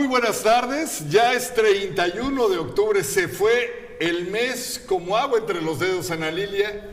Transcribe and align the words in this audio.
Muy 0.00 0.08
buenas 0.08 0.42
tardes. 0.42 1.10
Ya 1.10 1.34
es 1.34 1.52
31 1.52 2.48
de 2.48 2.56
octubre. 2.56 3.04
Se 3.04 3.28
fue 3.28 3.98
el 4.00 4.30
mes 4.30 4.82
como 4.88 5.14
agua 5.14 5.38
entre 5.40 5.60
los 5.60 5.78
dedos, 5.78 6.10
Ana 6.10 6.30
Lilia. 6.30 6.86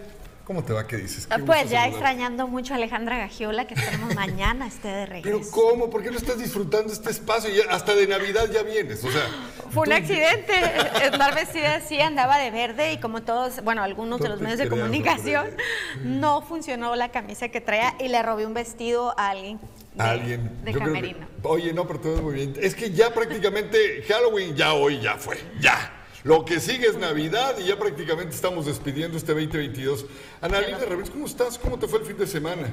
¿Cómo 0.44 0.62
te 0.66 0.74
va? 0.74 0.86
¿Qué 0.86 0.98
dices? 0.98 1.26
Qué 1.26 1.34
Ah, 1.36 1.40
Pues 1.46 1.70
ya 1.70 1.84
saludarte. 1.84 1.90
extrañando 1.92 2.48
mucho 2.50 2.74
a 2.74 2.76
Alejandra 2.76 3.18
Gagiola, 3.18 3.66
que 3.66 3.76
esperemos 3.76 4.14
mañana 4.14 4.68
esté 4.68 4.90
de 4.90 5.08
Pero 5.24 5.38
regreso. 5.38 5.52
¿cómo? 5.52 5.90
¿Por 5.90 6.04
qué 6.04 6.12
no 6.12 6.18
estás 6.18 6.38
disfrutando 6.38 6.92
este 6.92 7.10
espacio? 7.12 7.50
Ya- 7.50 7.72
hasta 7.74 7.96
de 7.96 8.08
Navidad 8.08 8.50
ya 8.52 8.64
vienes. 8.64 9.02
O 9.06 9.10
sea, 9.10 9.22
Fue 9.72 9.84
un 9.84 9.90
tú- 9.90 9.96
accidente. 9.96 10.54
Estar 11.06 11.34
vestida 11.34 11.76
así, 11.76 12.02
andaba 12.02 12.38
de 12.38 12.52
verde 12.52 12.92
y 12.92 12.98
como 13.00 13.24
todos, 13.24 13.64
bueno, 13.64 13.84
algunos 13.84 14.20
de 14.20 14.28
los 14.28 14.42
medios 14.42 14.60
de 14.60 14.68
comunicación, 14.68 15.48
no 16.04 16.42
funcionó 16.42 16.94
la 16.98 17.10
camisa 17.10 17.48
que 17.48 17.62
traía 17.62 17.96
y 18.02 18.10
le 18.10 18.22
robé 18.22 18.46
un 18.46 18.54
vestido 18.54 19.18
a 19.18 19.30
alguien. 19.30 19.62
De- 19.98 20.04
alguien. 20.04 20.44
De 20.64 20.72
Yo 20.74 20.80
creo 20.80 20.94
que- 20.94 21.00
camerino. 21.00 21.28
oye, 21.44 21.74
no, 21.74 21.88
pero 21.88 22.00
todo 22.00 22.22
muy 22.22 22.36
bien. 22.36 22.54
Es 22.62 22.76
que 22.76 22.92
ya 22.92 23.14
prácticamente 23.14 24.04
Halloween 24.08 24.56
ya 24.56 24.74
hoy 24.74 25.00
ya 25.02 25.16
fue. 25.16 25.38
Ya. 25.60 25.94
Lo 26.24 26.44
que 26.44 26.60
sigue 26.60 26.88
es 26.88 26.98
Navidad 26.98 27.56
y 27.60 27.66
ya 27.68 27.78
prácticamente 27.80 28.36
estamos 28.36 28.66
despidiendo 28.66 29.18
este 29.18 29.34
2022. 29.34 30.06
Ana 30.42 30.60
Lilia 30.60 30.78
Revés, 30.80 31.10
¿cómo 31.10 31.26
estás? 31.26 31.58
¿Cómo 31.58 31.78
te 31.80 31.88
fue 31.88 32.00
el 32.00 32.06
fin 32.06 32.18
de 32.18 32.28
semana? 32.28 32.68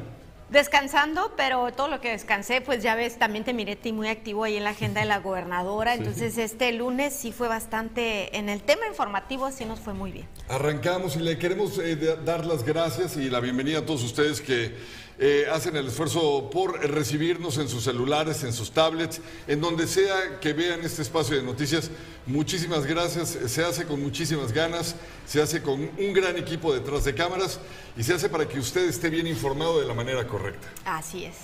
Descansando, 0.51 1.33
pero 1.37 1.73
todo 1.73 1.89
lo 1.89 2.01
que 2.01 2.11
descansé, 2.11 2.61
pues 2.61 2.83
ya 2.83 2.95
ves, 2.95 3.19
también 3.19 3.45
te 3.45 3.53
miré 3.55 3.77
ti 3.77 3.93
muy 3.93 4.09
activo 4.09 4.45
ahí 4.45 4.57
en 4.57 4.65
la 4.65 4.71
agenda 4.71 5.01
de 5.01 5.07
la 5.07 5.19
gobernadora. 5.19 5.95
Entonces, 5.95 6.37
este 6.39 6.73
lunes 6.73 7.15
sí 7.15 7.33
fue 7.33 7.49
bastante, 7.49 8.37
en 8.37 8.49
el 8.49 8.63
tema 8.63 8.87
informativo 8.87 9.51
sí 9.51 9.65
nos 9.65 9.81
fue 9.81 9.95
muy 9.95 10.13
bien. 10.13 10.27
Arrancamos 10.49 11.17
y 11.17 11.21
le 11.21 11.39
queremos 11.39 11.79
eh, 11.79 11.97
dar 12.25 12.45
las 12.45 12.63
gracias 12.65 13.17
y 13.17 13.31
la 13.31 13.41
bienvenida 13.41 13.79
a 13.81 13.87
todos 13.87 14.03
ustedes 14.05 14.41
que 14.41 14.75
eh, 15.19 15.47
hacen 15.53 15.77
el 15.77 15.87
esfuerzo 15.87 16.51
por 16.51 16.81
recibirnos 16.91 17.59
en 17.59 17.69
sus 17.69 17.85
celulares, 17.85 18.43
en 18.43 18.53
sus 18.53 18.73
tablets, 18.73 19.21
en 19.47 19.61
donde 19.61 19.87
sea 19.87 20.41
que 20.41 20.53
vean 20.53 20.81
este 20.81 21.03
espacio 21.03 21.37
de 21.37 21.43
noticias. 21.43 21.91
Muchísimas 22.27 22.85
gracias. 22.85 23.39
Se 23.47 23.65
hace 23.65 23.85
con 23.85 24.03
muchísimas 24.03 24.53
ganas, 24.53 24.97
se 25.27 25.41
hace 25.41 25.63
con 25.63 25.81
un 25.81 26.13
gran 26.13 26.37
equipo 26.37 26.75
detrás 26.75 27.05
de 27.05 27.15
cámaras 27.15 27.61
y 27.97 28.03
se 28.03 28.15
hace 28.15 28.29
para 28.29 28.49
que 28.49 28.59
usted 28.59 28.89
esté 28.89 29.09
bien 29.09 29.27
informado 29.27 29.81
de 29.81 29.87
la 29.87 29.95
manera 29.95 30.27
correcta. 30.27 30.67
Así 30.85 31.25
es. 31.25 31.37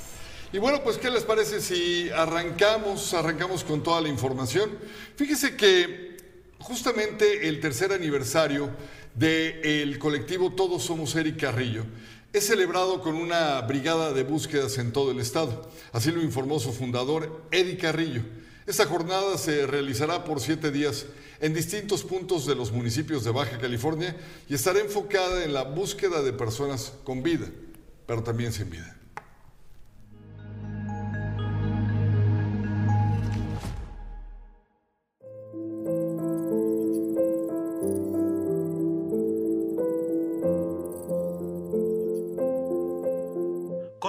Y 0.53 0.59
bueno, 0.59 0.83
pues 0.83 0.99
¿qué 0.99 1.11
les 1.11 1.23
parece 1.23 1.61
si 1.61 2.11
arrancamos, 2.11 3.15
arrancamos 3.15 3.63
con 3.63 3.85
toda 3.85 4.01
la 4.01 4.09
información? 4.09 4.71
Fíjese 5.15 5.55
que 5.57 6.17
justamente 6.59 7.47
el 7.49 7.61
tercer 7.61 7.93
aniversario 7.93 8.71
del 9.15 9.97
colectivo 10.01 10.53
Todos 10.53 10.83
Somos 10.83 11.15
Eric 11.15 11.41
Carrillo 11.41 11.85
es 12.33 12.47
celebrado 12.47 13.01
con 13.01 13.17
una 13.17 13.61
brigada 13.63 14.13
de 14.13 14.23
búsquedas 14.23 14.79
en 14.79 14.93
todo 14.93 15.11
el 15.11 15.19
estado. 15.19 15.69
Así 15.93 16.13
lo 16.13 16.23
informó 16.23 16.61
su 16.61 16.73
fundador, 16.73 17.43
Eddie 17.51 17.77
Carrillo. 17.77 18.23
Esta 18.67 18.87
jornada 18.87 19.37
se 19.37 19.67
realizará 19.67 20.25
por 20.25 20.41
siete 20.41 20.71
días 20.71 21.07
en 21.41 21.55
distintos 21.55 22.05
puntos 22.05 22.47
de 22.47 22.55
los 22.55 22.71
municipios 22.71 23.25
de 23.25 23.33
Baja 23.33 23.59
California 23.59 24.17
y 24.49 24.55
estará 24.55 24.79
enfocada 24.81 25.43
en 25.45 25.53
la 25.53 25.65
búsqueda 25.65 26.23
de 26.23 26.33
personas 26.33 26.93
con 27.03 27.23
vida, 27.23 27.47
pero 28.07 28.23
también 28.23 28.53
sin 28.53 28.71
vida. 28.71 29.00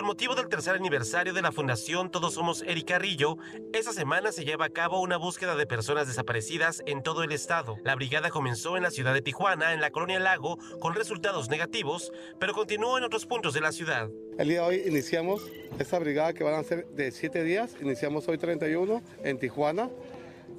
Con 0.02 0.08
motivo 0.08 0.34
del 0.34 0.50
tercer 0.50 0.74
aniversario 0.74 1.32
de 1.32 1.44
la 1.44 1.52
Fundación 1.52 2.10
Todos 2.10 2.34
Somos 2.34 2.64
Eric 2.64 2.88
Carrillo, 2.88 3.38
esta 3.72 3.94
semana 3.94 4.32
se 4.32 4.44
lleva 4.44 4.66
a 4.66 4.70
cabo 4.70 5.00
una 5.00 5.16
búsqueda 5.16 5.56
de 5.56 5.68
personas 5.68 6.08
desaparecidas 6.08 6.82
en 6.88 7.04
todo 7.04 7.22
el 7.22 7.32
estado. 7.32 7.78
La 7.84 7.94
brigada 7.94 8.32
comenzó 8.32 8.78
en 8.78 8.82
la 8.82 8.90
ciudad 8.90 9.14
de 9.14 9.22
Tijuana, 9.22 9.76
en 9.76 9.80
la 9.80 9.92
colonia 9.92 10.20
Lago, 10.20 10.58
con 10.80 10.96
resultados 10.96 11.52
negativos, 11.52 12.12
pero 12.40 12.56
continuó 12.56 12.98
en 12.98 13.04
otros 13.04 13.28
puntos 13.28 13.54
de 13.54 13.62
la 13.62 13.72
ciudad. 13.72 14.10
El 14.40 14.48
día 14.48 14.62
de 14.62 14.68
hoy 14.68 14.84
iniciamos 14.88 15.44
esta 15.78 16.00
brigada 16.00 16.34
que 16.34 16.44
van 16.44 16.56
a 16.56 16.64
ser 16.64 16.88
de 16.88 17.12
siete 17.12 17.44
días. 17.44 17.76
Iniciamos 17.80 18.28
hoy 18.28 18.40
31 18.40 19.04
en 19.24 19.38
Tijuana. 19.38 19.92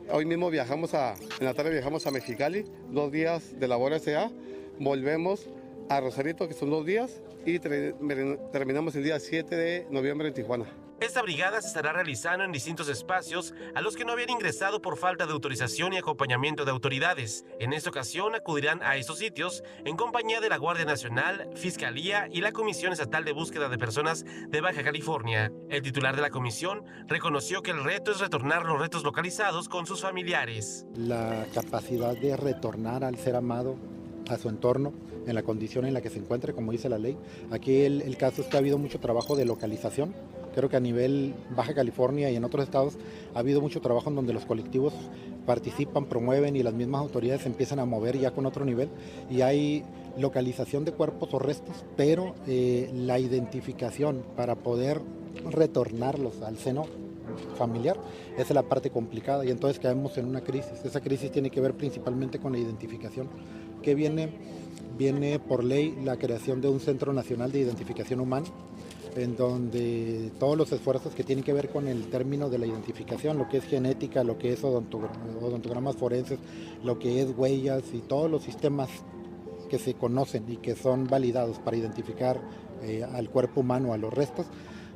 Hoy 0.08 0.24
mismo 0.24 0.50
viajamos 0.50 0.94
a, 0.94 1.14
en 1.14 1.44
la 1.44 1.54
tarde 1.54 1.72
viajamos 1.72 2.06
a 2.06 2.12
Mexicali, 2.12 2.64
dos 2.90 3.10
días 3.10 3.58
de 3.58 3.66
labor 3.66 3.98
SA. 3.98 4.30
Volvemos 4.78 5.48
a 5.88 6.00
Rosarito, 6.00 6.46
que 6.46 6.54
son 6.54 6.70
dos 6.70 6.86
días, 6.86 7.20
y 7.44 7.58
terminamos 7.58 8.94
el 8.94 9.04
día 9.04 9.18
7 9.18 9.56
de 9.56 9.86
noviembre 9.90 10.28
en 10.28 10.34
Tijuana. 10.34 10.66
Esta 11.00 11.20
brigada 11.20 11.60
se 11.60 11.66
estará 11.66 11.92
realizando 11.92 12.44
en 12.44 12.52
distintos 12.52 12.88
espacios 12.88 13.54
a 13.74 13.80
los 13.80 13.96
que 13.96 14.04
no 14.04 14.12
habían 14.12 14.30
ingresado 14.30 14.80
por 14.80 14.96
falta 14.96 15.26
de 15.26 15.32
autorización 15.32 15.92
y 15.92 15.96
acompañamiento 15.96 16.64
de 16.64 16.70
autoridades. 16.70 17.44
En 17.58 17.72
esta 17.72 17.90
ocasión 17.90 18.36
acudirán 18.36 18.80
a 18.84 18.94
estos 18.94 19.18
sitios 19.18 19.64
en 19.84 19.96
compañía 19.96 20.40
de 20.40 20.48
la 20.48 20.58
Guardia 20.58 20.84
Nacional, 20.84 21.50
Fiscalía 21.56 22.28
y 22.30 22.40
la 22.40 22.52
Comisión 22.52 22.92
Estatal 22.92 23.24
de 23.24 23.32
Búsqueda 23.32 23.68
de 23.68 23.78
Personas 23.78 24.24
de 24.48 24.60
Baja 24.60 24.84
California. 24.84 25.50
El 25.68 25.82
titular 25.82 26.14
de 26.14 26.22
la 26.22 26.30
comisión 26.30 26.84
reconoció 27.08 27.62
que 27.62 27.72
el 27.72 27.82
reto 27.82 28.12
es 28.12 28.20
retornar 28.20 28.64
los 28.64 28.78
retos 28.78 29.02
localizados 29.02 29.68
con 29.68 29.86
sus 29.86 30.02
familiares. 30.02 30.86
la 30.94 31.46
capacidad 31.52 32.16
de 32.16 32.36
retornar 32.36 33.02
al 33.02 33.16
ser 33.16 33.34
amado 33.34 33.76
a 34.28 34.38
su 34.38 34.48
entorno 34.48 34.92
en 35.26 35.34
la 35.34 35.42
condición 35.42 35.84
en 35.84 35.94
la 35.94 36.00
que 36.00 36.10
se 36.10 36.18
encuentre, 36.18 36.52
como 36.52 36.72
dice 36.72 36.88
la 36.88 36.98
ley. 36.98 37.16
Aquí 37.50 37.82
el, 37.82 38.02
el 38.02 38.16
caso 38.16 38.42
es 38.42 38.48
que 38.48 38.56
ha 38.56 38.60
habido 38.60 38.78
mucho 38.78 38.98
trabajo 38.98 39.36
de 39.36 39.44
localización. 39.44 40.14
Creo 40.54 40.68
que 40.68 40.76
a 40.76 40.80
nivel 40.80 41.34
Baja 41.56 41.74
California 41.74 42.30
y 42.30 42.36
en 42.36 42.44
otros 42.44 42.64
estados 42.64 42.98
ha 43.34 43.38
habido 43.38 43.60
mucho 43.60 43.80
trabajo 43.80 44.10
en 44.10 44.16
donde 44.16 44.34
los 44.34 44.44
colectivos 44.44 44.92
participan, 45.46 46.06
promueven 46.06 46.56
y 46.56 46.62
las 46.62 46.74
mismas 46.74 47.00
autoridades 47.00 47.42
se 47.42 47.48
empiezan 47.48 47.78
a 47.78 47.84
mover 47.84 48.18
ya 48.18 48.30
con 48.32 48.46
otro 48.46 48.64
nivel 48.64 48.88
y 49.30 49.40
hay 49.40 49.82
localización 50.18 50.84
de 50.84 50.92
cuerpos 50.92 51.32
o 51.32 51.38
restos, 51.38 51.84
pero 51.96 52.34
eh, 52.46 52.90
la 52.94 53.18
identificación 53.18 54.22
para 54.36 54.56
poder 54.56 55.00
retornarlos 55.50 56.42
al 56.42 56.58
seno 56.58 56.84
familiar, 57.56 57.96
esa 58.34 58.42
es 58.42 58.54
la 58.54 58.62
parte 58.62 58.90
complicada 58.90 59.44
y 59.44 59.50
entonces 59.50 59.78
caemos 59.78 60.18
en 60.18 60.26
una 60.26 60.42
crisis. 60.42 60.84
Esa 60.84 61.00
crisis 61.00 61.30
tiene 61.30 61.50
que 61.50 61.60
ver 61.60 61.74
principalmente 61.74 62.38
con 62.38 62.52
la 62.52 62.58
identificación, 62.58 63.28
que 63.82 63.94
viene, 63.94 64.30
viene 65.02 65.40
por 65.40 65.64
ley 65.64 65.98
la 66.04 66.16
creación 66.16 66.60
de 66.60 66.68
un 66.68 66.78
Centro 66.78 67.12
Nacional 67.12 67.50
de 67.50 67.58
Identificación 67.58 68.20
Humana, 68.20 68.46
en 69.16 69.36
donde 69.36 70.30
todos 70.38 70.56
los 70.56 70.70
esfuerzos 70.70 71.12
que 71.12 71.24
tienen 71.24 71.44
que 71.44 71.52
ver 71.52 71.70
con 71.70 71.88
el 71.88 72.04
término 72.04 72.48
de 72.48 72.58
la 72.58 72.66
identificación, 72.66 73.36
lo 73.36 73.48
que 73.48 73.56
es 73.56 73.64
genética, 73.64 74.22
lo 74.22 74.38
que 74.38 74.52
es 74.52 74.62
odontogra- 74.62 75.10
odontogramas 75.42 75.96
forenses, 75.96 76.38
lo 76.84 77.00
que 77.00 77.20
es 77.20 77.36
huellas 77.36 77.82
y 77.92 77.98
todos 77.98 78.30
los 78.30 78.44
sistemas 78.44 78.90
que 79.68 79.80
se 79.80 79.94
conocen 79.94 80.44
y 80.48 80.58
que 80.58 80.76
son 80.76 81.08
validados 81.08 81.58
para 81.58 81.76
identificar 81.76 82.40
eh, 82.84 83.02
al 83.02 83.28
cuerpo 83.28 83.62
humano, 83.62 83.92
a 83.92 83.96
los 83.98 84.14
restos, 84.14 84.46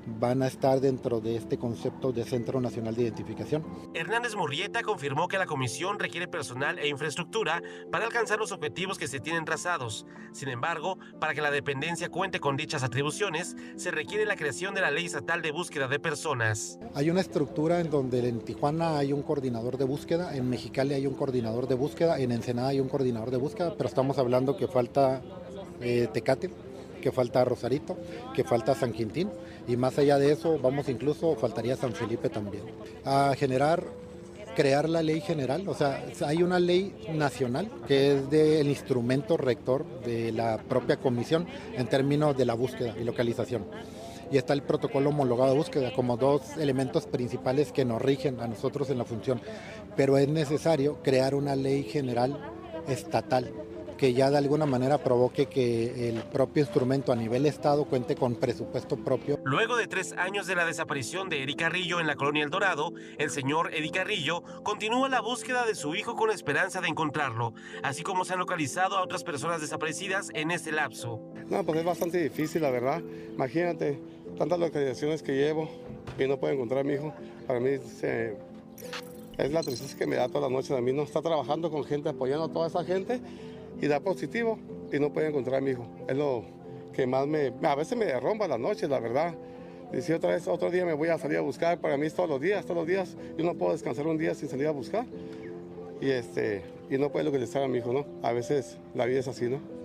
van 0.07 0.43
a 0.43 0.47
estar 0.47 0.81
dentro 0.81 1.21
de 1.21 1.37
este 1.37 1.59
concepto 1.59 2.13
de 2.13 2.25
Centro 2.25 2.61
Nacional 2.61 2.95
de 2.95 3.03
Identificación. 3.03 3.65
Hernández 3.95 4.35
Murrieta 4.35 4.83
confirmó 4.83 5.29
que 5.29 5.39
la 5.39 5.47
comisión 5.47 5.99
requiere 5.99 6.29
personal 6.29 6.79
e 6.79 6.89
infraestructura 6.89 7.63
para 7.91 8.07
alcanzar 8.07 8.39
los 8.39 8.53
objetivos 8.53 8.99
que 8.99 9.09
se 9.09 9.21
tienen 9.21 9.45
trazados. 9.45 10.07
Sin 10.33 10.49
embargo, 10.49 10.99
para 11.21 11.35
que 11.35 11.41
la 11.41 11.51
dependencia 11.51 12.09
cuente 12.09 12.41
con 12.41 12.57
dichas 12.57 12.83
atribuciones, 12.83 13.57
se 13.77 13.91
requiere 13.91 14.25
la 14.25 14.37
creación 14.37 14.75
de 14.75 14.81
la 14.81 14.91
Ley 14.91 15.07
Estatal 15.07 15.43
de 15.43 15.53
Búsqueda 15.53 15.89
de 15.89 15.99
Personas. 15.99 16.79
Hay 16.95 17.11
una 17.11 17.21
estructura 17.21 17.81
en 17.81 17.91
donde 17.91 18.29
en 18.29 18.41
Tijuana 18.41 18.99
hay 18.99 19.13
un 19.13 19.23
coordinador 19.23 19.77
de 19.77 19.85
búsqueda, 19.85 20.37
en 20.37 20.49
Mexicali 20.49 20.95
hay 20.95 21.07
un 21.07 21.15
coordinador 21.15 21.67
de 21.67 21.75
búsqueda, 21.75 22.19
en 22.19 22.33
Ensenada 22.33 22.69
hay 22.69 22.81
un 22.81 22.89
coordinador 22.89 23.31
de 23.31 23.37
búsqueda, 23.37 23.75
pero 23.77 23.89
estamos 23.89 24.19
hablando 24.19 24.57
que 24.57 24.69
falta 24.69 25.23
eh, 25.81 26.09
Tecate, 26.13 26.51
que 27.07 27.13
falta 27.13 27.45
Rosarito, 27.45 27.97
que 28.35 28.43
falta 28.43 28.75
San 28.75 28.93
Quintín 28.93 29.31
y 29.69 29.77
más 29.77 29.97
allá 29.97 30.19
de 30.19 30.33
eso, 30.33 30.59
vamos 30.59 30.89
incluso, 30.89 31.37
faltaría 31.37 31.77
San 31.77 31.93
Felipe 31.93 32.29
también. 32.29 32.65
A 33.05 33.33
generar 33.39 33.85
crear 34.57 34.89
la 34.89 35.05
ley 35.05 35.21
general, 35.21 35.69
o 35.69 35.75
sea, 35.75 36.05
hay 36.27 36.43
una 36.43 36.59
ley 36.59 36.93
nacional 37.13 37.71
que 37.87 38.17
es 38.17 38.29
del 38.29 38.67
instrumento 38.67 39.37
rector 39.37 39.85
de 40.01 40.33
la 40.33 40.57
propia 40.59 40.97
comisión 40.97 41.47
en 41.77 41.87
términos 41.87 42.37
de 42.37 42.45
la 42.45 42.55
búsqueda 42.55 42.97
y 43.01 43.05
localización. 43.05 43.67
y 44.33 44.39
está 44.39 44.55
el 44.55 44.63
protocolo 44.63 45.11
homologado 45.11 45.53
de 45.53 45.59
búsqueda 45.59 45.93
como 45.95 46.17
dos 46.17 46.57
elementos 46.57 47.07
principales 47.07 47.71
que 47.71 47.85
nos 47.85 48.03
rigen 48.03 48.41
a 48.41 48.49
nosotros 48.49 48.91
en 48.91 48.99
la 48.99 49.05
función. 49.05 49.41
Pero 49.95 50.19
es 50.19 50.27
necesario 50.27 50.99
crear 51.05 51.37
una 51.37 51.55
ley 51.55 51.85
general 51.85 52.37
estatal 52.89 53.53
que 53.97 54.13
ya 54.13 54.31
de 54.31 54.39
alguna 54.39 54.67
manera 54.67 54.99
provoque 54.99 55.47
que 55.47 56.09
el 56.09 56.23
propio 56.23 56.63
instrumento 56.63 57.13
a 57.13 57.17
nivel 57.17 57.47
Estado 57.47 57.85
cuente 57.85 58.15
con 58.15 58.35
presupuesto 58.37 58.97
propio. 58.97 59.39
Luego 59.45 59.77
de 59.77 59.87
tres 59.87 60.13
años 60.13 60.47
de 60.47 60.55
la 60.55 60.65
desaparición 60.65 61.29
de 61.29 61.43
Eric 61.43 61.59
Carrillo 61.59 62.01
en 62.01 62.07
la 62.07 62.17
colonia 62.17 62.45
El 62.45 62.51
Dorado, 62.51 62.93
el 63.19 63.31
señor 63.31 63.75
Eric 63.75 63.95
Carrillo 63.95 64.43
continúa 64.63 65.09
la 65.09 65.21
búsqueda 65.21 65.65
de 65.65 65.75
su 65.75 65.95
hijo 65.95 66.15
con 66.17 66.31
esperanza 66.31 66.81
de 66.81 66.89
encontrarlo, 66.89 67.55
así 67.83 68.03
como 68.03 68.25
se 68.25 68.35
han 68.35 68.39
localizado 68.39 68.97
a 68.97 69.03
otras 69.03 69.25
personas 69.25 69.61
desaparecidas 69.61 70.31
en 70.35 70.51
este 70.51 70.73
lapso. 70.73 71.21
No, 71.49 71.65
pues 71.65 71.79
es 71.79 71.85
bastante 71.85 72.19
difícil, 72.23 72.63
la 72.63 72.71
verdad. 72.71 73.03
Imagínate 73.35 73.99
tantas 74.37 74.59
localizaciones 74.59 75.23
que 75.23 75.33
llevo 75.33 75.69
y 76.19 76.27
no 76.27 76.39
puedo 76.39 76.53
encontrar 76.53 76.81
a 76.81 76.85
mi 76.85 76.95
hijo. 76.95 77.15
Para 77.47 77.61
mí 77.61 77.71
es 77.71 79.53
la 79.53 79.63
tristeza 79.63 79.97
que 79.97 80.07
me 80.07 80.17
da 80.17 80.29
todas 80.29 80.43
las 80.43 80.51
noches. 80.51 80.73
A 80.73 80.81
mí 80.81 80.93
no 80.93 81.03
está 81.03 81.23
trabajando 81.23 81.71
con 81.71 81.85
gente, 81.85 82.09
apoyando 82.09 82.45
a 82.45 82.49
toda 82.49 82.67
esa 82.67 82.85
gente 82.85 83.21
y 83.81 83.87
da 83.87 84.01
positivo 84.01 84.59
y 84.93 84.99
no 84.99 85.13
puede 85.13 85.29
encontrar 85.29 85.57
a 85.57 85.61
mi 85.61 85.73
hijo. 85.73 85.87
Es 86.09 86.17
lo 86.17 86.45
que 86.93 87.07
más 87.07 87.27
me... 87.27 87.53
A 87.63 87.75
veces 87.75 87.97
me 87.97 88.07
derrumba 88.07 88.49
las 88.49 88.59
noches, 88.59 88.89
la 88.89 89.01
verdad. 89.01 89.35
Dice 89.93 90.15
otra 90.15 90.31
vez, 90.31 90.49
otro 90.49 90.71
día 90.71 90.85
me 90.85 90.93
voy 90.93 91.09
a 91.09 91.19
salir 91.19 91.39
a 91.39 91.43
buscar, 91.43 91.79
para 91.79 91.97
mí 91.97 92.07
es 92.07 92.15
todos 92.15 92.29
los 92.29 92.41
días, 92.41 92.65
todos 92.65 92.79
los 92.79 92.87
días. 92.87 93.17
Yo 93.39 93.45
no 93.45 93.55
puedo 93.55 93.73
descansar 93.73 94.07
un 94.07 94.19
día 94.19 94.35
sin 94.35 94.49
salir 94.49 94.67
a 94.67 94.73
buscar. 94.73 95.07
Y, 96.01 96.11
este, 96.11 96.63
y 96.91 96.99
no 96.99 97.11
puedo 97.11 97.27
localizar 97.27 97.63
a 97.63 97.69
mi 97.69 97.79
hijo, 97.79 97.93
¿no? 97.93 98.05
A 98.23 98.33
veces 98.33 98.79
la 98.95 99.07
vida 99.07 99.21
es 99.21 99.29
así, 99.29 99.47
¿no? 99.47 99.76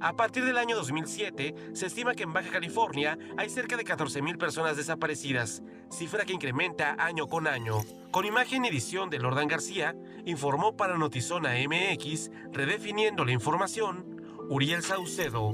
A 0.00 0.14
partir 0.14 0.44
del 0.44 0.58
año 0.58 0.76
2007, 0.76 1.54
se 1.72 1.86
estima 1.86 2.14
que 2.14 2.24
en 2.24 2.32
Baja 2.32 2.50
California 2.50 3.18
hay 3.38 3.48
cerca 3.48 3.76
de 3.76 3.84
14.000 3.84 4.36
personas 4.36 4.76
desaparecidas, 4.76 5.62
cifra 5.90 6.24
que 6.24 6.34
incrementa 6.34 6.96
año 6.98 7.26
con 7.26 7.46
año. 7.46 7.82
Con 8.10 8.26
imagen 8.26 8.64
y 8.64 8.68
edición 8.68 9.08
de 9.08 9.18
Lordan 9.18 9.48
García, 9.48 9.96
informó 10.26 10.76
para 10.76 10.98
Notizona 10.98 11.54
MX, 11.54 12.30
redefiniendo 12.52 13.24
la 13.24 13.32
información, 13.32 14.22
Uriel 14.50 14.82
Saucedo. 14.82 15.50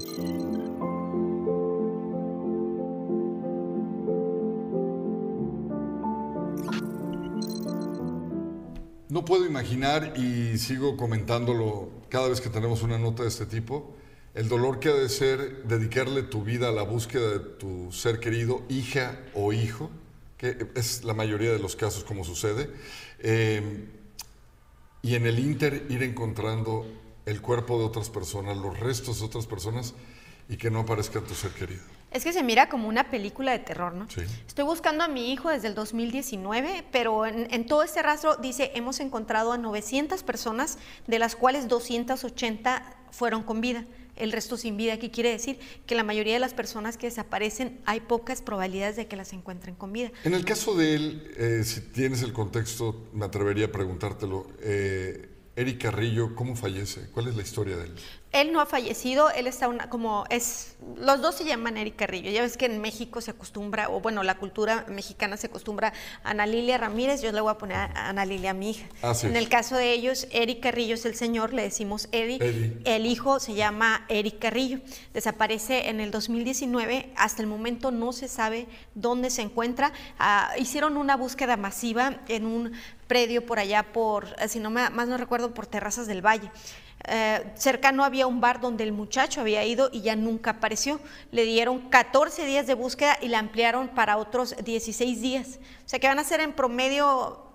No 9.09 9.23
puedo 9.25 9.45
imaginar, 9.45 10.13
y 10.17 10.57
sigo 10.57 10.97
comentándolo 10.97 11.89
cada 12.09 12.27
vez 12.27 12.41
que 12.41 12.49
tenemos 12.49 12.81
una 12.83 12.97
nota 12.97 13.23
de 13.23 13.29
este 13.29 13.45
tipo, 13.45 13.95
el 14.35 14.49
dolor 14.49 14.79
que 14.79 14.89
ha 14.89 14.93
de 14.93 15.09
ser 15.09 15.63
dedicarle 15.63 16.23
tu 16.23 16.43
vida 16.43 16.69
a 16.69 16.71
la 16.71 16.83
búsqueda 16.83 17.29
de 17.29 17.39
tu 17.39 17.91
ser 17.91 18.19
querido, 18.19 18.63
hija 18.67 19.19
o 19.35 19.53
hijo, 19.53 19.91
que 20.37 20.67
es 20.75 21.03
la 21.03 21.13
mayoría 21.13 21.51
de 21.51 21.59
los 21.59 21.75
casos 21.75 22.03
como 22.03 22.23
sucede, 22.23 22.69
eh, 23.19 23.87
y 25.01 25.15
en 25.15 25.27
el 25.27 25.39
Inter 25.39 25.85
ir 25.89 26.01
encontrando 26.01 26.85
el 27.25 27.41
cuerpo 27.41 27.77
de 27.77 27.85
otras 27.85 28.09
personas, 28.09 28.57
los 28.57 28.79
restos 28.79 29.19
de 29.19 29.25
otras 29.25 29.45
personas, 29.45 29.93
y 30.49 30.57
que 30.57 30.71
no 30.71 30.79
aparezca 30.79 31.21
tu 31.21 31.35
ser 31.35 31.51
querido. 31.51 31.83
Es 32.11 32.23
que 32.23 32.33
se 32.33 32.43
mira 32.43 32.69
como 32.69 32.87
una 32.87 33.09
película 33.09 33.51
de 33.51 33.59
terror, 33.59 33.93
¿no? 33.93 34.09
Sí. 34.09 34.21
Estoy 34.47 34.65
buscando 34.65 35.03
a 35.03 35.07
mi 35.07 35.31
hijo 35.31 35.49
desde 35.49 35.67
el 35.67 35.75
2019, 35.75 36.85
pero 36.91 37.25
en, 37.25 37.51
en, 37.51 37.65
todo 37.65 37.81
este 37.83 38.01
rastro 38.01 38.35
dice, 38.35 38.71
hemos 38.75 38.99
encontrado 38.99 39.51
a 39.51 39.57
900 39.57 40.21
personas, 40.23 40.77
de 41.07 41.17
las 41.17 41.35
cuales 41.35 41.67
280 41.67 42.97
fueron 43.11 43.43
con 43.43 43.61
vida 43.61 43.85
el 44.15 44.31
resto 44.31 44.57
sin 44.57 44.77
vida. 44.77 44.97
¿Qué 44.97 45.11
quiere 45.11 45.31
decir? 45.31 45.59
Que 45.85 45.95
la 45.95 46.03
mayoría 46.03 46.33
de 46.33 46.39
las 46.39 46.53
personas 46.53 46.97
que 46.97 47.07
desaparecen 47.07 47.79
hay 47.85 48.01
pocas 48.01 48.41
probabilidades 48.41 48.95
de 48.95 49.07
que 49.07 49.15
las 49.15 49.33
encuentren 49.33 49.75
con 49.75 49.93
vida. 49.93 50.11
En 50.23 50.33
el 50.33 50.45
caso 50.45 50.75
de 50.75 50.95
él, 50.95 51.33
eh, 51.37 51.63
si 51.65 51.81
tienes 51.81 52.21
el 52.21 52.33
contexto, 52.33 53.07
me 53.13 53.25
atrevería 53.25 53.65
a 53.65 53.71
preguntártelo. 53.71 54.47
Eh, 54.61 55.29
Eric 55.55 55.83
Carrillo, 55.83 56.35
¿cómo 56.35 56.55
fallece? 56.55 57.09
¿Cuál 57.11 57.27
es 57.27 57.35
la 57.35 57.43
historia 57.43 57.77
de 57.77 57.85
él? 57.85 57.93
Él 58.33 58.51
no 58.51 58.61
ha 58.61 58.65
fallecido, 58.65 59.29
él 59.29 59.45
está 59.45 59.67
una, 59.67 59.89
como 59.89 60.25
es, 60.29 60.75
los 60.97 61.21
dos 61.21 61.35
se 61.35 61.45
llaman 61.45 61.77
Eric 61.77 61.95
Carrillo. 61.95 62.31
Ya 62.31 62.41
ves 62.41 62.57
que 62.57 62.65
en 62.65 62.81
México 62.81 63.21
se 63.21 63.31
acostumbra, 63.31 63.89
o 63.89 64.01
bueno, 64.01 64.23
la 64.23 64.35
cultura 64.39 64.85
mexicana 64.89 65.37
se 65.37 65.47
acostumbra 65.47 65.93
a 66.23 66.31
Ana 66.31 66.47
Lilia 66.47 66.79
Ramírez, 66.79 67.21
yo 67.21 67.31
le 67.31 67.39
voy 67.41 67.51
a 67.51 67.59
poner 67.59 67.77
a 67.77 68.09
Ana 68.09 68.25
Lilia 68.25 68.49
a 68.49 68.53
mi 68.53 68.71
hija. 68.71 68.87
Así 69.03 69.27
en 69.27 69.35
es. 69.35 69.43
el 69.43 69.49
caso 69.49 69.75
de 69.75 69.93
ellos, 69.93 70.27
Eric 70.31 70.61
Carrillo 70.61 70.95
es 70.95 71.05
el 71.05 71.13
señor, 71.13 71.53
le 71.53 71.61
decimos 71.61 72.09
Eddie. 72.11 72.37
Eddie. 72.37 72.81
El 72.85 73.05
hijo 73.05 73.39
se 73.39 73.53
llama 73.53 74.05
Eric 74.09 74.39
Carrillo. 74.39 74.79
Desaparece 75.13 75.89
en 75.89 75.99
el 75.99 76.09
2019, 76.09 77.13
hasta 77.15 77.43
el 77.43 77.47
momento 77.47 77.91
no 77.91 78.13
se 78.13 78.27
sabe 78.27 78.67
dónde 78.95 79.29
se 79.29 79.43
encuentra. 79.43 79.93
Ah, 80.17 80.53
hicieron 80.57 80.97
una 80.97 81.15
búsqueda 81.15 81.55
masiva 81.55 82.21
en 82.27 82.47
un 82.47 82.71
predio 83.07 83.45
por 83.45 83.59
allá, 83.59 83.83
por, 83.83 84.27
si 84.47 84.59
no 84.59 84.71
me, 84.71 84.89
más 84.89 85.07
no 85.07 85.17
recuerdo, 85.17 85.53
por 85.53 85.67
Terrazas 85.67 86.07
del 86.07 86.25
Valle. 86.25 86.49
Eh, 87.05 87.43
cercano 87.55 88.03
había 88.03 88.27
un 88.27 88.39
bar 88.39 88.61
donde 88.61 88.83
el 88.83 88.93
muchacho 88.93 89.41
había 89.41 89.63
ido 89.65 89.89
y 89.91 90.01
ya 90.01 90.15
nunca 90.15 90.51
apareció. 90.51 90.99
Le 91.31 91.43
dieron 91.43 91.89
14 91.89 92.45
días 92.45 92.65
de 92.67 92.73
búsqueda 92.75 93.17
y 93.21 93.27
la 93.27 93.39
ampliaron 93.39 93.89
para 93.89 94.17
otros 94.17 94.55
16 94.63 95.21
días. 95.21 95.59
O 95.85 95.89
sea 95.89 95.99
que 95.99 96.07
van 96.07 96.19
a 96.19 96.23
ser 96.23 96.39
en 96.39 96.53
promedio 96.53 97.52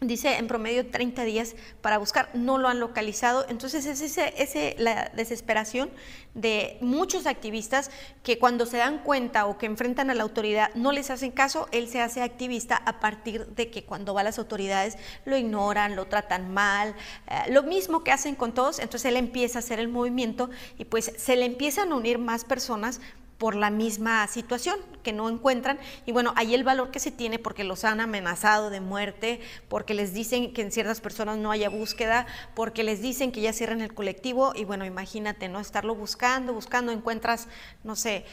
dice 0.00 0.38
en 0.38 0.48
promedio 0.48 0.86
30 0.86 1.24
días 1.24 1.54
para 1.82 1.98
buscar, 1.98 2.30
no 2.34 2.58
lo 2.58 2.68
han 2.68 2.80
localizado. 2.80 3.44
Entonces 3.48 3.86
es 3.86 4.00
ese, 4.00 4.34
ese, 4.38 4.74
la 4.78 5.10
desesperación 5.14 5.90
de 6.34 6.78
muchos 6.80 7.26
activistas 7.26 7.90
que 8.22 8.38
cuando 8.38 8.64
se 8.64 8.78
dan 8.78 8.98
cuenta 8.98 9.46
o 9.46 9.58
que 9.58 9.66
enfrentan 9.66 10.10
a 10.10 10.14
la 10.14 10.22
autoridad 10.22 10.72
no 10.74 10.92
les 10.92 11.10
hacen 11.10 11.32
caso, 11.32 11.68
él 11.72 11.88
se 11.88 12.00
hace 12.00 12.22
activista 12.22 12.76
a 12.76 13.00
partir 13.00 13.46
de 13.48 13.70
que 13.70 13.84
cuando 13.84 14.14
va 14.14 14.20
a 14.20 14.24
las 14.24 14.38
autoridades 14.38 14.96
lo 15.24 15.36
ignoran, 15.36 15.96
lo 15.96 16.06
tratan 16.06 16.52
mal, 16.52 16.94
eh, 17.26 17.50
lo 17.50 17.62
mismo 17.62 18.04
que 18.04 18.12
hacen 18.12 18.36
con 18.36 18.52
todos, 18.52 18.78
entonces 18.78 19.10
él 19.10 19.16
empieza 19.16 19.58
a 19.58 19.60
hacer 19.60 19.80
el 19.80 19.88
movimiento 19.88 20.50
y 20.78 20.84
pues 20.84 21.12
se 21.16 21.36
le 21.36 21.44
empiezan 21.44 21.92
a 21.92 21.96
unir 21.96 22.18
más 22.18 22.44
personas 22.44 23.00
por 23.40 23.54
la 23.56 23.70
misma 23.70 24.26
situación 24.28 24.76
que 25.02 25.14
no 25.14 25.30
encuentran 25.30 25.78
y 26.04 26.12
bueno, 26.12 26.34
ahí 26.36 26.54
el 26.54 26.62
valor 26.62 26.90
que 26.90 27.00
se 27.00 27.10
tiene 27.10 27.38
porque 27.38 27.64
los 27.64 27.84
han 27.84 28.00
amenazado 28.00 28.68
de 28.68 28.80
muerte, 28.80 29.40
porque 29.70 29.94
les 29.94 30.12
dicen 30.12 30.52
que 30.52 30.60
en 30.60 30.70
ciertas 30.70 31.00
personas 31.00 31.38
no 31.38 31.50
haya 31.50 31.70
búsqueda, 31.70 32.26
porque 32.54 32.82
les 32.84 33.00
dicen 33.00 33.32
que 33.32 33.40
ya 33.40 33.54
cierren 33.54 33.80
el 33.80 33.94
colectivo 33.94 34.52
y 34.54 34.64
bueno, 34.64 34.84
imagínate, 34.84 35.48
¿no? 35.48 35.58
Estarlo 35.58 35.94
buscando, 35.94 36.52
buscando, 36.52 36.92
encuentras, 36.92 37.48
no 37.82 37.96
sé, 37.96 38.26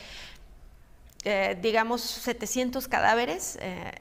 eh, 1.24 1.58
digamos 1.62 2.02
700 2.02 2.90
cadáveres 2.90 3.58
eh, 3.62 3.92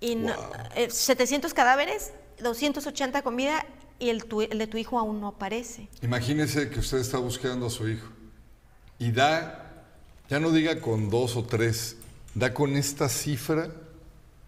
y 0.00 0.14
no- 0.14 0.34
eh, 0.76 0.90
700 0.90 1.54
cadáveres, 1.54 2.12
280 2.42 3.22
con 3.22 3.34
vida 3.34 3.64
y 3.98 4.10
el, 4.10 4.26
tu- 4.26 4.42
el 4.42 4.58
de 4.58 4.66
tu 4.66 4.76
hijo 4.76 4.98
aún 4.98 5.22
no 5.22 5.28
aparece. 5.28 5.88
Imagínese 6.02 6.68
que 6.68 6.80
usted 6.80 6.98
está 6.98 7.16
buscando 7.16 7.66
a 7.66 7.70
su 7.70 7.88
hijo 7.88 8.06
y 8.98 9.10
da, 9.10 9.69
ya 10.30 10.40
no 10.40 10.50
diga 10.52 10.80
con 10.80 11.10
dos 11.10 11.36
o 11.36 11.44
tres, 11.44 11.96
da 12.34 12.54
con 12.54 12.76
esta 12.76 13.08
cifra 13.08 13.68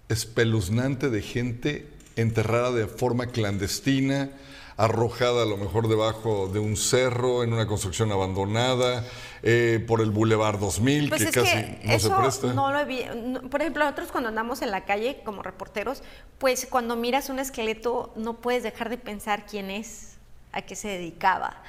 espeluznante 0.08 1.10
de 1.10 1.22
gente 1.22 1.88
enterrada 2.16 2.70
de 2.72 2.86
forma 2.86 3.26
clandestina, 3.26 4.30
arrojada 4.76 5.42
a 5.42 5.46
lo 5.46 5.56
mejor 5.56 5.88
debajo 5.88 6.48
de 6.48 6.58
un 6.58 6.76
cerro, 6.76 7.42
en 7.42 7.52
una 7.52 7.66
construcción 7.66 8.10
abandonada, 8.12 9.04
eh, 9.42 9.84
por 9.86 10.00
el 10.00 10.10
Boulevard 10.10 10.58
2000, 10.58 11.08
Pues 11.08 11.22
que 11.22 11.28
es 11.28 11.34
casi 11.34 11.50
que 11.50 11.80
no 11.84 11.92
eso 11.94 12.08
se 12.08 12.14
presta. 12.22 12.52
no 12.52 12.72
lo 12.72 12.84
vi- 12.86 13.04
no- 13.14 13.42
Por 13.50 13.60
ejemplo, 13.60 13.84
nosotros 13.84 14.10
cuando 14.12 14.28
andamos 14.28 14.62
en 14.62 14.70
la 14.70 14.84
calle 14.84 15.20
como 15.24 15.42
reporteros, 15.42 16.02
pues 16.38 16.66
cuando 16.68 16.96
miras 16.96 17.28
un 17.28 17.38
esqueleto 17.38 18.12
no 18.16 18.34
puedes 18.40 18.62
dejar 18.62 18.88
de 18.88 18.98
pensar 18.98 19.46
quién 19.46 19.70
es, 19.70 20.12
a 20.52 20.62
qué 20.62 20.76
se 20.76 20.88
dedicaba. 20.88 21.62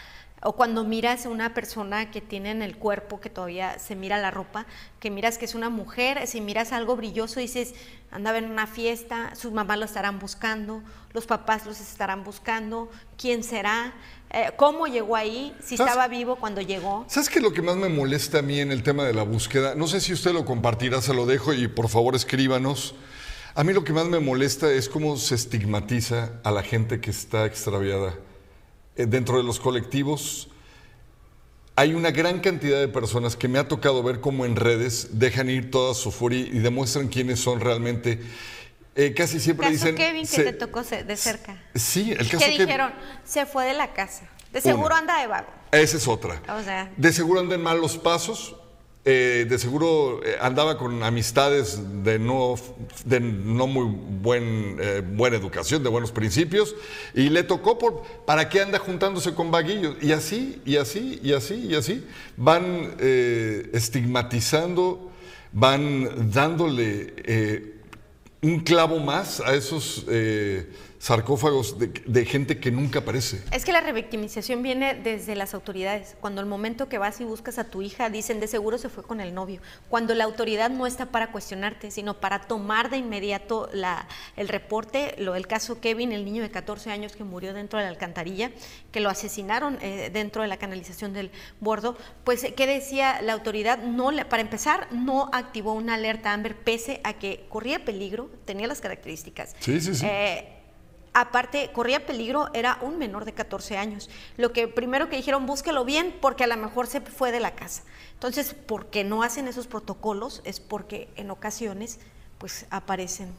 O 0.43 0.53
cuando 0.53 0.83
miras 0.83 1.25
a 1.25 1.29
una 1.29 1.53
persona 1.53 2.11
que 2.11 2.21
tiene 2.21 2.51
en 2.51 2.61
el 2.61 2.77
cuerpo, 2.77 3.21
que 3.21 3.29
todavía 3.29 3.79
se 3.79 3.95
mira 3.95 4.17
la 4.17 4.29
ropa, 4.29 4.65
que 4.99 5.09
miras 5.09 5.37
que 5.37 5.45
es 5.45 5.55
una 5.55 5.69
mujer, 5.69 6.27
si 6.27 6.41
miras 6.41 6.73
algo 6.73 6.95
brilloso, 6.95 7.39
dices, 7.39 7.73
andaba 8.11 8.37
en 8.37 8.51
una 8.51 8.67
fiesta, 8.67 9.33
sus 9.35 9.51
mamás 9.53 9.79
lo 9.79 9.85
estarán 9.85 10.19
buscando, 10.19 10.83
los 11.13 11.25
papás 11.25 11.65
los 11.65 11.79
estarán 11.79 12.23
buscando, 12.23 12.89
quién 13.17 13.43
será, 13.43 13.93
Eh, 14.35 14.51
cómo 14.55 14.87
llegó 14.87 15.15
ahí, 15.15 15.55
si 15.63 15.75
estaba 15.75 16.07
vivo 16.07 16.37
cuando 16.37 16.59
llegó. 16.59 17.05
¿Sabes 17.07 17.29
qué 17.29 17.37
es 17.37 17.43
lo 17.43 17.53
que 17.53 17.61
más 17.61 17.75
me 17.75 17.87
molesta 17.87 18.39
a 18.39 18.41
mí 18.41 18.59
en 18.59 18.71
el 18.71 18.81
tema 18.81 19.03
de 19.05 19.13
la 19.13 19.21
búsqueda? 19.21 19.75
No 19.75 19.85
sé 19.85 20.01
si 20.01 20.11
usted 20.11 20.33
lo 20.33 20.43
compartirá, 20.43 21.03
se 21.03 21.13
lo 21.13 21.27
dejo 21.27 21.53
y 21.53 21.67
por 21.67 21.87
favor 21.87 22.15
escríbanos. 22.15 22.95
A 23.53 23.63
mí 23.63 23.73
lo 23.73 23.83
que 23.83 23.93
más 23.93 24.07
me 24.07 24.19
molesta 24.19 24.71
es 24.71 24.89
cómo 24.89 25.17
se 25.17 25.35
estigmatiza 25.35 26.31
a 26.43 26.49
la 26.49 26.63
gente 26.63 26.99
que 26.99 27.11
está 27.11 27.45
extraviada. 27.45 28.15
Eh, 28.95 29.05
Dentro 29.07 29.37
de 29.37 29.43
los 29.43 29.59
colectivos 29.59 30.47
hay 31.75 31.95
una 31.95 32.11
gran 32.11 32.39
cantidad 32.39 32.79
de 32.79 32.87
personas 32.87 33.35
que 33.35 33.47
me 33.47 33.57
ha 33.57 33.67
tocado 33.67 34.03
ver 34.03 34.19
cómo 34.19 34.45
en 34.45 34.55
redes 34.55 35.09
dejan 35.19 35.49
ir 35.49 35.71
toda 35.71 35.95
su 35.95 36.11
furia 36.11 36.39
y 36.41 36.59
demuestran 36.59 37.07
quiénes 37.07 37.39
son 37.39 37.59
realmente. 37.59 38.21
Eh, 38.95 39.15
casi 39.15 39.39
siempre 39.39 39.65
Caso 39.67 39.73
dicen... 39.79 39.95
Kevin 39.95 40.21
que 40.21 40.27
se- 40.27 40.43
te 40.43 40.53
tocó 40.53 40.83
de 40.83 41.15
cerca. 41.17 41.63
Sí, 41.73 42.11
el 42.11 42.29
caso 42.29 42.45
que 42.45 42.51
dijeron, 42.59 42.93
se 43.23 43.47
fue 43.47 43.65
de 43.65 43.73
la 43.73 43.91
casa. 43.93 44.29
De 44.51 44.61
seguro 44.61 44.89
Una. 44.89 44.97
anda 44.99 45.19
de 45.19 45.25
vago. 45.25 45.47
Esa 45.71 45.97
es 45.97 46.07
otra. 46.07 46.43
O 46.55 46.61
sea. 46.61 46.93
De 46.95 47.11
seguro 47.11 47.39
anda 47.39 47.55
en 47.55 47.61
malos 47.63 47.97
pasos 47.97 48.55
eh, 49.05 49.45
de 49.49 49.59
seguro 49.59 50.21
eh, 50.23 50.37
andaba 50.39 50.77
con 50.77 51.03
amistades 51.03 51.77
de 52.05 52.17
no, 52.19 52.55
de 53.03 53.19
no 53.19 53.67
muy 53.67 53.93
buen, 54.21 54.77
eh, 54.79 55.03
buena 55.05 55.35
educación, 55.35 55.83
de 55.83 55.89
buenos 55.89 56.13
principios, 56.13 56.73
y 57.13 57.27
le 57.27 57.43
tocó 57.43 57.77
por, 57.77 58.03
¿para 58.25 58.47
qué 58.47 58.61
anda 58.61 58.79
juntándose 58.79 59.33
con 59.33 59.51
vaguillos? 59.51 59.97
Y 60.01 60.13
así, 60.13 60.61
y 60.65 60.77
así, 60.77 61.19
y 61.21 61.33
así, 61.33 61.67
y 61.69 61.75
así, 61.75 62.07
van 62.37 62.95
estigmatizando, 63.73 65.11
van 65.51 66.31
dándole 66.31 67.73
un 68.41 68.61
clavo 68.61 68.99
más 68.99 69.41
a 69.41 69.53
esos 69.53 70.05
sarcófagos 71.03 71.75
de, 71.79 72.25
gente 72.25 72.61
que 72.61 72.71
nunca 72.71 72.99
aparece. 72.99 73.43
Es 73.51 73.65
que 73.65 73.73
la 73.73 73.81
revictimización 73.81 74.63
viene 74.63 74.93
desde 74.93 75.35
las 75.35 75.53
autoridades. 75.53 76.15
Cuando 76.21 76.39
el 76.39 76.47
momento 76.47 76.87
que 76.87 76.97
vas 76.97 77.19
y 77.19 77.25
buscas 77.25 77.57
a 77.57 77.65
tu 77.65 77.81
hija, 77.81 78.09
dicen 78.09 78.39
de 78.39 78.47
seguro 78.47 78.77
se 78.77 78.87
fue 78.87 79.03
con 79.03 79.19
el 79.19 79.33
novio. 79.33 79.59
Cuando 79.89 80.15
la 80.15 80.23
autoridad 80.23 80.69
no 80.69 80.87
está 80.87 81.07
para 81.07 81.33
cuestionarte, 81.33 81.91
sino 81.91 82.21
para 82.21 82.43
tomar 82.43 82.89
de 82.89 82.95
inmediato 82.95 83.69
la, 83.73 84.07
el 84.37 84.47
reporte, 84.47 85.15
lo 85.17 85.33
del 85.33 85.45
caso 85.45 85.81
Kevin, 85.81 86.13
el 86.13 86.23
niño 86.23 86.41
de 86.41 86.51
14 86.51 86.89
años 86.89 87.17
que 87.17 87.25
murió 87.25 87.53
dentro 87.53 87.79
de 87.79 87.83
la 87.83 87.91
alcantarilla, 87.91 88.51
que 88.93 89.01
lo 89.01 89.09
asesinaron 89.09 89.79
eh, 89.81 90.09
dentro 90.13 90.41
de 90.41 90.47
la 90.47 90.55
canalización 90.55 91.11
del 91.11 91.31
bordo, 91.59 91.97
pues 92.23 92.45
¿qué 92.55 92.65
decía 92.65 93.21
la 93.21 93.33
autoridad? 93.33 93.79
No, 93.79 94.09
para 94.29 94.41
empezar, 94.41 94.87
no 94.93 95.29
activó 95.33 95.73
una 95.73 95.95
alerta 95.95 96.31
Amber 96.31 96.55
pese 96.55 97.01
a 97.03 97.11
que 97.11 97.45
corría 97.49 97.83
peligro, 97.83 98.29
tenía 98.45 98.67
las 98.67 98.79
características. 98.79 99.53
Sí, 99.59 99.81
sí, 99.81 99.95
sí. 99.95 100.05
Eh, 100.07 100.52
Aparte, 101.13 101.69
corría 101.73 102.05
peligro, 102.05 102.49
era 102.53 102.79
un 102.81 102.97
menor 102.97 103.25
de 103.25 103.33
14 103.33 103.77
años. 103.77 104.09
Lo 104.37 104.51
que 104.51 104.67
primero 104.67 105.09
que 105.09 105.15
dijeron, 105.15 105.45
búsquelo 105.45 105.85
bien 105.85 106.15
porque 106.19 106.43
a 106.43 106.47
lo 106.47 106.57
mejor 106.57 106.87
se 106.87 107.01
fue 107.01 107.31
de 107.31 107.39
la 107.39 107.53
casa. 107.55 107.83
Entonces, 108.13 108.53
¿por 108.53 108.87
qué 108.87 109.03
no 109.03 109.21
hacen 109.21 109.47
esos 109.47 109.67
protocolos? 109.67 110.41
Es 110.43 110.59
porque 110.59 111.09
en 111.15 111.29
ocasiones, 111.29 111.99
pues 112.39 112.65
aparecen. 112.71 113.31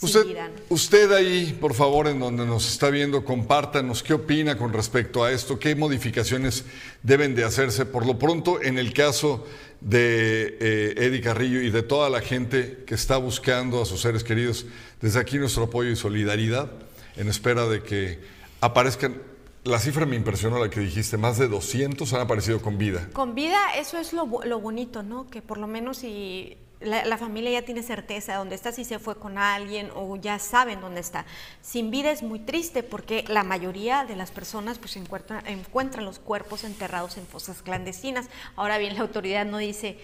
Usted, 0.00 0.26
usted 0.68 1.12
ahí, 1.12 1.56
por 1.60 1.74
favor, 1.74 2.08
en 2.08 2.18
donde 2.18 2.44
nos 2.44 2.68
está 2.68 2.90
viendo, 2.90 3.24
compártanos 3.24 4.02
qué 4.02 4.14
opina 4.14 4.58
con 4.58 4.72
respecto 4.72 5.22
a 5.22 5.30
esto, 5.30 5.60
qué 5.60 5.76
modificaciones 5.76 6.64
deben 7.04 7.36
de 7.36 7.44
hacerse. 7.44 7.86
Por 7.86 8.04
lo 8.04 8.18
pronto, 8.18 8.60
en 8.60 8.78
el 8.78 8.92
caso 8.92 9.46
de 9.84 10.56
eh, 10.60 10.94
Eddie 10.96 11.20
Carrillo 11.20 11.60
y 11.60 11.70
de 11.70 11.82
toda 11.82 12.08
la 12.08 12.20
gente 12.20 12.84
que 12.86 12.94
está 12.94 13.16
buscando 13.16 13.82
a 13.82 13.84
sus 13.84 14.00
seres 14.00 14.24
queridos. 14.24 14.66
Desde 15.00 15.18
aquí 15.18 15.38
nuestro 15.38 15.64
apoyo 15.64 15.90
y 15.90 15.96
solidaridad 15.96 16.70
en 17.16 17.28
espera 17.28 17.66
de 17.66 17.82
que 17.82 18.20
aparezcan. 18.60 19.20
La 19.64 19.78
cifra 19.78 20.06
me 20.06 20.16
impresionó 20.16 20.58
la 20.58 20.70
que 20.70 20.80
dijiste, 20.80 21.16
más 21.16 21.38
de 21.38 21.46
200 21.46 22.12
han 22.14 22.20
aparecido 22.20 22.60
con 22.60 22.78
vida. 22.78 23.08
Con 23.12 23.34
vida, 23.34 23.58
eso 23.76 23.96
es 23.96 24.12
lo, 24.12 24.26
lo 24.44 24.60
bonito, 24.60 25.04
¿no? 25.04 25.28
Que 25.28 25.40
por 25.40 25.58
lo 25.58 25.68
menos 25.68 25.98
si 25.98 26.56
la, 26.84 27.18
familia 27.18 27.50
ya 27.50 27.62
tiene 27.62 27.82
certeza 27.82 28.32
de 28.32 28.38
dónde 28.38 28.54
está, 28.54 28.72
si 28.72 28.84
se 28.84 28.98
fue 28.98 29.16
con 29.16 29.38
alguien 29.38 29.90
o 29.94 30.16
ya 30.16 30.38
saben 30.38 30.80
dónde 30.80 31.00
está. 31.00 31.24
Sin 31.60 31.90
vida 31.90 32.10
es 32.10 32.22
muy 32.22 32.38
triste 32.38 32.82
porque 32.82 33.24
la 33.28 33.44
mayoría 33.44 34.04
de 34.04 34.16
las 34.16 34.30
personas 34.30 34.78
pues 34.78 34.96
encuentran, 34.96 35.46
encuentran 35.46 36.04
los 36.04 36.18
cuerpos 36.18 36.64
enterrados 36.64 37.16
en 37.16 37.26
fosas 37.26 37.62
clandestinas. 37.62 38.28
Ahora 38.56 38.78
bien, 38.78 38.94
la 38.94 39.00
autoridad 39.00 39.44
no 39.44 39.58
dice 39.58 39.98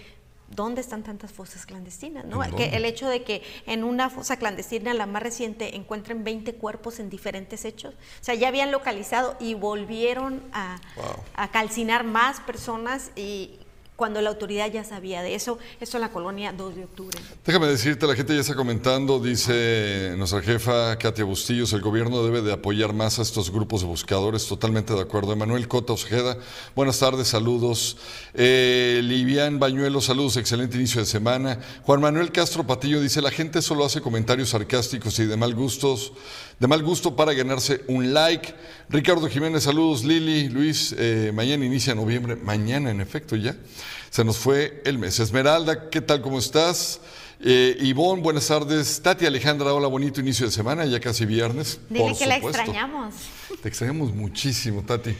¿dónde 0.55 0.81
están 0.81 1.03
tantas 1.03 1.31
fosas 1.31 1.65
clandestinas? 1.65 2.25
¿no? 2.25 2.39
Que 2.55 2.75
el 2.75 2.85
hecho 2.85 3.07
de 3.07 3.23
que 3.23 3.43
en 3.65 3.83
una 3.83 4.09
fosa 4.09 4.37
clandestina, 4.37 4.93
la 4.93 5.05
más 5.05 5.23
reciente, 5.23 5.75
encuentren 5.75 6.23
20 6.23 6.55
cuerpos 6.55 6.99
en 6.99 7.09
diferentes 7.09 7.65
hechos. 7.65 7.93
O 7.93 8.23
sea, 8.23 8.35
ya 8.35 8.47
habían 8.47 8.71
localizado 8.71 9.35
y 9.39 9.53
volvieron 9.53 10.41
a, 10.51 10.79
a 11.35 11.51
calcinar 11.51 12.03
más 12.03 12.39
personas 12.41 13.11
y 13.15 13.59
cuando 13.99 14.21
la 14.21 14.29
autoridad 14.29 14.71
ya 14.71 14.85
sabía 14.85 15.21
de 15.21 15.35
eso. 15.35 15.59
Esto 15.81 15.97
en 15.97 16.01
la 16.01 16.09
colonia 16.09 16.53
2 16.53 16.75
de 16.77 16.83
octubre. 16.85 17.19
Déjame 17.45 17.67
decirte, 17.67 18.07
la 18.07 18.15
gente 18.15 18.33
ya 18.33 18.39
está 18.39 18.55
comentando, 18.55 19.19
dice 19.19 20.13
nuestra 20.17 20.41
jefa 20.41 20.97
Katia 20.97 21.25
Bustillos, 21.25 21.73
el 21.73 21.81
gobierno 21.81 22.23
debe 22.23 22.41
de 22.41 22.53
apoyar 22.53 22.93
más 22.93 23.19
a 23.19 23.23
estos 23.23 23.51
grupos 23.51 23.81
de 23.81 23.87
buscadores, 23.87 24.47
totalmente 24.47 24.93
de 24.93 25.01
acuerdo. 25.01 25.33
Emanuel 25.33 25.67
Cota 25.67 25.91
Ojeda, 25.91 26.37
buenas 26.77 26.97
tardes, 26.97 27.27
saludos. 27.27 27.97
Eh, 28.35 29.01
Livian 29.03 29.59
Bañuelo, 29.59 29.99
saludos, 29.99 30.37
excelente 30.37 30.77
inicio 30.77 31.01
de 31.01 31.05
semana. 31.05 31.59
Juan 31.83 31.99
Manuel 31.99 32.31
Castro 32.31 32.65
Patillo 32.65 33.01
dice, 33.01 33.21
la 33.21 33.31
gente 33.31 33.61
solo 33.61 33.83
hace 33.83 33.99
comentarios 33.99 34.51
sarcásticos 34.51 35.19
y 35.19 35.25
de 35.25 35.35
mal 35.35 35.53
gustos, 35.53 36.13
de 36.59 36.67
mal 36.67 36.83
gusto 36.83 37.15
para 37.15 37.33
ganarse 37.33 37.83
un 37.87 38.13
like. 38.13 38.53
Ricardo 38.89 39.27
Jiménez, 39.27 39.63
saludos. 39.63 40.03
Lili, 40.03 40.49
Luis, 40.49 40.93
eh, 40.97 41.31
mañana 41.33 41.65
inicia 41.65 41.95
noviembre, 41.95 42.35
mañana 42.35 42.91
en 42.91 42.99
efecto 42.99 43.35
ya. 43.35 43.55
Se 44.09 44.25
nos 44.25 44.37
fue 44.37 44.81
el 44.85 44.97
mes. 44.97 45.19
Esmeralda, 45.19 45.89
¿qué 45.89 46.01
tal? 46.01 46.21
¿Cómo 46.21 46.39
estás? 46.39 46.99
Eh, 47.41 47.77
Ivonne, 47.79 48.21
buenas 48.21 48.47
tardes. 48.47 49.01
Tati 49.01 49.25
Alejandra, 49.25 49.73
hola, 49.73 49.87
bonito 49.87 50.19
inicio 50.19 50.47
de 50.47 50.51
semana, 50.51 50.85
ya 50.85 50.99
casi 50.99 51.25
viernes. 51.25 51.79
Dile 51.89 52.13
que 52.17 52.25
la 52.25 52.35
extrañamos. 52.35 53.15
Te 53.61 53.69
extrañamos 53.69 54.13
muchísimo, 54.13 54.83
Tati. 54.83 55.11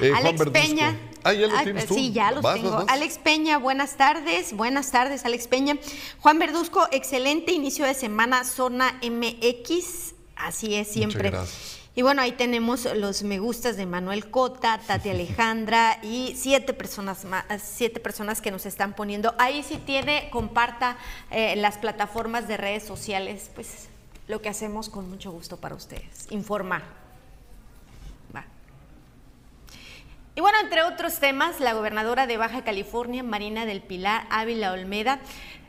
Eh, 0.00 0.12
Alex 0.12 0.50
Peña. 0.50 0.98
Ah, 1.22 1.32
ya 1.32 1.46
lo 1.46 1.62
tienes 1.62 1.86
tú. 1.86 1.94
Sí, 1.94 2.10
ya 2.10 2.32
lo 2.32 2.40
tengo. 2.40 2.84
Alex 2.88 3.18
Peña, 3.18 3.58
buenas 3.58 3.96
tardes. 3.96 4.52
Buenas 4.52 4.90
tardes, 4.90 5.24
Alex 5.24 5.46
Peña. 5.46 5.76
Juan 6.18 6.40
Verduzco, 6.40 6.88
excelente 6.90 7.52
inicio 7.52 7.84
de 7.84 7.94
semana, 7.94 8.42
zona 8.42 8.98
MX. 9.00 10.17
Así 10.38 10.74
es, 10.74 10.88
siempre. 10.88 11.30
Muchas 11.30 11.50
gracias. 11.50 11.78
Y 11.98 12.02
bueno, 12.02 12.22
ahí 12.22 12.30
tenemos 12.30 12.84
los 12.94 13.24
me 13.24 13.40
gustas 13.40 13.76
de 13.76 13.84
Manuel 13.84 14.30
Cota, 14.30 14.80
Tati 14.86 15.10
Alejandra 15.10 15.98
y 16.00 16.34
siete 16.36 16.72
personas 16.72 17.24
más, 17.24 17.44
siete 17.60 17.98
personas 17.98 18.40
que 18.40 18.52
nos 18.52 18.66
están 18.66 18.94
poniendo. 18.94 19.34
Ahí 19.36 19.64
si 19.64 19.78
tiene, 19.78 20.30
comparta 20.30 20.96
eh, 21.32 21.56
las 21.56 21.76
plataformas 21.76 22.46
de 22.46 22.56
redes 22.56 22.84
sociales, 22.84 23.50
pues 23.52 23.88
lo 24.28 24.40
que 24.40 24.48
hacemos 24.48 24.90
con 24.90 25.10
mucho 25.10 25.32
gusto 25.32 25.56
para 25.56 25.74
ustedes, 25.74 26.30
informar. 26.30 26.84
Va. 28.32 28.44
Y 30.36 30.40
bueno, 30.40 30.58
entre 30.62 30.84
otros 30.84 31.18
temas, 31.18 31.58
la 31.58 31.72
gobernadora 31.72 32.28
de 32.28 32.36
Baja 32.36 32.62
California, 32.62 33.24
Marina 33.24 33.66
del 33.66 33.80
Pilar 33.80 34.24
Ávila 34.30 34.70
Olmeda, 34.70 35.18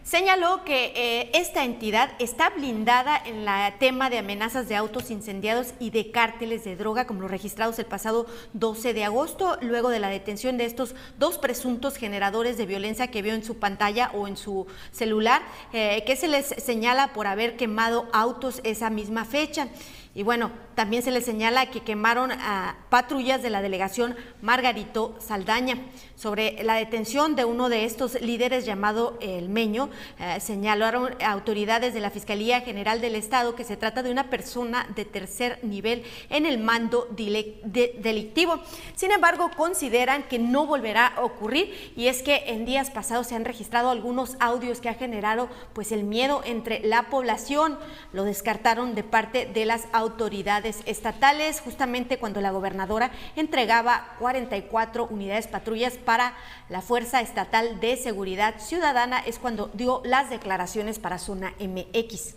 señaló 0.09 0.63
que 0.65 0.91
eh, 0.95 1.29
esta 1.35 1.63
entidad 1.63 2.09
está 2.17 2.49
blindada 2.49 3.15
en 3.23 3.47
el 3.47 3.77
tema 3.77 4.09
de 4.09 4.17
amenazas 4.17 4.67
de 4.67 4.75
autos 4.75 5.11
incendiados 5.11 5.75
y 5.79 5.91
de 5.91 6.09
cárteles 6.09 6.63
de 6.63 6.75
droga, 6.75 7.05
como 7.05 7.21
los 7.21 7.29
registrados 7.29 7.77
el 7.77 7.85
pasado 7.85 8.25
12 8.53 8.95
de 8.95 9.03
agosto, 9.03 9.59
luego 9.61 9.89
de 9.89 9.99
la 9.99 10.09
detención 10.09 10.57
de 10.57 10.65
estos 10.65 10.95
dos 11.19 11.37
presuntos 11.37 11.95
generadores 11.95 12.57
de 12.57 12.65
violencia 12.65 13.09
que 13.09 13.21
vio 13.21 13.35
en 13.35 13.43
su 13.43 13.59
pantalla 13.59 14.09
o 14.15 14.27
en 14.27 14.35
su 14.35 14.65
celular, 14.91 15.43
eh, 15.73 16.03
que 16.07 16.15
se 16.15 16.27
les 16.27 16.47
señala 16.47 17.13
por 17.13 17.27
haber 17.27 17.55
quemado 17.55 18.07
autos 18.11 18.61
esa 18.63 18.89
misma 18.89 19.25
fecha. 19.25 19.67
Y 20.15 20.23
bueno, 20.23 20.51
también 20.79 21.03
se 21.03 21.11
le 21.11 21.19
señala 21.19 21.65
que 21.65 21.81
quemaron 21.81 22.31
a 22.31 22.77
patrullas 22.87 23.43
de 23.43 23.49
la 23.49 23.61
delegación 23.61 24.15
Margarito 24.41 25.13
Saldaña. 25.19 25.77
Sobre 26.15 26.63
la 26.63 26.75
detención 26.75 27.35
de 27.35 27.43
uno 27.43 27.67
de 27.67 27.83
estos 27.83 28.21
líderes 28.21 28.65
llamado 28.65 29.17
El 29.19 29.49
Meño, 29.49 29.89
eh, 30.19 30.39
señalaron 30.39 31.15
autoridades 31.21 31.93
de 31.93 31.99
la 31.99 32.11
Fiscalía 32.11 32.61
General 32.61 33.01
del 33.01 33.15
Estado 33.15 33.55
que 33.55 33.65
se 33.65 33.75
trata 33.75 34.03
de 34.03 34.11
una 34.11 34.29
persona 34.29 34.87
de 34.95 35.03
tercer 35.03 35.59
nivel 35.63 36.03
en 36.29 36.45
el 36.45 36.59
mando 36.59 37.09
delictivo. 37.11 38.61
Sin 38.95 39.11
embargo, 39.11 39.51
consideran 39.57 40.23
que 40.23 40.39
no 40.39 40.65
volverá 40.65 41.07
a 41.07 41.25
ocurrir 41.25 41.93
y 41.97 42.07
es 42.07 42.21
que 42.21 42.43
en 42.47 42.65
días 42.65 42.89
pasados 42.89 43.27
se 43.27 43.35
han 43.35 43.43
registrado 43.43 43.89
algunos 43.89 44.37
audios 44.39 44.79
que 44.79 44.87
ha 44.87 44.93
generado 44.93 45.49
pues 45.73 45.91
el 45.91 46.05
miedo 46.05 46.41
entre 46.45 46.79
la 46.87 47.09
población. 47.09 47.77
Lo 48.13 48.23
descartaron 48.23 48.95
de 48.95 49.03
parte 49.03 49.45
de 49.45 49.65
las 49.65 49.87
autoridades 49.91 50.68
estatales 50.85 51.61
justamente 51.61 52.17
cuando 52.17 52.41
la 52.41 52.51
gobernadora 52.51 53.11
entregaba 53.35 54.15
44 54.19 55.07
unidades 55.09 55.47
patrullas 55.47 55.93
para 55.93 56.33
la 56.69 56.81
Fuerza 56.81 57.21
Estatal 57.21 57.79
de 57.79 57.97
Seguridad 57.97 58.59
Ciudadana 58.59 59.19
es 59.19 59.39
cuando 59.39 59.69
dio 59.73 60.01
las 60.05 60.29
declaraciones 60.29 60.99
para 60.99 61.17
Zona 61.17 61.53
MX. 61.59 62.35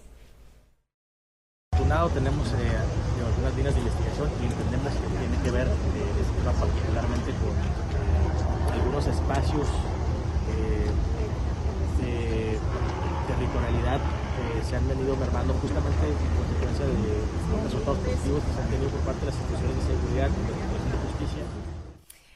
tenemos 2.15 2.49
eh, 2.49 2.73
algunas 3.27 3.55
líneas 3.55 3.75
de 3.75 3.81
investigación 3.81 4.31
y 4.41 4.47
entendemos 4.47 4.93
que 4.93 5.09
tiene 5.19 5.45
que 5.45 5.51
ver 5.51 5.67
eh, 5.67 6.53
particularmente 6.59 7.33
con 7.33 7.53
eh, 7.53 8.73
algunos 8.73 9.07
espacios 9.07 9.69
de 12.01 12.59
territorialidad 13.29 14.01
se 14.69 14.77
han 14.77 14.89
venido 14.89 15.17
mermando 15.17 15.55
justamente 15.55 16.07
en 16.07 16.17
consecuencia 16.37 16.87
de 16.87 16.95
los 17.51 17.65
resultados 17.65 17.99
positivos 17.99 18.43
que 18.45 18.53
se 18.55 18.61
han 18.63 18.71
tenido 18.71 18.91
por 18.91 19.01
parte 19.01 19.21
de 19.21 19.27
las 19.27 19.37
instituciones 19.37 19.77
de 19.77 19.85
seguridad 19.91 20.31
y 20.31 20.43
de 20.47 20.99
justicia. 21.09 21.72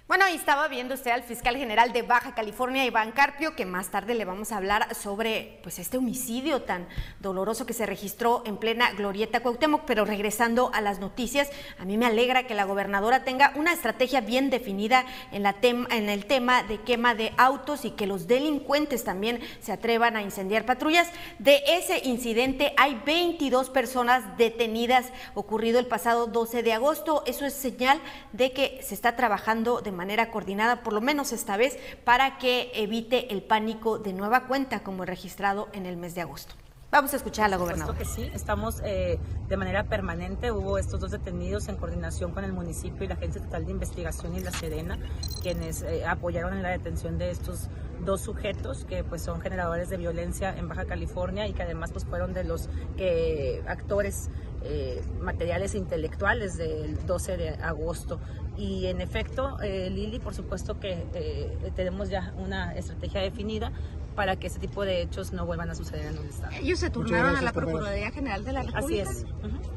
Bueno, 0.09 0.25
ahí 0.25 0.37
estaba 0.37 0.69
viendo 0.69 0.95
usted 0.95 1.11
al 1.11 1.25
fiscal 1.25 1.57
general 1.57 1.93
de 1.93 2.03
Baja 2.03 2.33
California, 2.33 2.85
Iván 2.85 3.11
Carpio, 3.11 3.57
que 3.57 3.67
más 3.67 3.91
tarde 3.91 4.15
le 4.15 4.25
vamos 4.25 4.53
a 4.53 4.57
hablar 4.59 4.95
sobre 4.95 5.59
pues 5.65 5.81
este 5.81 5.99
homicidio 5.99 6.63
tan 6.63 6.87
doloroso 7.19 7.67
que 7.67 7.73
se 7.73 7.87
registró 7.87 8.45
en 8.47 8.57
plena 8.57 8.93
Glorieta 8.93 9.41
Cuauhtémoc, 9.41 9.83
pero 9.85 10.05
regresando 10.05 10.71
a 10.73 10.81
las 10.81 11.01
noticias, 11.01 11.51
a 11.81 11.85
mí 11.85 11.99
me 11.99 12.07
alegra 12.07 12.47
que 12.47 12.55
la 12.55 12.67
gobernadora 12.67 13.25
tenga 13.25 13.51
una 13.57 13.73
estrategia 13.73 14.21
bien 14.21 14.49
definida 14.49 15.05
en, 15.33 15.43
la 15.43 15.57
en 15.61 16.09
el 16.09 16.27
tema 16.27 16.63
de 16.63 16.81
quema 16.83 17.17
de 17.17 17.33
autos 17.37 17.85
y 17.85 17.91
que 17.91 18.07
los 18.07 18.29
delincuentes 18.29 19.03
también 19.03 19.41
se 19.59 19.73
atrevan 19.73 20.15
a 20.15 20.23
incendiar 20.23 20.67
patrullas. 20.67 21.09
De 21.41 21.65
ese 21.67 22.07
incidente 22.07 22.75
hay 22.77 22.95
22 23.05 23.71
personas 23.71 24.39
detenidas 24.39 25.07
ocurrido 25.35 25.81
el 25.81 25.87
pasado 25.87 26.29
12 26.29 26.63
de 26.63 26.75
agosto. 26.75 27.25
Eso 27.27 27.45
es 27.45 27.55
señal 27.55 28.01
de 28.33 28.53
que 28.53 28.79
se 28.85 28.95
está 28.95 29.17
trabajando 29.17 29.81
de 29.81 29.96
manera 29.97 30.31
coordinada, 30.31 30.83
por 30.85 30.93
lo 30.93 31.01
menos 31.01 31.33
esta 31.33 31.57
vez, 31.57 31.77
para 32.05 32.39
que 32.39 32.71
evite 32.75 33.33
el 33.33 33.43
pánico 33.43 33.99
de 33.99 34.13
nueva 34.13 34.47
cuenta 34.47 34.85
como 34.85 35.05
registrado 35.05 35.69
en 35.73 35.87
el 35.87 35.97
mes 35.97 36.15
de 36.15 36.21
agosto. 36.21 36.55
Vamos 36.91 37.13
a 37.15 37.17
escuchar 37.17 37.47
a 37.47 37.49
la 37.49 37.57
gobernadora. 37.57 37.99
que 37.99 38.05
sí, 38.05 38.31
estamos 38.33 38.81
eh, 38.85 39.19
de 39.49 39.57
manera 39.57 39.85
permanente. 39.85 40.53
Hubo 40.53 40.79
estos 40.79 41.01
dos 41.01 41.11
detenidos 41.11 41.69
en 41.69 41.77
coordinación 41.77 42.33
con 42.33 42.45
el 42.45 42.53
municipio 42.53 43.05
y 43.05 43.09
la 43.09 43.15
Agencia 43.15 43.41
Estatal 43.41 43.67
de 43.67 43.73
Investigación 43.73 44.37
y 44.37 44.41
la 44.41 44.53
Serena, 44.53 44.99
quienes 45.43 45.83
eh, 45.83 46.07
apoyaron 46.07 46.55
en 46.55 46.63
la 46.63 46.71
detención 46.71 47.19
de 47.19 47.31
estos 47.31 47.69
dos 48.05 48.21
sujetos 48.21 48.85
que 48.85 49.03
pues 49.03 49.21
son 49.21 49.41
generadores 49.41 49.89
de 49.89 49.97
violencia 49.97 50.57
en 50.57 50.69
Baja 50.69 50.85
California 50.85 51.49
y 51.49 51.55
que 51.55 51.65
además 51.65 51.91
pues 51.93 52.05
fueron 52.05 52.33
de 52.33 52.45
los 52.45 52.69
que 52.97 53.63
actores 53.67 54.31
eh, 54.63 55.03
materiales 55.21 55.75
intelectuales 55.75 56.57
del 56.57 57.05
12 57.07 57.37
de 57.37 57.49
agosto. 57.51 58.21
Y 58.57 58.87
en 58.87 59.01
efecto, 59.01 59.59
eh, 59.63 59.91
Lili, 59.91 60.19
por 60.19 60.35
supuesto 60.35 60.81
que 60.81 61.05
eh, 61.15 61.73
tenemos 61.75 62.09
ya 62.09 62.33
una 62.39 62.75
estrategia 62.75 63.21
definida 63.21 63.71
para 64.15 64.37
que 64.37 64.47
ese 64.47 64.59
tipo 64.59 64.85
de 64.85 65.03
hechos 65.03 65.33
no 65.33 65.45
vuelvan 65.45 65.71
a 65.71 65.75
suceder 65.75 66.07
en 66.07 66.19
un 66.19 66.27
Estado. 66.27 66.53
¿Ellos 66.57 66.79
se 66.79 66.89
turnaron 66.91 67.37
a 67.37 67.43
la 67.43 67.53
Procuraduría 67.53 68.11
General 68.11 68.45
de 68.45 68.53
la 68.53 68.63
República? 68.63 69.11
Así 69.11 69.21
es, 69.21 69.27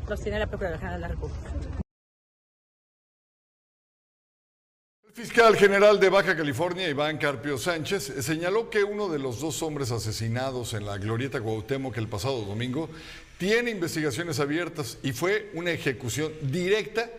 los 0.08 0.22
tiene 0.22 0.40
la 0.40 0.48
Procuraduría 0.48 0.80
General 0.80 1.02
de 1.02 1.08
la 1.08 1.14
República. 1.14 1.52
El 5.06 5.14
fiscal 5.26 5.58
general 5.58 6.00
de 6.00 6.08
Baja 6.08 6.38
California, 6.38 6.88
Iván 6.88 7.18
Carpio 7.18 7.58
Sánchez, 7.58 8.14
señaló 8.22 8.70
que 8.70 8.86
uno 8.86 9.10
de 9.10 9.20
los 9.20 9.42
dos 9.42 9.62
hombres 9.62 9.92
asesinados 9.92 10.74
en 10.74 10.86
la 10.86 10.98
Glorieta 10.98 11.42
Cuauhtémoc 11.42 11.98
el 11.98 12.08
pasado 12.08 12.46
domingo 12.46 12.90
tiene 13.38 13.72
investigaciones 13.72 14.40
abiertas 14.40 14.98
y 15.04 15.12
fue 15.12 15.52
una 15.56 15.72
ejecución 15.72 16.32
directa 16.44 17.10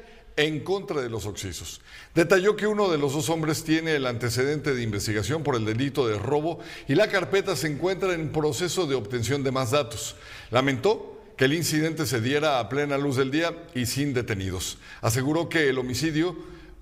en 0.41 0.61
contra 0.61 1.03
de 1.03 1.11
los 1.11 1.27
oxisos. 1.27 1.83
Detalló 2.15 2.57
que 2.57 2.67
uno 2.67 2.89
de 2.89 2.97
los 2.97 3.13
dos 3.13 3.29
hombres 3.29 3.63
tiene 3.63 3.95
el 3.95 4.07
antecedente 4.07 4.75
de 4.75 4.83
investigación 4.83 5.43
por 5.43 5.55
el 5.55 5.67
delito 5.67 6.09
de 6.09 6.19
robo 6.19 6.61
y 6.89 6.95
la 6.95 7.09
carpeta 7.09 7.55
se 7.57 7.67
encuentra 7.67 8.15
en 8.15 8.33
proceso 8.33 8.87
de 8.87 8.95
obtención 8.95 9.43
de 9.43 9.53
más 9.53 9.73
datos. 9.73 10.17
Lamentó 10.51 11.21
que 11.37 11.45
el 11.45 11.53
incidente 11.53 12.07
se 12.07 12.23
diera 12.23 12.59
a 12.59 12.71
plena 12.71 12.97
luz 12.97 13.17
del 13.17 13.31
día 13.31 13.55
y 13.75 13.85
sin 13.85 14.15
detenidos. 14.15 14.79
Aseguró 15.03 15.51
que 15.51 15.69
el 15.69 15.77
homicidio 15.77 16.35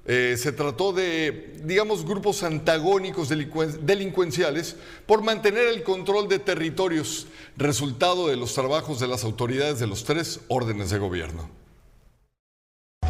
eh, 0.07 0.37
se 0.39 0.53
trató 0.53 0.93
de, 0.93 1.57
digamos, 1.65 2.05
grupos 2.05 2.45
antagónicos 2.45 3.29
delincuenciales 3.29 4.77
por 5.05 5.23
mantener 5.23 5.67
el 5.67 5.83
control 5.83 6.29
de 6.29 6.39
territorios, 6.39 7.27
resultado 7.57 8.29
de 8.29 8.37
los 8.37 8.55
trabajos 8.55 9.01
de 9.01 9.09
las 9.09 9.25
autoridades 9.25 9.81
de 9.81 9.89
los 9.89 10.05
tres 10.05 10.41
órdenes 10.47 10.91
de 10.91 10.99
gobierno 10.99 11.51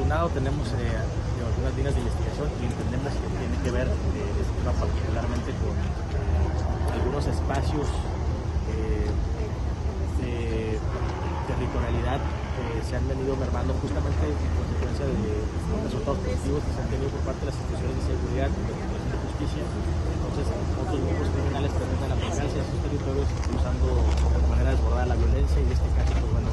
tenemos 0.09 0.65
eh, 0.73 0.89
algunas 1.45 1.77
líneas 1.77 1.93
de 1.93 2.01
investigación 2.01 2.49
y 2.57 2.65
entendemos 2.65 3.13
que 3.13 3.29
tiene 3.29 3.57
que 3.61 3.71
ver 3.77 3.89
eh, 3.93 4.41
particularmente 4.65 5.53
con 5.61 5.77
eh, 5.77 6.97
algunos 6.97 7.29
espacios 7.29 7.85
de 10.17 10.81
territorialidad 11.45 12.25
que 12.25 12.81
se 12.89 12.97
han 12.97 13.05
venido 13.05 13.37
mermando 13.37 13.77
justamente 13.85 14.33
en 14.33 14.49
consecuencia 14.57 15.05
de 15.13 15.45
los 15.77 15.81
resultados 15.85 16.19
positivos 16.25 16.65
que 16.65 16.73
se 16.73 16.81
han 16.81 16.89
tenido 16.89 17.09
por 17.13 17.23
parte 17.29 17.45
de 17.45 17.49
las 17.53 17.57
instituciones 17.61 17.95
de 18.01 18.05
seguridad 18.09 18.49
y 18.49 18.65
de 18.65 19.17
justicia. 19.29 19.61
Entonces, 19.61 20.45
otros 20.57 20.99
grupos 21.05 21.29
criminales 21.37 21.71
pretenden 21.77 22.17
aplicarse 22.17 22.57
a 22.57 22.65
esos 22.65 22.81
territorios 22.81 23.29
usando 23.53 23.87
de 23.93 24.49
manera 24.49 24.73
desbordada 24.73 25.13
la 25.13 25.21
violencia 25.21 25.61
y 25.61 25.69
en 25.69 25.73
este 25.77 25.89
caso, 25.93 26.17
pues 26.17 26.33
bueno, 26.33 26.49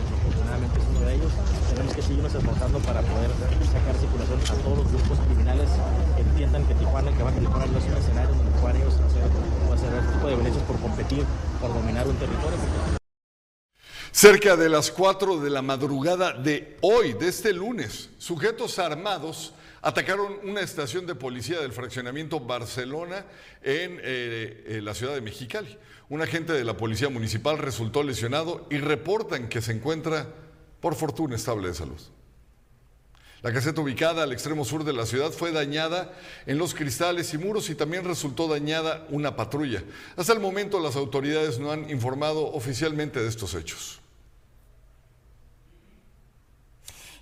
es 0.53 0.97
uno 0.97 1.05
de 1.05 1.15
ellos. 1.15 1.31
Tenemos 1.73 1.95
que 1.95 2.01
seguirnos 2.01 2.35
esforzando 2.35 2.79
para 2.79 3.01
poder 3.01 3.31
sacar 3.71 3.95
circulación 3.95 4.39
a 4.39 4.63
todos 4.63 4.77
los 4.77 4.91
grupos 4.91 5.19
criminales 5.25 5.69
que 6.15 6.21
entiendan 6.21 6.65
que 6.67 6.75
Tijuana, 6.75 7.11
que 7.15 7.23
va 7.23 7.29
a 7.29 7.33
Tijuana 7.33 7.65
no 7.65 7.77
es 7.79 7.85
un 7.85 7.97
escenario 7.97 8.35
donde 8.35 8.51
puedan 8.59 8.77
ellos 8.77 8.93
hacer, 8.93 9.23
hacer 9.73 9.93
este 9.99 10.13
tipo 10.13 10.27
de 10.27 10.35
violencias 10.35 10.63
por 10.63 10.79
competir, 10.79 11.25
por 11.59 11.73
dominar 11.73 12.07
un 12.07 12.15
territorio. 12.15 12.57
Cerca 14.11 14.55
de 14.55 14.69
las 14.69 14.91
4 14.91 15.39
de 15.39 15.49
la 15.49 15.61
madrugada 15.61 16.33
de 16.33 16.77
hoy, 16.81 17.13
de 17.13 17.27
este 17.27 17.51
lunes, 17.51 18.09
sujetos 18.17 18.79
armados 18.79 19.53
atacaron 19.85 20.39
una 20.43 20.61
estación 20.61 21.05
de 21.05 21.13
policía 21.13 21.61
del 21.61 21.71
fraccionamiento 21.71 22.39
Barcelona 22.39 23.23
en, 23.61 23.99
eh, 24.01 24.77
en 24.77 24.83
la 24.83 24.95
ciudad 24.95 25.13
de 25.13 25.21
Mexicali. 25.21 25.77
Un 26.09 26.23
agente 26.23 26.53
de 26.53 26.63
la 26.63 26.75
policía 26.75 27.07
municipal 27.09 27.59
resultó 27.59 28.01
lesionado 28.01 28.65
y 28.71 28.79
reportan 28.79 29.47
que 29.47 29.61
se 29.61 29.73
encuentra, 29.73 30.25
por 30.81 30.95
fortuna, 30.95 31.35
estable 31.35 31.67
de 31.67 31.75
salud. 31.75 32.01
La 33.43 33.53
caseta 33.53 33.79
ubicada 33.79 34.23
al 34.23 34.33
extremo 34.33 34.65
sur 34.65 34.83
de 34.85 34.93
la 34.93 35.05
ciudad 35.05 35.29
fue 35.29 35.51
dañada 35.51 36.17
en 36.47 36.57
los 36.57 36.73
cristales 36.73 37.31
y 37.35 37.37
muros 37.37 37.69
y 37.69 37.75
también 37.75 38.05
resultó 38.05 38.47
dañada 38.47 39.05
una 39.11 39.35
patrulla. 39.35 39.83
Hasta 40.17 40.33
el 40.33 40.39
momento 40.39 40.79
las 40.79 40.95
autoridades 40.95 41.59
no 41.59 41.71
han 41.71 41.91
informado 41.91 42.51
oficialmente 42.53 43.21
de 43.21 43.29
estos 43.29 43.53
hechos. 43.53 44.01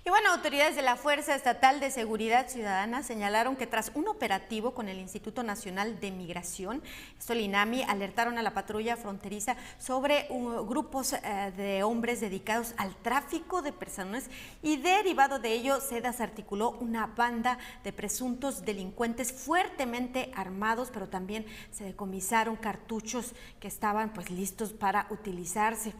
Y 0.06 0.10
bueno, 0.10 0.32
autoridades 0.32 0.76
de 0.76 0.82
la 0.82 0.96
Fuerza 0.96 1.34
Estatal 1.34 1.80
de 1.80 1.90
Seguridad 1.90 2.46
Ciudadana 2.48 3.02
señalaron 3.02 3.56
que 3.56 3.66
tras 3.66 3.90
un 3.94 4.06
operativo 4.06 4.74
con 4.74 4.90
el 4.90 4.98
Instituto 4.98 5.42
Nacional 5.42 5.98
de 5.98 6.10
Migración, 6.10 6.82
esto 7.18 7.32
el 7.32 7.40
INAMI, 7.40 7.84
alertaron 7.84 8.36
a 8.36 8.42
la 8.42 8.52
patrulla 8.52 8.98
fronteriza 8.98 9.56
sobre 9.78 10.26
uh, 10.28 10.66
grupos 10.66 11.14
eh, 11.14 11.52
de 11.56 11.84
hombres 11.84 12.20
dedicados 12.20 12.74
al 12.76 12.94
tráfico 12.96 13.62
de 13.62 13.72
personas 13.72 14.28
y 14.62 14.76
derivado 14.76 15.38
de 15.38 15.54
ello 15.54 15.80
se 15.80 16.02
desarticuló 16.02 16.72
una 16.80 17.06
banda 17.06 17.56
de 17.82 17.94
presuntos 17.94 18.62
delincuentes 18.62 19.32
fuertemente 19.32 20.30
armados, 20.36 20.90
pero 20.92 21.08
también 21.08 21.46
se 21.72 21.84
decomisaron 21.84 22.56
cartuchos 22.56 23.32
que 23.58 23.68
estaban 23.68 24.12
pues 24.12 24.30
listos 24.30 24.74
para 24.74 25.06
utilizarse. 25.08 25.94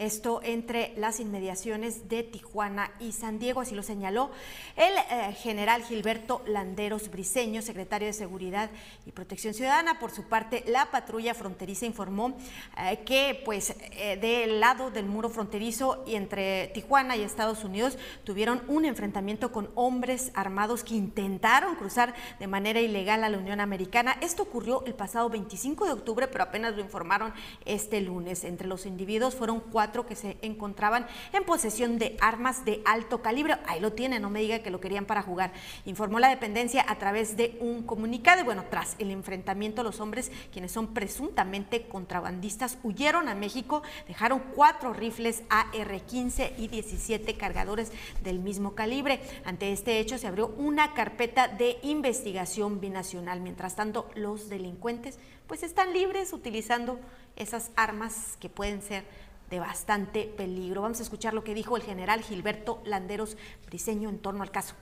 Esto 0.00 0.40
entre 0.42 0.94
las 0.96 1.20
inmediaciones 1.20 2.08
de 2.08 2.22
Tijuana 2.22 2.90
y 3.00 3.12
San 3.12 3.38
Diego, 3.38 3.60
así 3.60 3.74
lo 3.74 3.82
señaló 3.82 4.30
el 4.74 4.94
eh, 4.96 5.34
general 5.34 5.82
Gilberto 5.82 6.42
Landeros 6.46 7.10
Briceño, 7.10 7.60
secretario 7.60 8.06
de 8.06 8.14
Seguridad 8.14 8.70
y 9.04 9.12
Protección 9.12 9.52
Ciudadana. 9.52 9.98
Por 9.98 10.10
su 10.10 10.22
parte, 10.22 10.64
la 10.66 10.90
patrulla 10.90 11.34
fronteriza 11.34 11.84
informó 11.84 12.32
eh, 12.78 13.00
que 13.04 13.42
pues 13.44 13.76
eh, 13.90 14.16
del 14.16 14.58
lado 14.58 14.90
del 14.90 15.04
muro 15.04 15.28
fronterizo 15.28 16.02
y 16.06 16.14
entre 16.14 16.68
Tijuana 16.68 17.18
y 17.18 17.22
Estados 17.22 17.62
Unidos 17.62 17.98
tuvieron 18.24 18.62
un 18.68 18.86
enfrentamiento 18.86 19.52
con 19.52 19.68
hombres 19.74 20.30
armados 20.32 20.82
que 20.82 20.94
intentaron 20.94 21.74
cruzar 21.74 22.14
de 22.38 22.46
manera 22.46 22.80
ilegal 22.80 23.22
a 23.22 23.28
la 23.28 23.36
Unión 23.36 23.60
Americana. 23.60 24.16
Esto 24.22 24.44
ocurrió 24.44 24.82
el 24.86 24.94
pasado 24.94 25.28
25 25.28 25.84
de 25.84 25.92
octubre, 25.92 26.26
pero 26.26 26.44
apenas 26.44 26.74
lo 26.74 26.80
informaron 26.80 27.34
este 27.66 28.00
lunes. 28.00 28.44
Entre 28.44 28.66
los 28.66 28.86
individuos 28.86 29.34
fueron 29.34 29.60
cuatro 29.60 29.89
que 30.06 30.16
se 30.16 30.36
encontraban 30.42 31.06
en 31.32 31.44
posesión 31.44 31.98
de 31.98 32.16
armas 32.20 32.64
de 32.64 32.82
alto 32.84 33.22
calibre. 33.22 33.56
Ahí 33.66 33.80
lo 33.80 33.92
tienen, 33.92 34.22
no 34.22 34.30
me 34.30 34.40
diga 34.40 34.60
que 34.60 34.70
lo 34.70 34.80
querían 34.80 35.04
para 35.04 35.22
jugar. 35.22 35.52
Informó 35.84 36.20
la 36.20 36.28
dependencia 36.28 36.84
a 36.88 36.96
través 36.96 37.36
de 37.36 37.56
un 37.60 37.82
comunicado 37.82 38.40
y 38.40 38.44
bueno, 38.44 38.64
tras 38.70 38.96
el 38.98 39.10
enfrentamiento 39.10 39.82
los 39.82 40.00
hombres, 40.00 40.30
quienes 40.52 40.72
son 40.72 40.94
presuntamente 40.94 41.86
contrabandistas, 41.88 42.78
huyeron 42.82 43.28
a 43.28 43.34
México, 43.34 43.82
dejaron 44.06 44.42
cuatro 44.54 44.92
rifles 44.92 45.42
AR-15 45.48 46.52
y 46.56 46.68
17 46.68 47.34
cargadores 47.36 47.92
del 48.22 48.38
mismo 48.38 48.74
calibre. 48.74 49.20
Ante 49.44 49.72
este 49.72 49.98
hecho 49.98 50.18
se 50.18 50.26
abrió 50.26 50.48
una 50.56 50.94
carpeta 50.94 51.48
de 51.48 51.78
investigación 51.82 52.80
binacional. 52.80 53.40
Mientras 53.40 53.76
tanto, 53.76 54.08
los 54.14 54.48
delincuentes 54.48 55.18
pues 55.46 55.62
están 55.62 55.92
libres 55.92 56.32
utilizando 56.32 57.00
esas 57.36 57.70
armas 57.74 58.36
que 58.38 58.48
pueden 58.48 58.82
ser 58.82 59.04
de 59.50 59.60
bastante 59.60 60.32
peligro. 60.36 60.82
Vamos 60.82 61.00
a 61.00 61.02
escuchar 61.02 61.34
lo 61.34 61.44
que 61.44 61.54
dijo 61.54 61.76
el 61.76 61.82
general 61.82 62.22
Gilberto 62.22 62.80
Landeros 62.84 63.36
Briseño 63.66 64.08
en 64.08 64.18
torno 64.18 64.42
al 64.42 64.50
caso. 64.50 64.74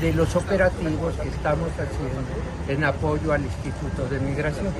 De 0.00 0.12
los 0.14 0.36
operativos 0.36 1.14
que 1.16 1.28
estamos 1.28 1.68
haciendo 1.72 2.22
en 2.68 2.84
apoyo 2.84 3.32
al 3.32 3.42
Instituto 3.42 4.06
de 4.08 4.20
Migración. 4.20 4.72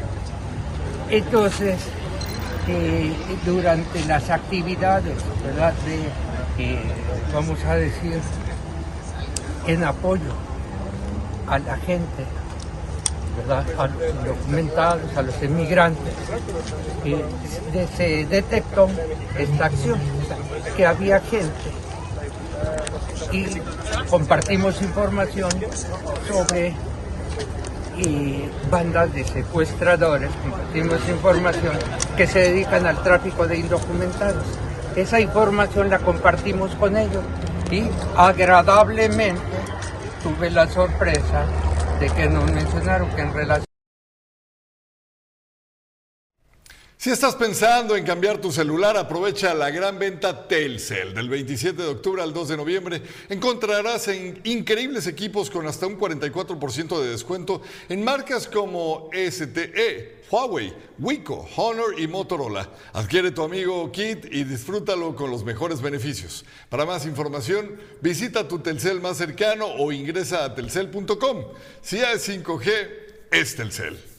Entonces, 1.11 1.81
eh, 2.69 3.13
durante 3.45 4.05
las 4.05 4.31
actividades, 4.31 5.19
¿verdad? 5.43 5.75
De, 5.85 6.65
eh, 6.65 6.83
vamos 7.33 7.63
a 7.65 7.75
decir, 7.75 8.21
en 9.67 9.85
apoyo 9.85 10.33
a 11.47 11.59
la 11.59 11.77
gente, 11.79 12.25
a 13.49 13.87
los 13.87 14.11
indocumentados, 14.11 15.17
a 15.17 15.23
los 15.23 15.43
inmigrantes, 15.43 16.15
y 17.05 17.17
se 17.97 18.27
detectó 18.27 18.89
esta 19.39 19.67
acción, 19.67 19.99
que 20.77 20.87
había 20.87 21.21
gente 21.21 21.71
y 23.33 23.47
compartimos 24.09 24.81
información 24.83 25.51
sobre 26.29 26.75
y 27.97 28.49
bandas 28.71 29.13
de 29.13 29.25
secuestradores, 29.25 30.31
compartimos 30.43 31.09
información 31.09 31.75
que 32.17 32.27
se 32.27 32.39
dedican 32.39 32.87
al 32.87 33.03
tráfico 33.03 33.47
de 33.47 33.59
indocumentados. 33.59 34.45
Esa 34.97 35.21
información 35.21 35.91
la 35.91 35.99
compartimos 35.99 36.75
con 36.77 36.97
ellos 36.97 37.23
y 37.71 37.85
agradablemente 38.17 39.43
tuve 40.23 40.51
la 40.51 40.67
sorpresa 40.69 41.45
de 42.01 42.09
que 42.09 42.29
nos 42.31 42.51
mencionaron 42.51 43.09
que 43.11 43.21
en 43.21 43.35
relación 43.35 43.70
Si 47.01 47.09
estás 47.09 47.35
pensando 47.35 47.97
en 47.97 48.05
cambiar 48.05 48.43
tu 48.43 48.53
celular, 48.53 48.95
aprovecha 48.99 49.55
la 49.55 49.71
gran 49.71 49.99
venta 49.99 50.47
Telcel. 50.47 51.15
Del 51.15 51.31
27 51.31 51.81
de 51.81 51.89
octubre 51.89 52.21
al 52.21 52.35
2 52.35 52.49
de 52.49 52.57
noviembre 52.59 53.03
encontrarás 53.31 54.09
en 54.09 54.39
increíbles 54.45 55.07
equipos 55.07 55.49
con 55.49 55.67
hasta 55.67 55.87
un 55.87 55.99
44% 55.99 57.01
de 57.01 57.09
descuento 57.09 57.63
en 57.89 58.05
marcas 58.05 58.47
como 58.47 59.09
STE, 59.15 60.25
Huawei, 60.31 60.75
Wiko, 60.99 61.49
Honor 61.57 61.99
y 61.99 62.07
Motorola. 62.07 62.69
Adquiere 62.93 63.31
tu 63.31 63.45
amigo 63.45 63.91
Kit 63.91 64.27
y 64.31 64.45
disfrútalo 64.45 65.17
con 65.17 65.31
los 65.31 65.43
mejores 65.43 65.81
beneficios. 65.81 66.45
Para 66.69 66.85
más 66.85 67.07
información, 67.07 67.81
visita 68.03 68.47
tu 68.47 68.59
Telcel 68.59 69.01
más 69.01 69.17
cercano 69.17 69.65
o 69.65 69.91
ingresa 69.91 70.45
a 70.45 70.55
telcel.com. 70.55 71.47
Si 71.81 71.97
es 71.97 72.29
5G, 72.29 72.89
es 73.31 73.57
Telcel. 73.57 74.10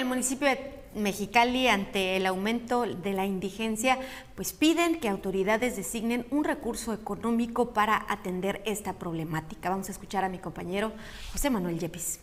El 0.00 0.06
municipio 0.06 0.48
de 0.48 0.80
Mexicali, 0.94 1.68
ante 1.68 2.16
el 2.16 2.26
aumento 2.26 2.82
de 2.82 3.12
la 3.12 3.24
indigencia, 3.24 3.98
pues 4.34 4.52
piden 4.52 4.98
que 4.98 5.08
autoridades 5.08 5.76
designen 5.76 6.26
un 6.30 6.42
recurso 6.42 6.92
económico 6.92 7.72
para 7.72 8.06
atender 8.08 8.60
esta 8.64 8.94
problemática. 8.94 9.70
Vamos 9.70 9.88
a 9.88 9.92
escuchar 9.92 10.24
a 10.24 10.28
mi 10.28 10.38
compañero 10.38 10.92
José 11.32 11.48
Manuel 11.50 11.78
Yepis. 11.78 12.20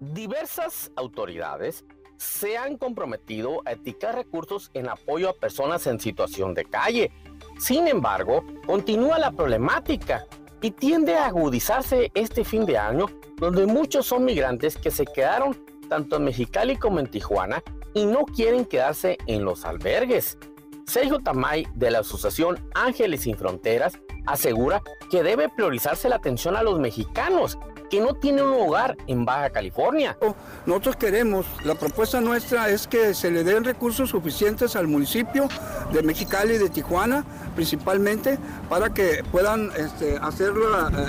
Diversas 0.00 0.90
autoridades 0.96 1.84
se 2.16 2.56
han 2.56 2.76
comprometido 2.76 3.62
a 3.66 3.72
eticar 3.72 4.16
recursos 4.16 4.70
en 4.74 4.88
apoyo 4.88 5.28
a 5.28 5.34
personas 5.34 5.86
en 5.86 6.00
situación 6.00 6.54
de 6.54 6.64
calle. 6.64 7.12
Sin 7.58 7.86
embargo, 7.86 8.42
continúa 8.66 9.18
la 9.18 9.30
problemática 9.30 10.26
y 10.64 10.70
tiende 10.70 11.14
a 11.14 11.26
agudizarse 11.26 12.10
este 12.14 12.42
fin 12.42 12.64
de 12.64 12.78
año, 12.78 13.04
donde 13.36 13.66
muchos 13.66 14.06
son 14.06 14.24
migrantes 14.24 14.78
que 14.78 14.90
se 14.90 15.04
quedaron 15.04 15.54
tanto 15.90 16.16
en 16.16 16.24
Mexicali 16.24 16.76
como 16.76 17.00
en 17.00 17.06
Tijuana 17.06 17.62
y 17.92 18.06
no 18.06 18.24
quieren 18.24 18.64
quedarse 18.64 19.18
en 19.26 19.44
los 19.44 19.66
albergues. 19.66 20.38
Sergio 20.86 21.18
Tamay 21.18 21.66
de 21.74 21.90
la 21.90 21.98
Asociación 21.98 22.66
Ángeles 22.74 23.20
Sin 23.20 23.36
Fronteras 23.36 23.98
asegura 24.24 24.80
que 25.10 25.22
debe 25.22 25.50
priorizarse 25.50 26.08
la 26.08 26.16
atención 26.16 26.56
a 26.56 26.62
los 26.62 26.80
mexicanos 26.80 27.58
que 27.94 28.00
no 28.00 28.14
tienen 28.14 28.44
un 28.44 28.60
hogar 28.60 28.96
en 29.06 29.24
Baja 29.24 29.50
California. 29.50 30.18
Nosotros 30.66 30.96
queremos, 30.96 31.46
la 31.62 31.76
propuesta 31.76 32.20
nuestra 32.20 32.68
es 32.68 32.88
que 32.88 33.14
se 33.14 33.30
le 33.30 33.44
den 33.44 33.62
recursos 33.62 34.10
suficientes 34.10 34.74
al 34.74 34.88
municipio 34.88 35.46
de 35.92 36.02
Mexicali 36.02 36.54
y 36.54 36.58
de 36.58 36.70
Tijuana, 36.70 37.24
principalmente, 37.54 38.36
para 38.68 38.92
que 38.92 39.22
puedan 39.30 39.70
este, 39.76 40.16
hacer 40.16 40.54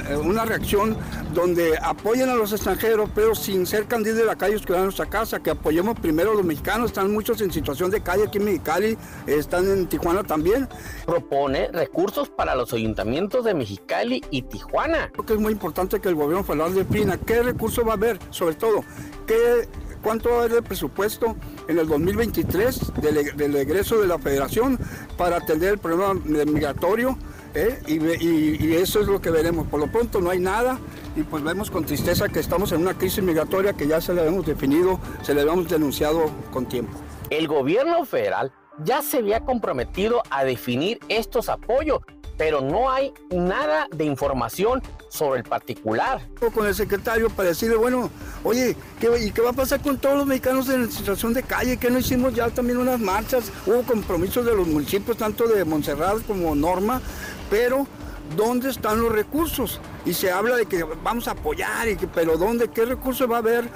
eh, 0.09 0.15
una 0.15 0.45
reacción 0.45 0.95
donde 1.33 1.75
apoyen 1.81 2.29
a 2.29 2.35
los 2.35 2.53
extranjeros, 2.53 3.09
pero 3.15 3.33
sin 3.33 3.65
ser 3.65 3.87
candidatos 3.87 4.19
de 4.19 4.25
la 4.27 4.35
calle 4.35 4.59
que 4.59 4.71
van 4.71 4.81
a 4.81 4.85
nuestra 4.85 5.07
casa, 5.07 5.39
que 5.39 5.49
apoyemos 5.49 5.99
primero 5.99 6.33
a 6.33 6.35
los 6.35 6.45
mexicanos, 6.45 6.91
están 6.91 7.11
muchos 7.11 7.41
en 7.41 7.51
situación 7.51 7.89
de 7.89 8.01
calle 8.01 8.25
aquí 8.27 8.37
en 8.37 8.45
Mexicali, 8.45 8.95
están 9.25 9.67
en 9.67 9.87
Tijuana 9.87 10.23
también. 10.23 10.69
Propone 11.07 11.69
recursos 11.69 12.29
para 12.29 12.53
los 12.53 12.71
ayuntamientos 12.73 13.43
de 13.43 13.55
Mexicali 13.55 14.23
y 14.29 14.43
Tijuana. 14.43 15.09
Creo 15.11 15.25
que 15.25 15.33
es 15.33 15.39
muy 15.39 15.51
importante 15.51 15.99
que 15.99 16.09
el 16.09 16.15
gobierno 16.15 16.43
federal 16.43 16.74
defina 16.75 17.17
qué 17.17 17.41
recursos 17.41 17.85
va 17.85 17.91
a 17.91 17.95
haber, 17.95 18.19
sobre 18.29 18.55
todo, 18.55 18.83
qué, 19.25 19.67
cuánto 20.01 20.29
va 20.29 20.35
a 20.35 20.39
haber 20.39 20.53
de 20.53 20.61
presupuesto 20.61 21.35
en 21.67 21.79
el 21.79 21.87
2023 21.87 22.93
del, 23.01 23.35
del 23.35 23.55
egreso 23.55 23.99
de 23.99 24.07
la 24.07 24.19
federación 24.19 24.77
para 25.17 25.37
atender 25.37 25.73
el 25.73 25.77
problema 25.79 26.13
migratorio. 26.13 27.17
¿eh? 27.55 27.79
Y, 27.87 28.73
eso 28.73 29.01
es 29.01 29.07
lo 29.07 29.21
que 29.21 29.31
veremos. 29.31 29.67
Por 29.67 29.79
lo 29.79 29.87
pronto 29.91 30.21
no 30.21 30.29
hay 30.29 30.39
nada 30.39 30.77
y 31.15 31.23
pues 31.23 31.43
vemos 31.43 31.71
con 31.71 31.85
tristeza 31.85 32.29
que 32.29 32.39
estamos 32.39 32.71
en 32.71 32.81
una 32.81 32.93
crisis 32.93 33.23
migratoria 33.23 33.73
que 33.73 33.87
ya 33.87 34.01
se 34.01 34.13
le 34.13 34.25
hemos 34.25 34.45
definido, 34.45 34.99
se 35.21 35.33
le 35.33 35.41
habíamos 35.41 35.69
denunciado 35.69 36.29
con 36.51 36.67
tiempo. 36.67 36.97
El 37.29 37.47
gobierno 37.47 38.05
federal 38.05 38.51
ya 38.83 39.01
se 39.01 39.17
había 39.17 39.39
comprometido 39.39 40.21
a 40.29 40.43
definir 40.43 40.99
estos 41.07 41.49
apoyos, 41.49 41.99
pero 42.37 42.61
no 42.61 42.91
hay 42.91 43.13
nada 43.31 43.87
de 43.91 44.05
información 44.05 44.81
sobre 45.09 45.39
el 45.39 45.45
particular. 45.45 46.21
Con 46.53 46.67
el 46.67 46.75
secretario 46.75 47.29
para 47.29 47.49
decirle, 47.49 47.77
bueno, 47.77 48.09
oye, 48.43 48.75
¿qué, 48.99 49.09
¿y 49.19 49.31
qué 49.31 49.41
va 49.41 49.51
a 49.51 49.53
pasar 49.53 49.81
con 49.81 49.97
todos 49.97 50.17
los 50.17 50.25
mexicanos 50.25 50.69
en 50.69 50.91
situación 50.91 51.33
de 51.33 51.43
calle? 51.43 51.77
¿Qué 51.77 51.89
no 51.89 51.99
hicimos 51.99 52.33
ya 52.33 52.49
también 52.49 52.77
unas 52.77 52.99
marchas? 52.99 53.51
Hubo 53.65 53.83
compromisos 53.83 54.45
de 54.45 54.55
los 54.55 54.67
municipios, 54.67 55.17
tanto 55.17 55.47
de 55.47 55.63
Montserrat 55.63 56.25
como 56.25 56.53
Norma, 56.55 57.01
pero 57.49 57.87
¿dónde 58.35 58.69
están 58.69 59.01
los 59.01 59.11
recursos? 59.11 59.79
Y 60.05 60.13
se 60.13 60.31
habla 60.31 60.55
de 60.57 60.65
que 60.65 60.83
vamos 60.83 61.27
a 61.27 61.31
apoyar, 61.31 61.87
y 61.87 61.95
que, 61.95 62.07
pero 62.07 62.37
¿dónde? 62.37 62.69
¿Qué 62.69 62.85
recursos 62.85 63.29
va 63.29 63.37
a 63.37 63.39
haber? 63.39 63.69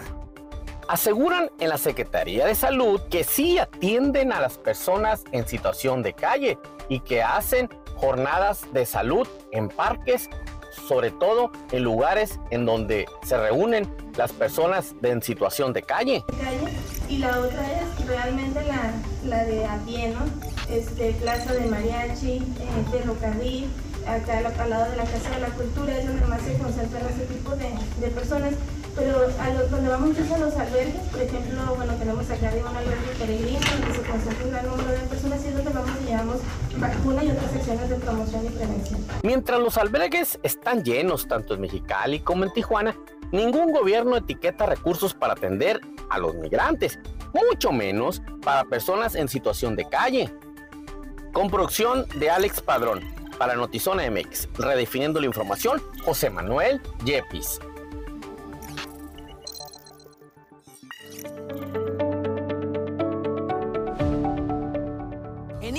Aseguran 0.87 1.51
en 1.59 1.69
la 1.69 1.77
Secretaría 1.77 2.47
de 2.47 2.55
Salud 2.55 2.99
que 3.11 3.23
sí 3.23 3.59
atienden 3.59 4.33
a 4.33 4.41
las 4.41 4.57
personas 4.57 5.23
en 5.31 5.47
situación 5.47 6.01
de 6.01 6.13
calle 6.13 6.57
y 6.89 6.99
que 7.01 7.21
hacen 7.21 7.69
jornadas 7.99 8.61
de 8.73 8.85
salud 8.85 9.27
en 9.51 9.69
parques, 9.69 10.29
sobre 10.87 11.11
todo 11.11 11.51
en 11.71 11.83
lugares 11.83 12.39
en 12.51 12.65
donde 12.65 13.05
se 13.23 13.37
reúnen 13.37 13.87
las 14.17 14.31
personas 14.31 14.95
en 15.03 15.21
situación 15.21 15.73
de 15.73 15.83
calle. 15.83 16.23
Y 17.07 17.17
la 17.17 17.39
otra 17.39 17.61
es 17.71 18.07
realmente 18.07 18.63
la, 18.65 18.93
la 19.25 19.43
de 19.45 19.65
a 19.65 19.77
pie, 19.85 20.09
¿no? 20.09 20.25
Este, 20.73 21.13
Plaza 21.13 21.53
de 21.53 21.65
Mariachi, 21.65 22.37
eh, 22.37 22.43
Ferrocarril, 22.91 23.69
acá 24.07 24.37
al 24.37 24.69
lado 24.69 24.91
de 24.91 24.97
la 24.97 25.03
Casa 25.03 25.29
de 25.31 25.41
la 25.41 25.49
Cultura, 25.49 25.97
es 25.97 26.07
donde 26.07 26.25
más 26.27 26.41
se 26.41 26.57
concentran 26.57 27.05
ese 27.07 27.25
tipo 27.25 27.55
de, 27.55 27.71
de 27.99 28.07
personas 28.09 28.53
pero 28.95 29.27
a 29.39 29.49
los, 29.49 29.71
donde 29.71 29.89
vamos 29.89 30.17
a 30.17 30.37
los 30.37 30.53
albergues, 30.55 31.01
por 31.11 31.21
ejemplo, 31.21 31.75
bueno, 31.75 31.93
tenemos 31.95 32.29
acá 32.29 32.47
arriba 32.47 32.69
un 32.69 32.77
albergue 32.77 33.15
peregrino 33.17 33.59
donde 33.59 33.95
se 33.95 34.01
concentra 34.09 34.45
un 34.45 34.51
gran 34.51 34.65
número 34.67 34.89
de 34.89 34.97
personas 35.07 35.45
y 35.45 35.47
es 35.47 35.55
donde 35.55 35.71
vamos 35.71 35.91
y 36.01 36.05
llevamos 36.05 36.37
vacuna 36.77 37.23
y 37.23 37.31
otras 37.31 37.51
secciones 37.51 37.89
de 37.89 37.95
promoción 37.95 38.45
y 38.45 38.49
prevención. 38.49 39.05
Mientras 39.23 39.59
los 39.59 39.77
albergues 39.77 40.39
están 40.43 40.83
llenos 40.83 41.27
tanto 41.27 41.53
en 41.53 41.61
Mexicali 41.61 42.19
como 42.19 42.43
en 42.43 42.53
Tijuana, 42.53 42.95
ningún 43.31 43.71
gobierno 43.71 44.17
etiqueta 44.17 44.65
recursos 44.65 45.13
para 45.13 45.33
atender 45.33 45.81
a 46.09 46.17
los 46.19 46.35
migrantes, 46.35 46.99
mucho 47.33 47.71
menos 47.71 48.21
para 48.43 48.65
personas 48.65 49.15
en 49.15 49.27
situación 49.27 49.75
de 49.75 49.87
calle. 49.87 50.33
Con 51.31 51.49
producción 51.49 52.05
de 52.15 52.29
Alex 52.29 52.61
Padrón, 52.61 53.01
para 53.37 53.55
Notizona 53.55 54.09
MX, 54.09 54.49
redefiniendo 54.57 55.19
la 55.19 55.27
información, 55.27 55.81
José 56.03 56.29
Manuel 56.29 56.81
Yepis. 57.05 57.59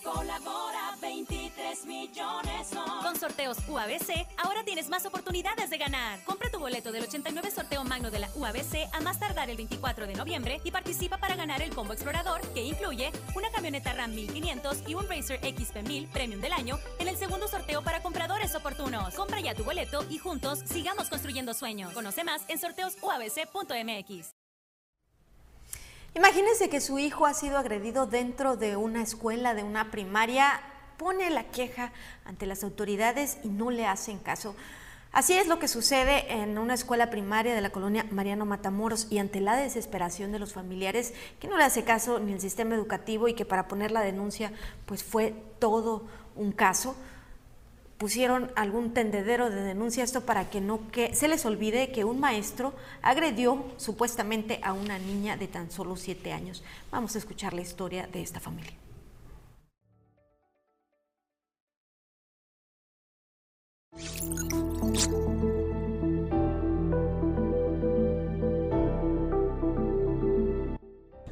millones 2.01 2.67
son. 2.67 3.03
Con 3.03 3.15
sorteos 3.15 3.57
UABC, 3.67 4.27
ahora 4.43 4.63
tienes 4.63 4.89
más 4.89 5.05
oportunidades 5.05 5.69
de 5.69 5.77
ganar. 5.77 6.23
Compra 6.23 6.49
tu 6.49 6.59
boleto 6.59 6.91
del 6.91 7.03
89 7.03 7.51
sorteo 7.51 7.83
magno 7.83 8.09
de 8.09 8.19
la 8.19 8.29
UABC 8.35 8.89
a 8.91 9.01
más 9.01 9.19
tardar 9.19 9.49
el 9.49 9.57
24 9.57 10.07
de 10.07 10.15
noviembre 10.15 10.61
y 10.63 10.71
participa 10.71 11.17
para 11.17 11.35
ganar 11.35 11.61
el 11.61 11.73
combo 11.73 11.93
explorador 11.93 12.41
que 12.53 12.63
incluye 12.63 13.11
una 13.35 13.51
camioneta 13.51 13.93
RAM 13.93 14.15
1500 14.15 14.83
y 14.87 14.95
un 14.95 15.07
Racer 15.07 15.39
XP 15.39 15.87
1000 15.87 16.07
Premium 16.07 16.41
del 16.41 16.53
año 16.53 16.79
en 16.99 17.07
el 17.07 17.17
segundo 17.17 17.47
sorteo 17.47 17.83
para 17.83 18.01
compradores 18.01 18.55
oportunos. 18.55 19.13
Compra 19.13 19.39
ya 19.39 19.53
tu 19.53 19.63
boleto 19.63 20.03
y 20.09 20.17
juntos 20.17 20.59
sigamos 20.65 21.09
construyendo 21.09 21.53
sueños. 21.53 21.93
Conoce 21.93 22.23
más 22.23 22.43
en 22.47 22.57
sorteosuabc.mx. 22.57 24.35
Imagínense 26.13 26.69
que 26.69 26.81
su 26.81 26.99
hijo 26.99 27.25
ha 27.25 27.33
sido 27.33 27.57
agredido 27.57 28.05
dentro 28.05 28.57
de 28.57 28.75
una 28.75 29.01
escuela, 29.01 29.53
de 29.53 29.63
una 29.63 29.91
primaria, 29.91 30.61
pone 31.01 31.31
la 31.31 31.45
queja 31.45 31.91
ante 32.25 32.45
las 32.45 32.63
autoridades 32.63 33.39
y 33.43 33.47
no 33.47 33.71
le 33.71 33.87
hacen 33.87 34.19
caso. 34.19 34.55
Así 35.11 35.33
es 35.33 35.47
lo 35.47 35.57
que 35.57 35.67
sucede 35.67 36.31
en 36.31 36.59
una 36.59 36.75
escuela 36.75 37.09
primaria 37.09 37.55
de 37.55 37.61
la 37.61 37.71
colonia 37.71 38.05
Mariano 38.11 38.45
Matamoros 38.45 39.07
y 39.09 39.17
ante 39.17 39.41
la 39.41 39.55
desesperación 39.55 40.31
de 40.31 40.37
los 40.37 40.53
familiares 40.53 41.15
que 41.39 41.47
no 41.47 41.57
le 41.57 41.63
hace 41.63 41.83
caso 41.83 42.19
ni 42.19 42.33
el 42.33 42.39
sistema 42.39 42.75
educativo 42.75 43.27
y 43.27 43.33
que 43.33 43.45
para 43.45 43.67
poner 43.67 43.89
la 43.89 44.01
denuncia 44.01 44.53
pues 44.85 45.03
fue 45.03 45.33
todo 45.57 46.05
un 46.35 46.51
caso 46.51 46.95
pusieron 47.97 48.51
algún 48.55 48.93
tendedero 48.93 49.49
de 49.49 49.63
denuncia 49.63 50.03
esto 50.03 50.21
para 50.21 50.51
que 50.51 50.61
no 50.61 50.91
que 50.91 51.15
se 51.15 51.27
les 51.27 51.43
olvide 51.47 51.91
que 51.91 52.03
un 52.03 52.19
maestro 52.19 52.75
agredió 53.01 53.65
supuestamente 53.77 54.59
a 54.61 54.73
una 54.73 54.99
niña 54.99 55.35
de 55.35 55.47
tan 55.47 55.71
solo 55.71 55.95
siete 55.95 56.31
años. 56.31 56.63
Vamos 56.91 57.15
a 57.15 57.17
escuchar 57.17 57.53
la 57.53 57.61
historia 57.61 58.05
de 58.05 58.21
esta 58.21 58.39
familia. 58.39 58.73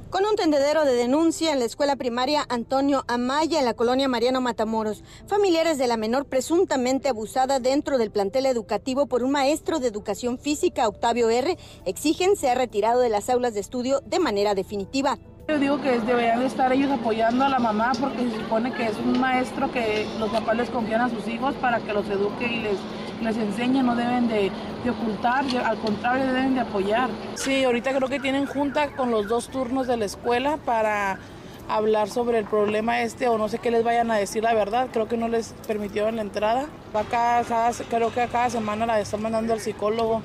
Con 0.10 0.26
un 0.26 0.36
tendedero 0.36 0.86
de 0.86 0.94
denuncia 0.94 1.54
en 1.54 1.60
la 1.60 1.66
escuela 1.66 1.96
primaria 1.96 2.46
Antonio 2.50 3.06
Amaya 3.08 3.60
en 3.60 3.66
la 3.66 3.74
colonia 3.74 4.08
Mariano 4.08 4.42
Matamoros. 4.42 5.04
Familiares 5.28 5.78
de 5.78 5.88
la 5.88 5.98
menor 5.98 6.26
presuntamente 6.26 7.10
abusada 7.10 7.60
dentro 7.60 7.98
del 7.98 8.12
plantel 8.12 8.48
educativo 8.48 9.06
por 9.06 9.24
un 9.24 9.32
maestro 9.32 9.80
de 9.80 9.88
educación 9.88 10.40
física, 10.40 10.88
Octavio 10.88 11.30
R., 11.30 11.58
exigen 11.86 12.36
ser 12.36 12.58
retirado 12.58 13.00
de 13.02 13.10
las 13.10 13.30
aulas 13.30 13.54
de 13.54 13.60
estudio 13.60 14.02
de 14.02 14.20
manera 14.20 14.56
definitiva. 14.56 15.20
Yo 15.50 15.58
digo 15.58 15.82
que 15.82 16.00
deberían 16.00 16.44
estar 16.44 16.72
ellos 16.72 16.92
apoyando 16.92 17.44
a 17.44 17.50
la 17.50 17.58
mamá 17.58 17.92
porque 18.00 18.20
se 18.20 18.36
supone 18.36 18.72
que 18.72 18.86
es 18.86 18.96
un 19.04 19.20
maestro 19.20 19.72
que 19.72 20.08
los 20.20 20.30
papás 20.30 20.56
les 20.56 20.70
confían 20.70 21.02
a 21.02 21.10
sus 21.10 21.28
hijos 21.28 21.56
para 21.56 21.80
que 21.80 21.92
los 21.92 22.08
eduque 22.08 22.46
y 22.46 22.62
les 22.62 22.78
les 23.22 23.36
enseña, 23.36 23.84
no 23.84 23.96
deben 23.96 24.28
de, 24.28 24.52
ocultar, 24.90 25.44
al 25.66 25.78
contrario, 25.80 26.26
deben 26.28 26.56
de 26.56 26.62
apoyar. 26.62 27.10
Sí, 27.36 27.64
ahorita 27.64 27.94
creo 27.94 28.08
que 28.08 28.20
tienen 28.20 28.46
junta 28.46 28.92
con 28.96 29.12
los 29.12 29.28
dos 29.28 29.50
turnos 29.50 29.88
de 29.88 29.98
la 29.98 30.06
escuela 30.06 30.58
para 30.58 31.20
hablar 31.70 32.10
sobre 32.10 32.40
el 32.40 32.46
problema 32.46 33.02
este 33.02 33.28
o 33.28 33.38
no 33.38 33.48
sé 33.48 33.60
qué 33.60 33.72
les 33.72 33.84
vayan 33.84 34.12
a 34.12 34.18
decir 34.18 34.44
la 34.44 34.54
verdad, 34.54 34.90
creo 34.92 35.08
que 35.08 35.18
no 35.18 35.28
les 35.28 35.54
permitieron 35.68 36.16
la 36.16 36.24
entrada. 36.24 36.68
Acá, 36.94 37.44
creo 37.90 38.12
que 38.12 38.22
a 38.22 38.28
cada 38.28 38.50
semana 38.50 38.86
la 38.86 39.00
están 39.00 39.22
mandando 39.22 39.54
al 39.54 39.60
psicólogo. 39.60 40.22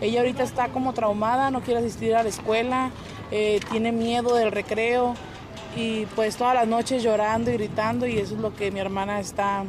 Ella 0.00 0.20
ahorita 0.20 0.42
está 0.42 0.68
como 0.68 0.94
traumada, 0.94 1.50
no 1.50 1.60
quiere 1.60 1.80
asistir 1.80 2.14
a 2.14 2.22
la 2.22 2.28
escuela, 2.30 2.90
eh, 3.30 3.60
tiene 3.70 3.92
miedo 3.92 4.34
del 4.34 4.50
recreo 4.50 5.14
y 5.76 6.06
pues 6.16 6.36
todas 6.36 6.54
las 6.54 6.66
noches 6.66 7.02
llorando 7.02 7.50
y 7.50 7.54
gritando 7.54 8.06
y 8.06 8.18
eso 8.18 8.34
es 8.34 8.40
lo 8.40 8.54
que 8.54 8.70
mi 8.70 8.80
hermana 8.80 9.20
está 9.20 9.64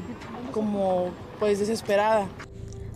como 0.54 1.10
pues 1.40 1.60
desesperada. 1.60 2.28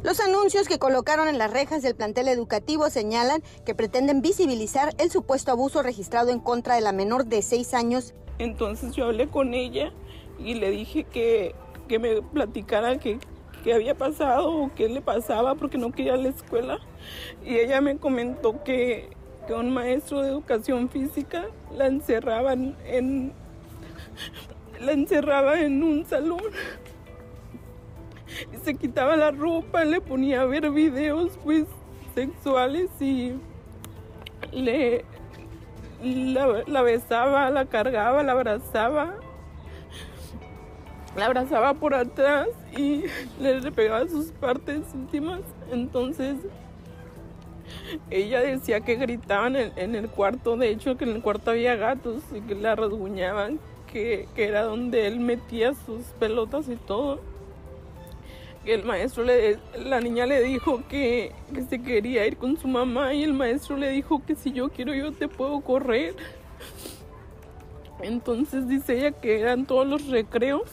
Los 0.04 0.20
anuncios 0.20 0.68
que 0.68 0.80
colocaron 0.80 1.28
en 1.28 1.38
las 1.38 1.52
rejas 1.52 1.84
del 1.84 1.96
plantel 1.96 2.28
educativo 2.28 2.90
señalan 2.90 3.44
que 3.66 3.76
pretenden 3.76 4.24
visibilizar 4.24 4.96
el 4.98 5.12
supuesto 5.12 5.52
abuso 5.52 5.84
registrado 5.84 6.32
en 6.32 6.40
contra 6.40 6.74
de 6.74 6.82
la 6.82 6.92
menor 6.92 7.26
de 7.26 7.44
seis 7.44 7.76
años. 7.76 8.16
Entonces 8.40 8.96
yo 8.96 9.06
hablé 9.06 9.28
con 9.28 9.54
ella 9.54 9.92
y 10.40 10.56
le 10.56 10.72
dije 10.72 11.04
que, 11.04 11.54
que 11.88 12.00
me 12.00 12.24
platicara 12.24 12.98
qué, 12.98 13.20
qué 13.64 13.76
había 13.76 13.96
pasado 13.96 14.52
o 14.52 14.72
qué 14.74 14.90
le 14.90 15.02
pasaba 15.02 15.54
porque 15.54 15.78
no 15.78 15.92
quería 15.92 16.18
la 16.18 16.30
escuela. 16.30 16.80
Y 17.46 17.58
ella 17.58 17.80
me 17.80 17.98
comentó 17.98 18.64
que, 18.64 19.12
que 19.46 19.54
un 19.54 19.72
maestro 19.72 20.24
de 20.24 20.30
educación 20.30 20.90
física 20.90 21.46
la 21.76 21.86
encerraban 21.86 22.76
en, 22.86 23.34
la 24.80 24.94
encerraba 24.94 25.62
en 25.62 25.84
un 25.84 26.08
salón 26.08 26.42
se 28.64 28.76
quitaba 28.76 29.16
la 29.16 29.32
ropa, 29.32 29.84
le 29.84 30.02
ponía 30.02 30.42
a 30.42 30.46
ver 30.46 30.70
videos 30.72 31.38
pues 31.44 31.66
sexuales 32.16 32.90
y 33.00 33.34
le 34.52 35.06
la, 36.04 36.82
besaba, 36.82 37.50
la 37.50 37.66
cargaba, 37.66 38.24
la 38.24 38.32
abrazaba. 38.34 39.16
La 41.16 41.26
abrazaba 41.26 41.74
por 41.74 41.94
atrás 41.94 42.48
y 42.78 43.04
le, 43.40 43.72
pegaba 43.72 44.08
sus 44.08 44.32
partes 44.32 44.82
íntimas. 44.94 45.42
Entonces 45.72 46.38
ella 48.10 48.40
decía 48.42 48.82
que 48.82 48.96
gritaban 48.96 49.56
en, 49.56 49.96
el 49.96 50.10
cuarto, 50.10 50.58
de 50.58 50.70
hecho 50.70 50.98
que 50.98 51.04
en 51.04 51.12
el 51.12 51.22
cuarto 51.22 51.52
había 51.52 51.76
gatos 51.76 52.24
y 52.34 52.42
que 52.42 52.56
la 52.56 52.76
rasguñaban, 52.76 53.60
que, 53.92 54.28
que 54.36 54.46
era 54.46 54.64
donde 54.64 55.08
él 55.08 55.20
metía 55.20 55.74
sus 55.74 56.04
pelotas 56.20 56.70
y 56.70 56.78
todo 56.78 57.20
el 58.66 58.84
maestro 58.84 59.24
le, 59.24 59.58
la 59.84 60.00
niña 60.00 60.26
le 60.26 60.42
dijo 60.42 60.84
que, 60.88 61.32
que, 61.54 61.64
se 61.64 61.82
quería 61.82 62.26
ir 62.28 62.38
con 62.38 62.58
su 62.58 62.68
mamá 62.68 63.14
y 63.14 63.24
el 63.24 63.34
maestro 63.34 63.76
le 63.76 63.90
dijo 63.90 64.24
que 64.26 64.36
si 64.36 64.52
yo 64.52 64.70
quiero 64.70 64.94
yo 64.94 65.12
te 65.12 65.28
puedo 65.28 65.62
correr. 65.62 66.16
Entonces 68.02 68.68
dice 68.68 68.98
ella 68.98 69.12
que 69.12 69.40
eran 69.40 69.66
todos 69.66 69.88
los 69.88 70.08
recreos, 70.08 70.70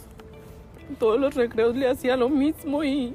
todos 0.99 1.19
los 1.19 1.35
recreos 1.35 1.77
le 1.77 1.89
hacía 1.89 2.17
lo 2.17 2.29
mismo 2.29 2.85
y, 2.85 3.15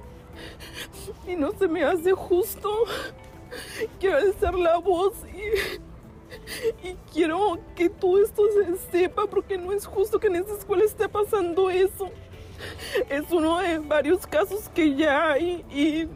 y 1.27 1.35
no 1.35 1.51
se 1.51 1.67
me 1.67 1.83
hace 1.83 2.11
justo. 2.11 2.69
Quiero 3.99 4.17
alzar 4.17 4.55
la 4.55 4.77
voz 4.79 5.13
y, 5.27 6.87
y 6.87 6.95
quiero 7.11 7.59
que 7.75 7.89
todo 7.89 8.23
esto 8.23 8.41
se 8.51 8.91
sepa 8.91 9.27
porque 9.27 9.59
no 9.59 9.71
es 9.71 9.85
justo 9.85 10.19
que 10.19 10.27
en 10.27 10.37
esta 10.37 10.53
escuela 10.53 10.83
esté 10.83 11.07
pasando 11.07 11.69
eso 11.69 12.09
es 13.09 13.23
uno 13.31 13.59
de 13.59 13.79
varios 13.79 14.25
casos 14.27 14.69
que 14.73 14.95
ya 14.95 15.31
hay 15.31 15.63
y, 15.71 16.07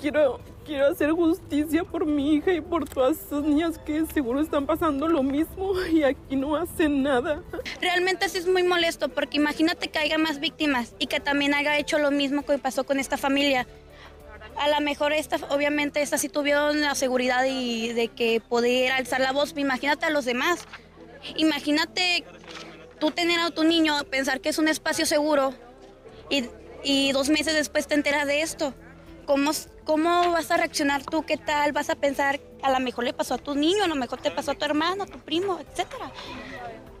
quiero, 0.00 0.40
quiero 0.64 0.88
hacer 0.88 1.10
justicia 1.12 1.84
por 1.84 2.06
mi 2.06 2.34
hija 2.34 2.52
y 2.52 2.60
por 2.60 2.88
todas 2.88 3.18
esas 3.18 3.42
niñas 3.42 3.78
que 3.78 4.04
seguro 4.06 4.40
están 4.40 4.66
pasando 4.66 5.08
lo 5.08 5.22
mismo 5.22 5.72
y 5.92 6.02
aquí 6.02 6.36
no 6.36 6.56
hacen 6.56 7.02
nada. 7.02 7.42
Realmente 7.80 8.28
sí 8.28 8.38
es 8.38 8.46
muy 8.46 8.62
molesto 8.62 9.08
porque 9.08 9.38
imagínate 9.38 9.88
que 9.88 9.98
haya 9.98 10.18
más 10.18 10.40
víctimas 10.40 10.94
y 10.98 11.06
que 11.06 11.20
también 11.20 11.54
haya 11.54 11.78
hecho 11.78 11.98
lo 11.98 12.10
mismo 12.10 12.44
que 12.44 12.58
pasó 12.58 12.84
con 12.84 12.98
esta 12.98 13.16
familia. 13.16 13.66
A 14.56 14.68
lo 14.68 14.80
mejor 14.80 15.12
esta, 15.12 15.36
obviamente 15.48 16.02
esta 16.02 16.18
sí 16.18 16.28
tuvieron 16.28 16.82
la 16.82 16.94
seguridad 16.94 17.44
y 17.48 17.92
de 17.92 18.08
que 18.08 18.42
poder 18.46 18.92
alzar 18.92 19.20
la 19.20 19.32
voz, 19.32 19.54
imagínate 19.56 20.06
a 20.06 20.10
los 20.10 20.26
demás. 20.26 20.66
Imagínate 21.36 22.24
tú 23.00 23.10
tener 23.10 23.40
a 23.40 23.50
tu 23.50 23.64
niño, 23.64 24.04
pensar 24.04 24.40
que 24.40 24.50
es 24.50 24.58
un 24.58 24.68
espacio 24.68 25.06
seguro 25.06 25.54
y, 26.28 27.12
dos 27.12 27.28
meses 27.28 27.54
después 27.54 27.88
te 27.88 27.94
enteras 27.94 28.26
de 28.26 28.42
esto. 28.42 28.72
¿Cómo, 29.26 29.50
¿Cómo 29.84 30.30
vas 30.30 30.50
a 30.50 30.56
reaccionar 30.56 31.04
tú? 31.04 31.24
¿Qué 31.24 31.36
tal? 31.36 31.72
¿Vas 31.72 31.90
a 31.90 31.94
pensar, 31.96 32.40
a 32.62 32.70
lo 32.70 32.80
mejor 32.80 33.04
le 33.04 33.12
pasó 33.12 33.34
a 33.34 33.38
tu 33.38 33.54
niño, 33.54 33.84
a 33.84 33.88
lo 33.88 33.96
mejor 33.96 34.20
te 34.20 34.30
pasó 34.30 34.52
a 34.52 34.54
tu 34.54 34.64
hermano, 34.64 35.04
a 35.04 35.06
tu 35.06 35.18
primo, 35.18 35.58
etcétera? 35.58 36.12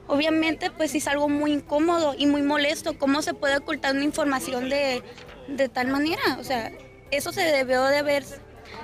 Obviamente, 0.06 0.70
pues 0.70 0.94
es 0.94 1.06
algo 1.06 1.28
muy 1.28 1.52
incómodo 1.52 2.14
y 2.18 2.26
muy 2.26 2.42
molesto. 2.42 2.98
¿Cómo 2.98 3.22
se 3.22 3.32
puede 3.32 3.56
ocultar 3.58 3.94
una 3.94 4.04
información 4.04 4.68
de, 4.68 5.02
de 5.48 5.68
tal 5.68 5.86
manera? 5.88 6.20
O 6.38 6.44
sea, 6.44 6.72
eso 7.10 7.32
se 7.32 7.42
debió 7.42 7.84
de 7.84 7.98
haber 7.98 8.24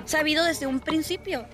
sabido 0.05 0.45
desde 0.45 0.67
un 0.67 0.79
principio. 0.79 1.45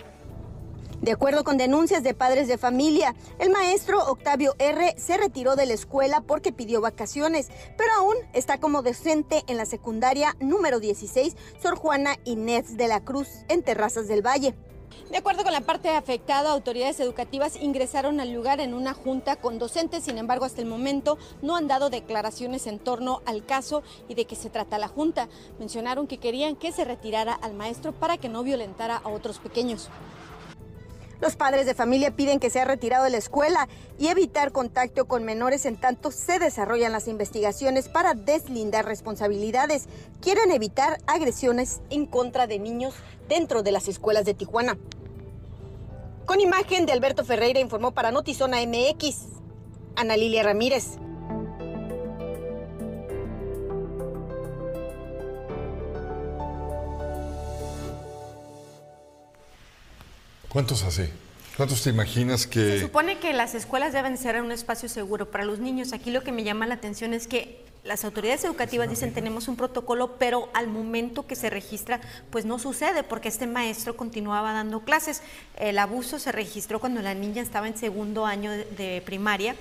De 1.04 1.12
acuerdo 1.12 1.44
con 1.44 1.58
denuncias 1.58 2.02
de 2.02 2.14
padres 2.14 2.48
de 2.48 2.58
familia, 2.58 3.14
el 3.38 3.50
maestro 3.50 4.00
Octavio 4.08 4.56
R. 4.58 4.96
se 4.98 5.18
retiró 5.18 5.58
de 5.58 5.66
la 5.66 5.74
escuela 5.74 6.22
porque 6.22 6.54
pidió 6.54 6.80
vacaciones, 6.80 7.50
pero 7.78 7.92
aún 7.98 8.16
está 8.32 8.58
como 8.58 8.84
docente 8.84 9.44
en 9.48 9.58
la 9.58 9.66
secundaria 9.66 10.34
número 10.40 10.80
16 10.80 11.36
Sor 11.62 11.76
Juana 11.76 12.16
Inés 12.24 12.78
de 12.78 12.88
la 12.88 13.04
Cruz 13.04 13.28
en 13.50 13.64
Terrazas 13.64 14.08
del 14.08 14.26
Valle. 14.26 14.56
De 15.12 15.18
acuerdo 15.18 15.44
con 15.44 15.52
la 15.52 15.60
parte 15.60 15.90
afectada, 15.90 16.54
autoridades 16.54 17.02
educativas 17.02 17.58
ingresaron 17.62 18.22
al 18.22 18.32
lugar 18.32 18.62
en 18.62 18.74
una 18.74 18.94
junta 18.94 19.36
con 19.36 19.60
docentes, 19.60 20.06
sin 20.06 20.18
embargo, 20.18 20.46
hasta 20.46 20.62
el 20.62 20.68
momento 20.68 21.18
no 21.42 21.58
han 21.58 21.68
dado 21.68 21.90
declaraciones 21.90 22.66
en 22.66 22.80
torno 22.80 23.22
al 23.26 23.46
caso 23.46 23.84
y 24.08 24.16
de 24.16 24.24
qué 24.24 24.38
se 24.38 24.50
trata 24.50 24.78
la 24.78 24.88
junta. 24.88 25.28
Mencionaron 25.60 26.08
que 26.08 26.20
querían 26.20 26.56
que 26.56 26.72
se 26.72 26.86
retirara 26.86 27.34
al 27.34 27.56
maestro 27.56 27.92
para 27.92 28.18
que 28.18 28.30
no 28.30 28.42
violentara 28.42 28.96
a 28.96 29.10
otros 29.10 29.40
pequeños. 29.40 29.90
Los 31.24 31.38
padres 31.38 31.66
de 31.66 31.74
familia 31.74 32.12
piden 32.12 32.42
que 32.42 32.50
sea 32.50 32.66
retirado 32.66 33.06
de 33.06 33.10
la 33.10 33.18
escuela 33.18 33.70
y 33.98 34.08
evitar 34.08 34.52
contacto 34.52 35.06
con 35.06 35.24
menores 35.24 35.66
en 35.66 35.78
tanto 35.78 36.12
se 36.12 36.38
desarrollan 36.38 36.92
las 36.92 37.08
investigaciones 37.08 37.88
para 37.88 38.14
deslindar 38.14 38.84
responsabilidades. 38.84 39.86
Quieren 40.20 40.52
evitar 40.52 40.98
agresiones 41.08 41.80
en 41.90 42.08
contra 42.08 42.46
de 42.46 42.60
niños 42.60 42.94
dentro 43.30 43.64
de 43.64 43.72
las 43.72 43.88
escuelas 43.88 44.26
de 44.26 44.34
Tijuana. 44.34 44.78
Con 46.26 46.42
imagen 46.42 46.86
de 46.86 46.92
Alberto 46.92 47.24
Ferreira 47.24 47.62
informó 47.62 47.94
para 47.94 48.12
Notizona 48.12 48.58
MX, 48.58 49.20
Ana 49.96 50.18
Lilia 50.18 50.44
Ramírez. 50.44 50.98
¿Cuántos 60.54 60.84
así? 60.84 61.10
¿Cuántos 61.58 61.82
te 61.82 61.90
imaginas 61.90 62.46
que... 62.46 62.60
Se 62.60 62.82
supone 62.82 63.18
que 63.18 63.34
las 63.34 63.56
escuelas 63.56 63.92
deben 63.92 64.20
ser 64.20 64.40
un 64.40 64.52
espacio 64.52 64.88
seguro 64.88 65.32
para 65.32 65.46
los 65.46 65.58
niños. 65.58 65.94
Aquí 65.94 66.12
lo 66.12 66.22
que 66.22 66.32
me 66.32 66.44
llama 66.44 66.68
la 66.68 66.76
atención 66.76 67.16
es 67.16 67.26
que 67.26 67.66
las 67.84 68.06
autoridades 68.06 68.44
educativas 68.44 68.88
dicen 68.88 69.16
tenemos 69.16 69.48
un 69.48 69.56
protocolo, 69.56 70.16
pero 70.20 70.50
al 70.54 70.68
momento 70.68 71.26
que 71.26 71.36
se 71.36 71.50
registra, 71.50 72.02
pues 72.30 72.46
no 72.46 72.60
sucede 72.60 73.02
porque 73.02 73.30
este 73.30 73.48
maestro 73.48 73.98
continuaba 73.98 74.54
dando 74.54 74.82
clases. 74.82 75.24
El 75.58 75.80
abuso 75.80 76.20
se 76.20 76.32
registró 76.32 76.80
cuando 76.80 77.02
la 77.02 77.16
niña 77.16 77.42
estaba 77.42 77.68
en 77.68 77.76
segundo 77.76 78.28
año 78.28 78.52
de, 78.52 78.66
de 78.66 79.02
primaria. 79.04 79.56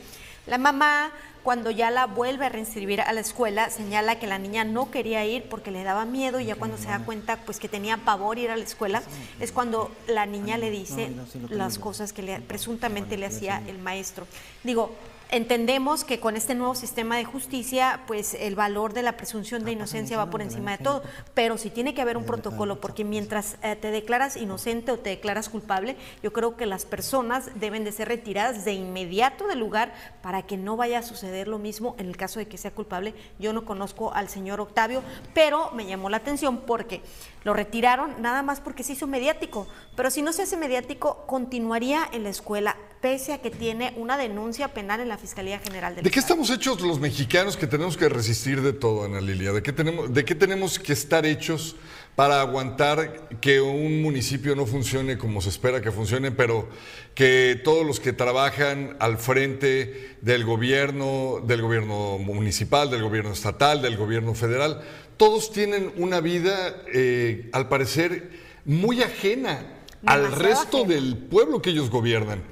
La 0.46 0.58
mamá, 0.58 1.10
cuando 1.42 1.70
ya 1.70 1.90
la 1.90 2.06
vuelve 2.06 2.46
a 2.46 2.48
reinscribir 2.48 3.00
a 3.00 3.12
la 3.12 3.20
escuela, 3.20 3.70
señala 3.70 4.18
que 4.18 4.26
la 4.26 4.38
niña 4.38 4.64
no 4.64 4.90
quería 4.90 5.24
ir 5.24 5.44
porque 5.48 5.70
le 5.70 5.82
daba 5.82 6.04
miedo 6.04 6.40
y 6.40 6.46
ya 6.46 6.54
cuando 6.54 6.78
se 6.78 6.86
da 6.88 7.04
cuenta 7.04 7.36
pues 7.44 7.58
que 7.58 7.68
tenía 7.68 7.96
pavor 7.96 8.38
ir 8.38 8.50
a 8.50 8.56
la 8.56 8.64
escuela, 8.64 9.02
es 9.40 9.52
cuando 9.52 9.90
la 10.06 10.26
niña 10.26 10.58
le 10.58 10.70
dice 10.70 11.12
las 11.48 11.78
cosas 11.78 12.12
que 12.12 12.22
le, 12.22 12.40
presuntamente 12.40 13.16
le 13.16 13.26
hacía 13.26 13.62
el 13.66 13.78
maestro. 13.78 14.26
Digo, 14.62 14.94
entendemos 15.32 16.04
que 16.04 16.20
con 16.20 16.36
este 16.36 16.54
nuevo 16.54 16.74
sistema 16.74 17.16
de 17.16 17.24
justicia, 17.24 18.02
pues 18.06 18.34
el 18.34 18.54
valor 18.54 18.92
de 18.92 19.02
la 19.02 19.16
presunción 19.16 19.64
de 19.64 19.72
inocencia 19.72 20.18
va 20.18 20.28
por 20.28 20.42
encima 20.42 20.76
de 20.76 20.84
todo, 20.84 21.02
pero 21.32 21.56
sí 21.56 21.70
tiene 21.70 21.94
que 21.94 22.02
haber 22.02 22.18
un 22.18 22.26
protocolo, 22.26 22.80
porque 22.80 23.02
mientras 23.02 23.56
eh, 23.62 23.74
te 23.74 23.90
declaras 23.90 24.36
inocente 24.36 24.92
o 24.92 24.98
te 24.98 25.08
declaras 25.08 25.48
culpable, 25.48 25.96
yo 26.22 26.34
creo 26.34 26.56
que 26.56 26.66
las 26.66 26.84
personas 26.84 27.48
deben 27.54 27.82
de 27.82 27.92
ser 27.92 28.08
retiradas 28.08 28.66
de 28.66 28.74
inmediato 28.74 29.48
del 29.48 29.58
lugar 29.58 29.94
para 30.20 30.42
que 30.42 30.58
no 30.58 30.76
vaya 30.76 30.98
a 30.98 31.02
suceder 31.02 31.48
lo 31.48 31.58
mismo 31.58 31.96
en 31.98 32.08
el 32.08 32.16
caso 32.18 32.38
de 32.38 32.46
que 32.46 32.58
sea 32.58 32.70
culpable. 32.70 33.14
Yo 33.38 33.54
no 33.54 33.64
conozco 33.64 34.12
al 34.12 34.28
señor 34.28 34.60
Octavio, 34.60 35.02
pero 35.32 35.70
me 35.72 35.86
llamó 35.86 36.10
la 36.10 36.18
atención 36.18 36.58
porque 36.58 37.00
lo 37.42 37.54
retiraron 37.54 38.20
nada 38.20 38.42
más 38.42 38.60
porque 38.60 38.84
se 38.84 38.92
hizo 38.92 39.06
mediático, 39.06 39.66
pero 39.96 40.10
si 40.10 40.20
no 40.20 40.34
se 40.34 40.42
hace 40.42 40.58
mediático, 40.58 41.24
continuaría 41.26 42.06
en 42.12 42.22
la 42.22 42.28
escuela, 42.28 42.76
pese 43.00 43.32
a 43.32 43.38
que 43.38 43.50
tiene 43.50 43.92
una 43.96 44.16
denuncia 44.16 44.68
penal 44.68 45.00
en 45.00 45.08
la 45.08 45.18
Fiscalía 45.22 45.60
General 45.60 45.94
del 45.94 46.02
¿De 46.02 46.10
qué 46.10 46.18
Estado. 46.18 46.42
estamos 46.42 46.50
hechos 46.58 46.80
los 46.80 46.98
mexicanos 46.98 47.56
que 47.56 47.68
tenemos 47.68 47.96
que 47.96 48.08
resistir 48.08 48.60
de 48.60 48.72
todo, 48.72 49.04
Ana 49.04 49.20
Lilia? 49.20 49.52
¿De 49.52 49.62
qué 49.62 49.72
tenemos, 49.72 50.12
de 50.12 50.24
qué 50.24 50.34
tenemos 50.34 50.80
que 50.80 50.92
estar 50.92 51.24
hechos 51.24 51.76
para 52.16 52.40
aguantar 52.40 53.28
que 53.40 53.60
un 53.60 54.02
municipio 54.02 54.56
no 54.56 54.66
funcione 54.66 55.18
como 55.18 55.40
se 55.40 55.50
espera 55.50 55.80
que 55.80 55.92
funcione, 55.92 56.32
pero 56.32 56.68
que 57.14 57.60
todos 57.62 57.86
los 57.86 58.00
que 58.00 58.12
trabajan 58.12 58.96
al 58.98 59.16
frente 59.16 60.16
del 60.22 60.44
gobierno, 60.44 61.40
del 61.46 61.62
gobierno 61.62 62.18
municipal, 62.18 62.90
del 62.90 63.04
gobierno 63.04 63.32
estatal, 63.32 63.80
del 63.80 63.96
gobierno 63.96 64.34
federal, 64.34 64.82
todos 65.16 65.52
tienen 65.52 65.92
una 65.98 66.20
vida, 66.20 66.82
eh, 66.92 67.48
al 67.52 67.68
parecer, 67.68 68.30
muy 68.64 69.02
ajena 69.04 69.78
al 70.04 70.32
resto 70.32 70.78
ajena. 70.78 70.94
del 70.94 71.16
pueblo 71.16 71.62
que 71.62 71.70
ellos 71.70 71.90
gobiernan. 71.90 72.42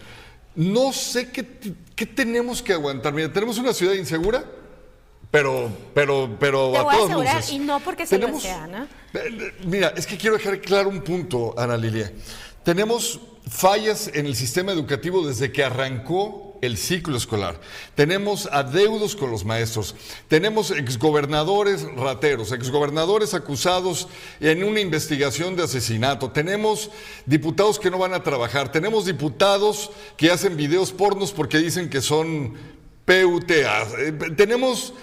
No 0.60 0.92
sé 0.92 1.30
qué, 1.30 1.46
qué 1.96 2.04
tenemos 2.04 2.60
que 2.62 2.74
aguantar. 2.74 3.14
Mira, 3.14 3.32
tenemos 3.32 3.56
una 3.56 3.72
ciudad 3.72 3.94
insegura, 3.94 4.44
pero, 5.30 5.70
pero, 5.94 6.36
pero 6.38 6.70
Te 6.72 6.76
a 6.78 6.82
voy 6.82 6.94
a 6.94 6.98
asegurar, 7.04 7.36
luces. 7.36 7.52
y 7.52 7.58
no 7.60 7.80
porque 7.80 8.06
se 8.06 8.18
lo 8.18 8.38
sea, 8.38 8.66
¿no? 8.66 8.84
Eh, 9.14 9.54
Mira, 9.64 9.94
es 9.96 10.06
que 10.06 10.18
quiero 10.18 10.36
dejar 10.36 10.60
claro 10.60 10.90
un 10.90 11.00
punto, 11.00 11.54
Ana 11.58 11.78
Lilia. 11.78 12.12
Tenemos 12.62 13.20
fallas 13.48 14.10
en 14.12 14.26
el 14.26 14.36
sistema 14.36 14.70
educativo 14.72 15.26
desde 15.26 15.50
que 15.50 15.64
arrancó 15.64 16.49
el 16.60 16.76
ciclo 16.76 17.16
escolar. 17.16 17.60
Tenemos 17.94 18.48
adeudos 18.52 19.16
con 19.16 19.30
los 19.30 19.44
maestros. 19.44 19.94
Tenemos 20.28 20.70
exgobernadores 20.70 21.82
rateros, 21.96 22.52
exgobernadores 22.52 23.34
acusados 23.34 24.08
en 24.40 24.64
una 24.64 24.80
investigación 24.80 25.56
de 25.56 25.64
asesinato. 25.64 26.30
Tenemos 26.30 26.90
diputados 27.26 27.78
que 27.78 27.90
no 27.90 27.98
van 27.98 28.14
a 28.14 28.22
trabajar. 28.22 28.72
Tenemos 28.72 29.06
diputados 29.06 29.90
que 30.16 30.30
hacen 30.30 30.56
videos 30.56 30.92
pornos 30.92 31.32
porque 31.32 31.58
dicen 31.58 31.88
que 31.88 32.00
son 32.00 32.54
PUTA. 33.04 33.82
Eh, 33.98 34.12
Tenemos 34.36 34.94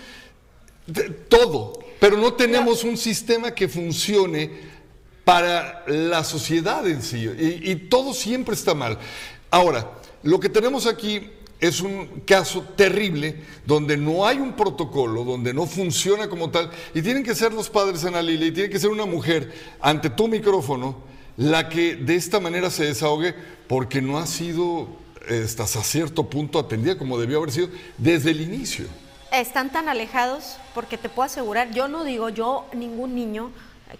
todo, 1.28 1.80
pero 2.00 2.18
no 2.18 2.34
tenemos 2.34 2.84
un 2.84 2.98
sistema 2.98 3.54
que 3.54 3.68
funcione 3.68 4.78
para 5.26 5.84
la 5.88 6.24
sociedad 6.24 6.88
en 6.88 7.02
sí, 7.02 7.30
y, 7.38 7.72
y 7.72 7.76
todo 7.76 8.14
siempre 8.14 8.56
está 8.56 8.74
mal. 8.74 8.98
Ahora, 9.52 9.92
lo 10.24 10.40
que 10.40 10.48
tenemos 10.48 10.88
aquí 10.88 11.30
es 11.60 11.82
un 11.82 12.22
caso 12.26 12.62
terrible 12.76 13.42
donde 13.66 13.98
no 13.98 14.26
hay 14.26 14.38
un 14.38 14.54
protocolo, 14.54 15.24
donde 15.24 15.54
no 15.54 15.66
funciona 15.66 16.30
como 16.30 16.50
tal, 16.52 16.70
y 16.94 17.02
tienen 17.02 17.24
que 17.24 17.36
ser 17.36 17.54
los 17.54 17.70
padres, 17.70 18.06
Ana 18.06 18.22
Lilia, 18.22 18.48
y 18.48 18.52
tiene 18.52 18.70
que 18.70 18.80
ser 18.80 18.90
una 18.90 19.06
mujer 19.06 19.52
ante 19.82 20.10
tu 20.10 20.28
micrófono 20.28 21.08
la 21.38 21.70
que 21.70 21.96
de 21.96 22.16
esta 22.16 22.40
manera 22.40 22.70
se 22.70 22.86
desahogue, 22.86 23.34
porque 23.68 24.02
no 24.02 24.18
ha 24.18 24.26
sido 24.26 24.88
eh, 25.30 25.44
hasta 25.46 25.66
cierto 25.84 26.30
punto 26.30 26.58
atendida 26.60 26.98
como 26.98 27.20
debió 27.20 27.38
haber 27.38 27.52
sido 27.52 27.70
desde 27.98 28.32
el 28.32 28.42
inicio. 28.42 28.86
Están 29.32 29.72
tan 29.72 29.90
alejados 29.90 30.58
porque 30.74 30.98
te 30.98 31.10
puedo 31.10 31.26
asegurar, 31.26 31.72
yo 31.72 31.88
no 31.88 32.04
digo 32.04 32.30
yo, 32.30 32.66
ningún 32.74 33.14
niño 33.14 33.52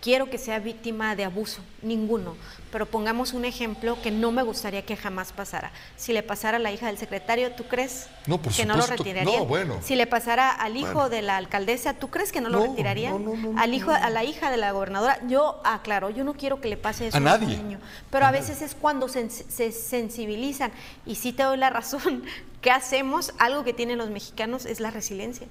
quiero 0.02 0.30
que 0.30 0.38
sea 0.38 0.60
víctima 0.60 1.16
de 1.16 1.24
abuso, 1.26 1.62
ninguno. 1.82 2.36
Pero 2.72 2.86
pongamos 2.86 3.32
un 3.34 3.46
ejemplo 3.46 3.98
que 4.02 4.12
no 4.12 4.32
me 4.34 4.44
gustaría 4.44 4.82
que 4.86 4.98
jamás 4.98 5.32
pasara. 5.32 5.72
Si 5.96 6.12
le 6.12 6.22
pasara 6.22 6.58
a 6.58 6.60
la 6.60 6.72
hija 6.72 6.88
del 6.88 6.98
secretario, 6.98 7.52
¿tú 7.54 7.64
crees 7.64 8.08
No, 8.26 8.42
por 8.42 8.54
que 8.54 8.66
no 8.66 8.76
lo 8.76 8.86
retiraría? 8.86 9.40
No, 9.40 9.46
bueno. 9.46 9.78
Si 9.82 9.96
le 9.96 10.06
pasara 10.06 10.52
al 10.52 10.76
hijo 10.76 10.94
Bueno. 10.94 11.10
de 11.10 11.22
la 11.22 11.38
alcaldesa, 11.38 11.94
¿tú 11.94 12.10
crees 12.10 12.32
que 12.34 12.42
no 12.42 12.50
lo 12.50 12.60
No, 12.60 12.66
retiraría? 12.68 13.12
no, 13.12 13.20
no, 13.20 13.36
no, 13.38 13.54
no, 13.54 13.60
al 13.60 13.74
hijo, 13.74 13.92
a 13.92 14.10
la 14.10 14.24
hija 14.26 14.52
de 14.52 14.58
la 14.58 14.72
gobernadora, 14.74 15.20
yo 15.28 15.62
aclaro, 15.64 16.10
yo 16.10 16.24
no 16.26 16.34
quiero 16.34 16.60
que 16.60 16.68
le 16.68 16.76
pase 16.78 17.08
eso 17.08 17.18
A 17.18 17.22
nadie. 17.22 17.48
niño. 17.58 17.80
Pero 18.12 18.26
a 18.26 18.32
veces 18.32 18.62
es 18.62 18.76
cuando 18.76 19.08
se, 19.08 19.30
se 19.30 19.72
sensibilizan. 19.72 20.72
Y 21.06 21.16
sí 21.16 21.32
te 21.34 21.44
doy 21.44 21.58
la 21.58 21.70
razón. 21.70 22.24
¿Qué 22.62 22.72
hacemos? 22.72 23.34
Algo 23.40 23.64
que 23.64 23.72
tienen 23.74 23.98
los 23.98 24.10
mexicanos 24.10 24.66
es 24.66 24.80
la 24.82 24.92
resiliencia. 24.92 25.48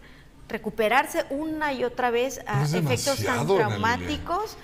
Recuperarse 0.49 1.25
una 1.31 1.73
y 1.73 1.85
otra 1.85 2.11
vez 2.11 2.41
a 2.47 2.65
Es 2.65 2.73
efectos 2.73 3.25
tan 3.25 3.47
traumáticos 3.47 4.57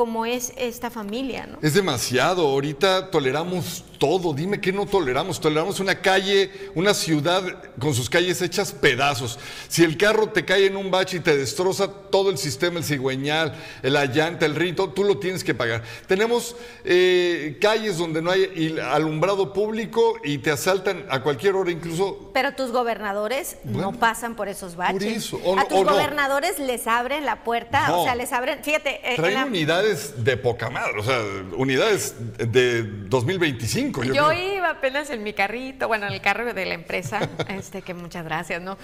como 0.00 0.24
es 0.24 0.54
esta 0.56 0.88
familia, 0.88 1.46
¿no? 1.46 1.58
Es 1.60 1.74
demasiado. 1.74 2.46
Ahorita 2.48 3.10
toleramos 3.10 3.84
todo. 3.98 4.32
Dime 4.32 4.58
qué 4.62 4.72
no 4.72 4.86
toleramos. 4.86 5.38
Toleramos 5.38 5.78
una 5.78 6.00
calle, 6.00 6.50
una 6.74 6.94
ciudad 6.94 7.42
con 7.78 7.92
sus 7.94 8.08
calles 8.08 8.40
hechas 8.40 8.72
pedazos. 8.72 9.38
Si 9.68 9.84
el 9.84 9.98
carro 9.98 10.30
te 10.30 10.46
cae 10.46 10.64
en 10.64 10.78
un 10.78 10.90
bache 10.90 11.18
y 11.18 11.20
te 11.20 11.36
destroza 11.36 11.92
todo 12.10 12.30
el 12.30 12.38
sistema, 12.38 12.78
el 12.78 12.84
cigüeñal, 12.84 13.54
la 13.82 14.06
llanta, 14.06 14.46
el 14.46 14.54
rito, 14.54 14.88
tú 14.88 15.04
lo 15.04 15.18
tienes 15.18 15.44
que 15.44 15.54
pagar. 15.54 15.82
Tenemos 16.06 16.56
eh, 16.84 17.58
calles 17.60 17.98
donde 17.98 18.22
no 18.22 18.30
hay 18.30 18.78
alumbrado 18.90 19.52
público 19.52 20.14
y 20.24 20.38
te 20.38 20.50
asaltan 20.50 21.04
a 21.10 21.22
cualquier 21.22 21.56
hora, 21.56 21.70
incluso 21.70 22.30
Pero 22.32 22.54
tus 22.54 22.72
gobernadores 22.72 23.58
no 23.64 23.92
pasan 23.92 24.34
por 24.34 24.48
esos 24.48 24.76
baches. 24.76 25.02
eso, 25.02 25.38
o 25.44 25.58
a 25.58 25.68
tus 25.68 25.78
o 25.80 25.84
no. 25.84 25.92
gobernadores 25.92 26.58
les 26.58 26.86
abren 26.86 27.26
la 27.26 27.44
puerta, 27.44 27.86
No. 27.88 28.00
o 28.00 28.04
sea, 28.04 28.14
les 28.14 28.32
abren, 28.32 28.64
fíjate, 28.64 28.94
eh, 29.06 29.10
en 29.10 29.16
traen 29.16 29.34
la- 29.34 29.44
unidades 29.44 29.89
de 29.90 30.36
poca 30.36 30.70
madre. 30.70 30.98
O 30.98 31.02
sea, 31.02 31.20
unidades 31.56 32.14
de 32.38 32.82
2025. 32.82 34.02
cinco, 34.02 34.04
yo, 34.04 34.14
Yo 34.14 34.28
creo. 34.28 34.56
iba 34.56 34.70
apenas 34.70 35.10
en 35.10 35.22
mi 35.22 35.32
carrito, 35.32 35.88
bueno, 35.88 36.06
en 36.06 36.12
el 36.12 36.20
carro 36.20 36.52
de 36.52 36.66
la 36.66 36.74
empresa, 36.74 37.20
este, 37.48 37.82
que 37.82 37.94
muchas 37.94 38.24
gracias, 38.24 38.60
¿no? 38.62 38.78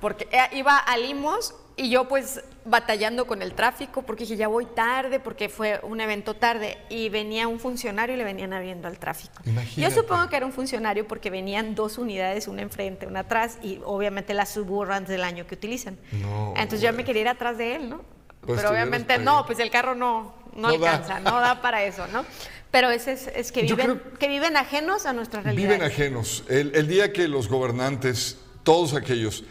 Porque 0.00 0.28
eh, 0.32 0.56
iba 0.56 0.76
a 0.76 0.96
Limos 0.96 1.54
y 1.76 1.88
yo 1.88 2.08
pues 2.08 2.42
batallando 2.66 3.26
con 3.26 3.40
el 3.40 3.54
tráfico 3.54 4.02
porque 4.02 4.24
dije, 4.24 4.36
ya 4.36 4.48
voy 4.48 4.66
tarde, 4.66 5.18
porque 5.18 5.48
fue 5.48 5.80
un 5.82 6.00
evento 6.00 6.34
tarde 6.34 6.76
y 6.90 7.08
venía 7.08 7.48
un 7.48 7.58
funcionario 7.58 8.14
y 8.14 8.18
le 8.18 8.24
venían 8.24 8.52
abriendo 8.52 8.86
al 8.86 8.98
tráfico. 8.98 9.42
Yo 9.44 9.50
Imagínate. 9.52 9.94
supongo 9.94 10.28
que 10.28 10.36
era 10.36 10.44
un 10.44 10.52
funcionario 10.52 11.06
porque 11.08 11.30
venían 11.30 11.74
dos 11.74 11.96
unidades, 11.96 12.48
una 12.48 12.62
enfrente, 12.62 13.06
una 13.06 13.20
atrás 13.20 13.58
y 13.62 13.80
obviamente 13.84 14.34
las 14.34 14.50
suburbans 14.52 15.08
del 15.08 15.24
año 15.24 15.46
que 15.46 15.54
utilizan. 15.54 15.96
No, 16.12 16.52
Entonces 16.56 16.82
yo 16.82 16.92
me 16.92 17.04
quería 17.04 17.22
ir 17.22 17.28
atrás 17.28 17.56
de 17.56 17.76
él, 17.76 17.88
¿no? 17.88 18.02
Pues 18.42 18.58
Pero 18.58 18.70
te 18.70 18.74
obviamente 18.74 19.18
no, 19.18 19.44
pues 19.46 19.58
el 19.58 19.70
carro 19.70 19.94
no, 19.94 20.34
no, 20.54 20.68
No 20.68 20.78
da. 20.78 20.96
alcanza, 20.96 21.20
no 21.20 21.40
da 21.40 21.60
para 21.62 21.84
eso, 21.84 22.06
¿no? 22.08 22.24
Pero 22.70 22.90
ese 22.90 23.12
es, 23.12 23.26
es 23.34 23.50
que, 23.52 23.62
viven, 23.62 24.00
que 24.18 24.28
viven 24.28 24.56
ajenos 24.56 25.04
a 25.06 25.12
nuestra 25.12 25.42
realidad. 25.42 25.70
Viven 25.70 25.82
ajenos. 25.82 26.44
El, 26.48 26.72
el 26.74 26.86
día 26.86 27.12
que 27.12 27.26
los 27.26 27.48
gobernantes, 27.48 28.38
todos 28.62 28.94
aquellos, 28.94 29.42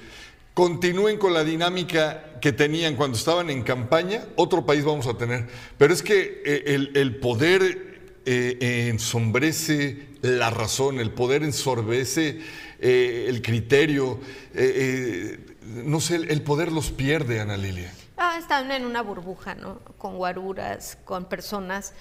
continúen 0.54 1.18
con 1.18 1.34
la 1.34 1.44
dinámica 1.44 2.40
que 2.42 2.54
tenían 2.54 2.96
cuando 2.96 3.18
estaban 3.18 3.50
en 3.50 3.64
campaña, 3.64 4.24
otro 4.36 4.66
país 4.66 4.86
vamos 4.86 5.06
a 5.08 5.18
tener. 5.18 5.48
Pero 5.78 5.94
es 5.94 6.02
que 6.02 6.42
eh, 6.46 6.64
el, 6.68 6.92
el 6.96 7.18
poder 7.18 8.22
eh, 8.26 8.88
ensombrece 8.90 10.08
la 10.22 10.50
razón, 10.50 11.00
el 11.00 11.12
poder 11.12 11.44
ensorbece 11.44 12.40
eh, 12.80 13.26
el 13.28 13.42
criterio. 13.42 14.20
eh, 14.54 15.40
no 15.66 16.00
sé, 16.00 16.16
el, 16.16 16.32
el 16.32 16.42
poder 16.42 16.72
los 16.72 16.90
pierde, 16.92 17.42
Ana 17.42 17.58
Lilia. 17.58 17.94
Ah, 18.22 18.36
están 18.38 18.70
en 18.72 18.86
una 18.86 19.02
burbuja, 19.02 19.56
¿no? 19.56 19.80
Con 19.98 20.18
guaruras, 20.18 20.98
con 21.06 21.24
personas 21.26 21.94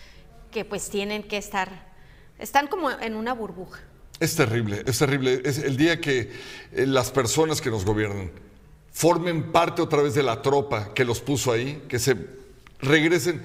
que 0.51 0.65
pues 0.65 0.91
tienen 0.91 1.23
que 1.23 1.37
estar, 1.37 1.69
están 2.41 2.67
como 2.67 2.91
en 2.91 3.15
una 3.15 3.35
burbuja. 3.35 3.81
Es 4.19 4.35
terrible, 4.35 4.83
es 4.85 4.99
terrible. 4.99 5.41
Es 5.45 5.59
el 5.59 5.77
día 5.77 6.01
que 6.01 6.33
eh, 6.73 6.87
las 6.87 7.13
personas 7.13 7.61
que 7.61 7.71
nos 7.71 7.85
gobiernan 7.85 8.33
formen 8.93 9.53
parte 9.53 9.81
otra 9.81 10.03
vez 10.03 10.15
de 10.15 10.25
la 10.25 10.43
tropa 10.43 10.93
que 10.93 11.05
los 11.05 11.21
puso 11.21 11.53
ahí, 11.53 11.85
que 11.89 12.01
se 12.01 12.17
regresen 12.81 13.41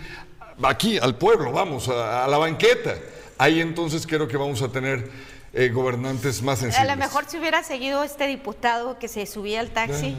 aquí 0.63 0.97
al 0.97 1.15
pueblo, 1.15 1.51
vamos, 1.51 1.89
a, 1.89 2.25
a 2.25 2.27
la 2.27 2.39
banqueta. 2.39 2.95
Ahí 3.37 3.61
entonces 3.61 4.07
creo 4.07 4.27
que 4.27 4.35
vamos 4.37 4.63
a 4.63 4.69
tener 4.69 5.11
eh, 5.53 5.69
gobernantes 5.69 6.41
más 6.41 6.57
A 6.59 6.61
sensibles. 6.61 6.89
lo 6.89 6.97
mejor 6.97 7.25
si 7.27 7.37
hubiera 7.37 7.61
seguido 7.61 8.03
este 8.03 8.25
diputado 8.25 8.97
que 8.97 9.07
se 9.07 9.27
subía 9.27 9.59
al 9.59 9.69
taxi, 9.69 10.15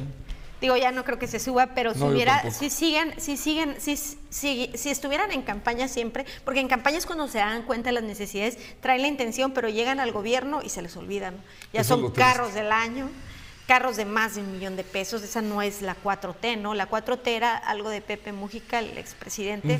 digo 0.65 0.77
ya 0.77 0.93
no 0.93 1.05
creo 1.05 1.19
que 1.19 1.27
se 1.27 1.39
suba, 1.39 1.69
pero 1.75 1.93
si 1.93 2.01
No, 2.01 2.07
hubiera, 2.07 2.51
si 2.51 2.71
siguen, 2.71 3.15
si 3.21 3.37
siguen, 3.37 3.77
si, 3.79 3.97
si, 3.97 4.71
si 4.75 4.91
estuvieran 4.91 5.31
en 5.31 5.43
campaña 5.43 5.89
siempre, 5.89 6.25
porque 6.45 6.61
en 6.61 6.69
campaña 6.69 6.99
es 6.99 7.07
cuando 7.07 7.29
se 7.29 7.39
dan 7.39 7.62
cuenta 7.62 7.91
de 7.91 7.93
las 7.93 8.03
necesidades, 8.03 8.59
traen 8.81 9.03
la 9.03 9.09
intención, 9.09 9.53
pero 9.53 9.69
llegan 9.69 10.01
al 10.01 10.11
gobierno 10.12 10.62
y 10.62 10.71
se 10.71 10.81
les 10.81 10.97
olvidan. 10.97 11.37
Ya 11.73 11.83
Eso 11.83 11.99
son 11.99 12.11
carros 12.12 12.55
del 12.55 12.73
año. 12.73 13.11
Carros 13.67 13.97
de 13.97 14.05
más 14.05 14.35
de 14.35 14.43
un 14.43 14.53
millón 14.53 14.77
de 14.77 14.85
pesos, 14.85 15.23
esa 15.23 15.41
no 15.41 15.62
es 15.62 15.81
la 15.81 15.97
4T, 15.97 16.59
¿no? 16.59 16.75
La 16.75 16.91
4T 16.91 17.29
era 17.29 17.57
algo 17.57 17.89
de 17.89 18.03
Pepe 18.03 18.31
Mujica, 18.33 18.79
el 18.79 18.99
expresidente, 18.99 19.79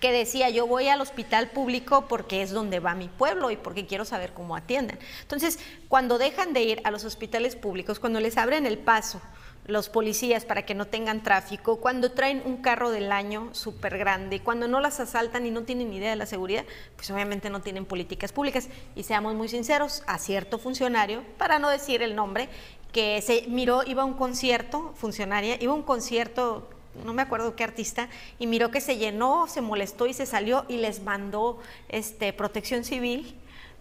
que 0.00 0.12
decía 0.12 0.48
yo 0.48 0.66
voy 0.66 0.88
al 0.88 1.02
hospital 1.02 1.50
público 1.50 2.06
porque 2.08 2.40
es 2.40 2.50
donde 2.50 2.80
va 2.80 2.94
mi 2.94 3.08
pueblo 3.08 3.50
y 3.50 3.56
porque 3.56 3.84
quiero 3.84 4.06
saber 4.06 4.32
cómo 4.32 4.56
atienden. 4.56 4.98
Entonces, 5.20 5.58
cuando 5.88 6.16
dejan 6.16 6.54
de 6.54 6.62
ir 6.62 6.80
a 6.84 6.90
los 6.90 7.04
hospitales 7.04 7.54
públicos, 7.54 8.00
cuando 8.00 8.18
les 8.20 8.38
abren 8.38 8.64
el 8.64 8.78
paso 8.78 9.20
los 9.66 9.88
policías 9.88 10.44
para 10.44 10.66
que 10.66 10.74
no 10.74 10.86
tengan 10.86 11.22
tráfico, 11.22 11.76
cuando 11.80 12.12
traen 12.12 12.42
un 12.44 12.58
carro 12.58 12.90
del 12.90 13.10
año 13.12 13.48
súper 13.52 13.96
grande, 13.96 14.40
cuando 14.40 14.68
no 14.68 14.80
las 14.80 15.00
asaltan 15.00 15.46
y 15.46 15.50
no 15.50 15.62
tienen 15.62 15.92
idea 15.92 16.10
de 16.10 16.16
la 16.16 16.26
seguridad, 16.26 16.64
pues 16.96 17.10
obviamente 17.10 17.50
no 17.50 17.62
tienen 17.62 17.86
políticas 17.86 18.32
públicas. 18.32 18.68
Y 18.94 19.04
seamos 19.04 19.34
muy 19.34 19.48
sinceros, 19.48 20.02
a 20.06 20.18
cierto 20.18 20.58
funcionario, 20.58 21.22
para 21.38 21.58
no 21.58 21.70
decir 21.70 22.02
el 22.02 22.14
nombre, 22.14 22.48
que 22.92 23.20
se 23.22 23.46
miró, 23.48 23.82
iba 23.84 24.02
a 24.02 24.06
un 24.06 24.14
concierto, 24.14 24.92
funcionaria, 24.96 25.56
iba 25.60 25.72
a 25.72 25.76
un 25.76 25.82
concierto 25.82 26.68
no 27.04 27.12
me 27.12 27.22
acuerdo 27.22 27.56
qué 27.56 27.64
artista, 27.64 28.08
y 28.38 28.46
miró 28.46 28.70
que 28.70 28.80
se 28.80 28.96
llenó, 28.96 29.48
se 29.48 29.60
molestó 29.60 30.06
y 30.06 30.12
se 30.12 30.26
salió 30.26 30.64
y 30.68 30.76
les 30.76 31.02
mandó 31.02 31.58
este, 31.88 32.32
protección 32.32 32.84
civil 32.84 33.36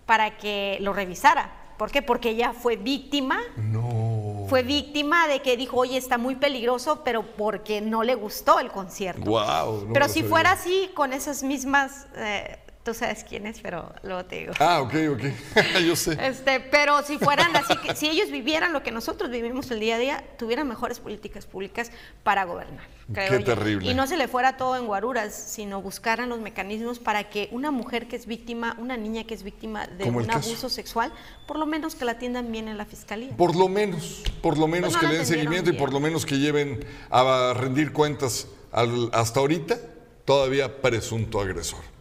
para 0.08 0.38
que 0.38 0.78
lo 0.82 0.94
revisara. 0.94 1.63
¿Por 1.78 1.92
qué? 1.92 2.02
Porque 2.02 2.30
ella 2.30 2.54
fue 2.54 2.76
víctima, 2.76 3.40
No. 3.58 4.46
fue 4.50 4.64
víctima 4.64 5.28
de 5.28 5.42
que 5.42 5.58
dijo, 5.58 5.78
oye, 5.78 5.98
está 5.98 6.18
muy 6.18 6.36
peligroso, 6.36 7.02
pero 7.04 7.24
porque 7.36 7.82
no 7.82 8.04
le 8.04 8.16
gustó 8.16 8.60
el 8.60 8.70
concierto. 8.72 9.30
Wow. 9.30 9.90
pero 9.94 10.08
si 10.08 10.24
fuera 10.24 10.52
así, 10.52 10.90
con 10.94 11.14
esas 11.14 11.44
mismas, 11.44 12.08
eh, 12.16 12.60
tú 12.84 12.94
sabes 12.94 13.24
quién 13.28 13.48
es, 13.48 13.60
pero 13.62 13.94
luego 14.04 14.26
te 14.26 14.40
digo. 14.40 14.54
Ah, 14.60 14.82
ok, 14.82 14.94
ok. 15.14 15.24
Yo 15.88 15.96
sé. 15.96 16.18
Este, 16.20 16.60
pero 16.60 17.02
si 17.04 17.18
fueran 17.18 17.56
así, 17.56 17.76
que, 17.78 17.96
si 17.96 18.10
ellos 18.10 18.30
vivieran 18.30 18.74
lo 18.74 18.84
que 18.84 18.92
nosotros 18.92 19.32
vivimos 19.32 19.72
el 19.72 19.80
día 19.80 19.96
a 19.96 20.00
día, 20.00 20.24
tuvieran 20.38 20.68
mejores 20.68 21.00
políticas 21.00 21.46
públicas 21.46 21.92
para 22.24 22.44
gobernar. 22.44 22.86
creo 23.14 23.30
Qué 23.32 23.40
yo. 23.40 23.44
terrible. 23.46 23.90
Y 23.90 23.94
no 23.94 24.06
se 24.08 24.18
le 24.18 24.28
fuera 24.28 24.58
todo 24.58 24.76
en 24.76 24.86
guaruras, 24.86 25.34
sino 25.34 25.82
buscaran 25.82 26.30
los 26.30 26.40
mecanismos 26.40 27.00
para 27.00 27.30
que 27.30 27.48
una 27.52 27.72
mujer 27.72 28.08
que 28.08 28.16
es 28.18 28.26
víctima, 28.26 28.76
una 28.80 28.98
niña 28.98 29.24
que 29.24 29.34
es 29.34 29.44
víctima 29.44 29.88
de 29.88 30.06
un 30.10 30.26
caso. 30.26 30.50
abuso 30.50 30.70
sexual, 30.70 31.12
por 31.48 31.58
lo 31.58 31.66
menos 31.66 31.96
que 31.96 32.06
la 32.06 32.14
atiendan 32.14 32.52
bien 32.52 32.68
en 32.68 32.78
la 32.78 32.86
fiscalía. 32.86 33.36
Por 33.38 33.56
lo 33.56 33.70
menos, 33.70 34.24
por 34.42 34.58
lo 34.58 34.68
menos 34.68 34.92
Pues 34.92 35.02
no 35.04 35.08
que 35.10 35.14
le 35.14 35.18
den 35.20 35.26
seguimiento 35.28 35.70
y 35.70 35.74
por 35.74 35.94
lo 35.94 36.00
menos 36.00 36.26
que 36.26 36.38
lleven 36.38 36.86
a 37.10 37.54
rendir 37.56 37.94
cuentas 37.94 38.48
al- 38.72 39.10
hasta 39.14 39.40
ahorita, 39.40 39.78
todavía 40.26 40.82
presunto 40.82 41.40
agresor. 41.40 41.93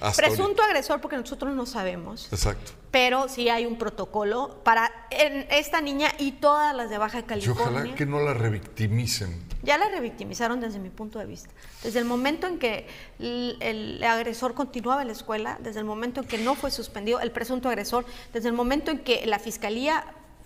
Hasta 0.00 0.22
Presunto 0.22 0.62
agresor 0.62 1.00
porque 1.00 1.16
nosotros 1.16 1.54
no 1.54 1.66
sabemos. 1.66 2.32
Exacto. 2.32 2.72
Pero 2.90 3.28
sí 3.28 3.48
hay 3.48 3.66
un 3.66 3.76
protocolo 3.76 4.60
para 4.62 4.90
en 5.10 5.46
esta 5.50 5.80
niña 5.80 6.10
y 6.18 6.32
todas 6.32 6.74
las 6.74 6.88
de 6.88 6.98
Baja 6.98 7.20
Y 7.20 7.22
California. 7.24 7.80
ojalá 7.80 7.94
que 7.94 8.06
no 8.06 8.20
la 8.20 8.32
revictimicen. 8.34 9.42
Ya 9.62 9.76
la 9.76 9.88
revictimizaron 9.88 10.60
desde 10.60 10.78
mi 10.78 10.88
punto 10.88 11.18
de 11.18 11.26
vista. 11.26 11.50
Desde 11.82 11.98
el 11.98 12.04
momento 12.04 12.46
en 12.46 12.58
que 12.58 12.86
el, 13.18 13.56
el 13.60 14.02
agresor 14.04 14.54
continuaba 14.54 15.02
en 15.02 15.08
la 15.08 15.14
escuela, 15.14 15.58
desde 15.60 15.80
el 15.80 15.84
momento 15.84 16.20
en 16.20 16.28
que 16.28 16.38
no 16.38 16.54
fue 16.54 16.70
suspendido 16.70 17.20
el 17.20 17.32
presunto 17.32 17.68
agresor, 17.68 18.06
desde 18.32 18.48
el 18.48 18.54
momento 18.54 18.90
en 18.92 19.00
que 19.00 19.26
la 19.26 19.38
fiscalía 19.40 20.04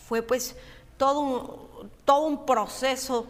fue 0.08 0.22
pues 0.22 0.56
todo 0.96 1.20
un, 1.20 1.90
todo 2.04 2.26
un 2.26 2.46
proceso 2.46 3.26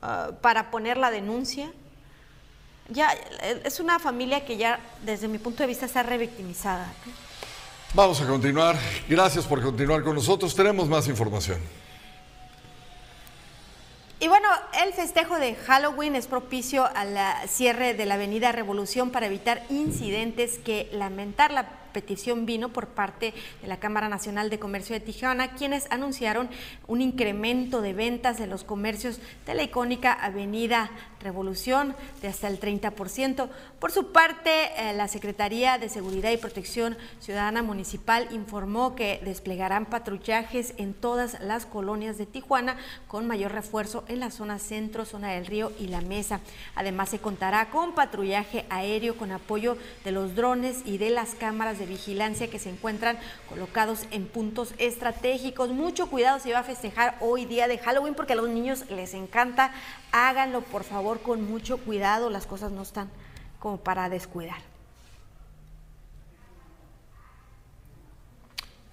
ah, 0.00 0.30
para 0.40 0.70
poner 0.70 0.96
la 0.96 1.10
denuncia. 1.10 1.70
Ya 2.88 3.12
eh, 3.42 3.62
es 3.64 3.80
una 3.80 3.98
familia 3.98 4.44
que 4.44 4.56
ya 4.56 4.78
desde 5.02 5.28
mi 5.28 5.38
punto 5.38 5.62
de 5.62 5.68
vista 5.68 5.86
está 5.86 6.02
revictimizada. 6.02 6.92
Vamos 7.94 8.20
a 8.20 8.26
continuar. 8.26 8.76
Gracias 9.08 9.44
por 9.46 9.62
continuar 9.62 10.02
con 10.02 10.14
nosotros. 10.14 10.54
Tenemos 10.54 10.88
más 10.88 11.08
información. 11.08 11.58
Y 14.18 14.28
bueno, 14.28 14.48
el 14.84 14.94
festejo 14.94 15.38
de 15.38 15.54
Halloween 15.54 16.16
es 16.16 16.26
propicio 16.26 16.88
al 16.94 17.18
cierre 17.48 17.92
de 17.94 18.06
la 18.06 18.14
Avenida 18.14 18.50
Revolución 18.50 19.10
para 19.10 19.26
evitar 19.26 19.62
incidentes 19.68 20.58
que 20.58 20.88
lamentar. 20.92 21.52
La 21.52 21.68
petición 21.96 22.44
vino 22.44 22.68
por 22.74 22.88
parte 22.88 23.32
de 23.62 23.68
la 23.68 23.78
Cámara 23.78 24.10
Nacional 24.10 24.50
de 24.50 24.58
Comercio 24.58 24.92
de 24.92 25.00
Tijuana, 25.00 25.54
quienes 25.54 25.90
anunciaron 25.90 26.50
un 26.86 27.00
incremento 27.00 27.80
de 27.80 27.94
ventas 27.94 28.38
de 28.38 28.46
los 28.46 28.64
comercios 28.64 29.18
de 29.46 29.54
la 29.54 29.62
icónica 29.62 30.12
Avenida 30.12 30.90
Revolución 31.20 31.96
de 32.20 32.28
hasta 32.28 32.48
el 32.48 32.60
30%. 32.60 33.48
Por 33.80 33.90
su 33.90 34.12
parte, 34.12 34.50
eh, 34.76 34.92
la 34.94 35.08
Secretaría 35.08 35.78
de 35.78 35.88
Seguridad 35.88 36.30
y 36.30 36.36
Protección 36.36 36.98
Ciudadana 37.18 37.62
Municipal 37.62 38.28
informó 38.30 38.94
que 38.94 39.20
desplegarán 39.24 39.86
patrullajes 39.86 40.74
en 40.76 40.92
todas 40.92 41.40
las 41.40 41.64
colonias 41.64 42.18
de 42.18 42.26
Tijuana 42.26 42.76
con 43.08 43.26
mayor 43.26 43.52
refuerzo 43.52 44.04
en 44.08 44.20
la 44.20 44.30
zona 44.30 44.58
centro, 44.58 45.06
zona 45.06 45.32
del 45.32 45.46
río 45.46 45.72
y 45.80 45.88
la 45.88 46.02
mesa. 46.02 46.40
Además, 46.74 47.08
se 47.08 47.18
contará 47.18 47.70
con 47.70 47.94
patrullaje 47.94 48.66
aéreo 48.68 49.16
con 49.16 49.32
apoyo 49.32 49.78
de 50.04 50.12
los 50.12 50.34
drones 50.34 50.82
y 50.84 50.98
de 50.98 51.10
las 51.10 51.34
cámaras 51.34 51.78
de 51.78 51.85
vigilancia 51.86 52.50
que 52.50 52.58
se 52.58 52.70
encuentran 52.70 53.18
colocados 53.48 54.06
en 54.10 54.26
puntos 54.26 54.74
estratégicos. 54.78 55.70
Mucho 55.70 56.08
cuidado 56.08 56.38
si 56.38 56.52
va 56.52 56.60
a 56.60 56.64
festejar 56.64 57.16
hoy 57.20 57.46
día 57.46 57.68
de 57.68 57.78
Halloween 57.78 58.14
porque 58.14 58.34
a 58.34 58.36
los 58.36 58.48
niños 58.48 58.84
les 58.90 59.14
encanta. 59.14 59.72
Háganlo 60.12 60.60
por 60.60 60.84
favor 60.84 61.20
con 61.20 61.48
mucho 61.48 61.78
cuidado, 61.78 62.30
las 62.30 62.46
cosas 62.46 62.72
no 62.72 62.82
están 62.82 63.10
como 63.58 63.78
para 63.78 64.08
descuidar. 64.08 64.75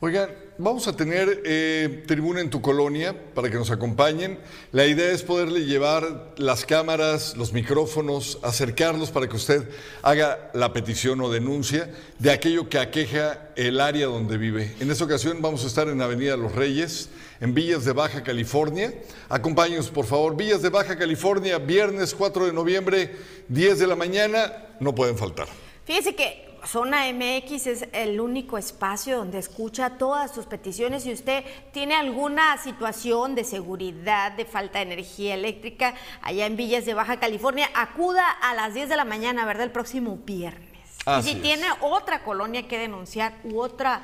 Oigan, 0.06 0.30
vamos 0.58 0.89
a 0.89 0.97
tener 0.97 1.43
eh, 1.45 2.04
tribuna 2.06 2.41
en 2.41 2.49
tu 2.49 2.62
colonia 2.62 3.16
para 3.34 3.49
que 3.49 3.56
nos 3.56 3.72
acompañen. 3.72 4.38
La 4.74 4.86
idea 4.86 5.14
es 5.14 5.24
poderle 5.24 5.62
llevar 5.62 6.34
las 6.36 6.66
cámaras, 6.66 7.38
los 7.38 7.54
micrófonos, 7.54 8.38
acercarlos 8.43 9.12
para 9.12 9.30
que 9.30 9.38
usted 9.38 9.64
haga 10.01 10.51
la 10.54 10.74
petición 10.74 11.22
o 11.22 11.32
denuncia 11.32 11.89
de 12.20 12.32
aquello 12.32 12.68
que 12.68 12.80
aqueja 12.80 13.51
el 13.56 13.80
área 13.80 14.08
donde 14.08 14.38
vive. 14.38 14.76
En 14.82 14.91
esta 14.91 15.06
ocasión 15.06 15.41
vamos 15.41 15.64
a 15.64 15.68
estar 15.68 15.88
en 15.88 16.01
Avenida 16.01 16.36
Los 16.36 16.51
Reyes, 16.51 17.08
en 17.39 17.54
Villas 17.54 17.86
de 17.86 17.93
Baja 17.93 18.24
California. 18.24 18.93
Acompáñenos, 19.30 19.89
por 19.89 20.06
favor. 20.06 20.36
Villas 20.36 20.62
de 20.62 20.68
Baja 20.68 20.97
California, 20.97 21.60
viernes 21.60 22.14
4 22.14 22.47
de 22.47 22.51
noviembre, 22.51 23.16
10 23.47 23.80
de 23.80 23.88
la 23.88 23.95
mañana, 23.95 24.68
no 24.82 24.93
pueden 24.93 25.18
faltar. 25.18 25.47
Fíjese 25.86 26.14
que 26.14 26.53
Zona 26.66 27.11
MX 27.11 27.68
es 27.68 27.88
el 27.91 28.20
único 28.22 28.57
espacio 28.57 29.18
donde 29.18 29.38
escucha 29.38 29.97
todas 29.97 30.34
sus 30.34 30.45
peticiones. 30.45 31.03
Si 31.03 31.11
usted 31.11 31.43
tiene 31.72 31.95
alguna 31.95 32.57
situación 32.57 33.36
de 33.36 33.43
seguridad, 33.43 34.32
de 34.32 34.45
falta 34.45 34.80
de 34.80 34.86
energía 34.86 35.34
eléctrica 35.34 35.93
allá 36.22 36.45
en 36.45 36.55
Villas 36.55 36.86
de 36.86 36.93
Baja 36.93 37.20
California, 37.20 37.70
acuda 37.76 38.30
a 38.30 38.53
las 38.53 38.74
10 38.74 38.89
de 38.89 38.95
la 38.95 39.05
mañana, 39.05 39.45
¿verdad? 39.45 39.64
El 39.64 39.72
próximo 39.72 40.18
viernes. 40.26 40.70
Así 41.05 41.30
y 41.30 41.32
si 41.34 41.38
es. 41.38 41.43
tiene 41.43 41.68
otra 41.82 42.24
colonia 42.24 42.68
que 42.68 42.78
denunciar 42.78 43.34
u 43.43 43.59
otra 43.59 44.01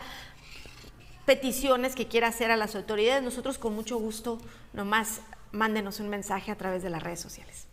peticiones 1.26 1.96
que 1.96 2.08
quiera 2.08 2.28
hacer 2.28 2.52
a 2.52 2.58
las 2.58 2.76
autoridades, 2.76 3.24
nosotros 3.24 3.58
con 3.58 3.76
mucho 3.76 3.98
gusto 3.98 4.40
nomás 4.74 5.22
mándenos 5.52 6.00
un 6.00 6.10
mensaje 6.10 6.52
a 6.52 6.56
través 6.56 6.84
de 6.84 6.90
las 6.90 7.04
redes 7.04 7.20
sociales. 7.22 7.69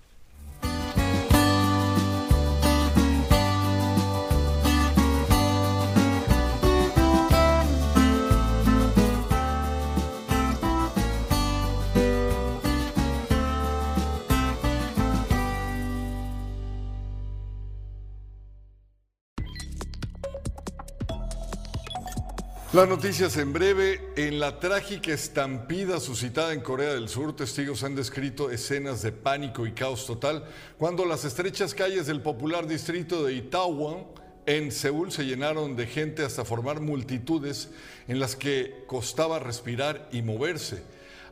Las 22.76 22.90
noticias 22.90 23.38
en 23.38 23.54
breve. 23.54 24.02
En 24.16 24.38
la 24.38 24.60
trágica 24.60 25.10
estampida 25.10 25.98
suscitada 25.98 26.52
en 26.52 26.60
Corea 26.60 26.92
del 26.92 27.08
Sur, 27.08 27.34
testigos 27.34 27.82
han 27.84 27.94
descrito 27.94 28.50
escenas 28.50 29.00
de 29.00 29.12
pánico 29.12 29.66
y 29.66 29.72
caos 29.72 30.04
total 30.04 30.44
cuando 30.76 31.06
las 31.06 31.24
estrechas 31.24 31.72
calles 31.72 32.06
del 32.06 32.20
popular 32.20 32.66
distrito 32.66 33.24
de 33.24 33.32
Itaewon 33.32 34.04
en 34.44 34.70
Seúl 34.70 35.10
se 35.10 35.24
llenaron 35.24 35.74
de 35.74 35.86
gente 35.86 36.22
hasta 36.22 36.44
formar 36.44 36.82
multitudes 36.82 37.70
en 38.08 38.20
las 38.20 38.36
que 38.36 38.84
costaba 38.86 39.38
respirar 39.38 40.10
y 40.12 40.20
moverse. 40.20 40.82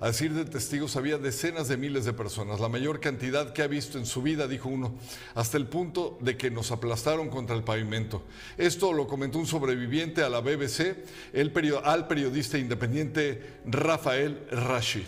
A 0.00 0.08
decir 0.08 0.34
de 0.34 0.44
testigos, 0.44 0.96
había 0.96 1.18
decenas 1.18 1.68
de 1.68 1.76
miles 1.76 2.04
de 2.04 2.12
personas, 2.12 2.60
la 2.60 2.68
mayor 2.68 3.00
cantidad 3.00 3.52
que 3.52 3.62
ha 3.62 3.66
visto 3.66 3.96
en 3.98 4.06
su 4.06 4.22
vida, 4.22 4.48
dijo 4.48 4.68
uno, 4.68 4.94
hasta 5.34 5.56
el 5.56 5.66
punto 5.66 6.18
de 6.20 6.36
que 6.36 6.50
nos 6.50 6.72
aplastaron 6.72 7.28
contra 7.30 7.54
el 7.56 7.62
pavimento. 7.62 8.22
Esto 8.58 8.92
lo 8.92 9.06
comentó 9.06 9.38
un 9.38 9.46
sobreviviente 9.46 10.22
a 10.22 10.28
la 10.28 10.40
BBC, 10.40 11.04
el 11.32 11.52
perio- 11.52 11.80
al 11.84 12.06
periodista 12.08 12.58
independiente 12.58 13.60
Rafael 13.66 14.46
Rashid. 14.50 15.06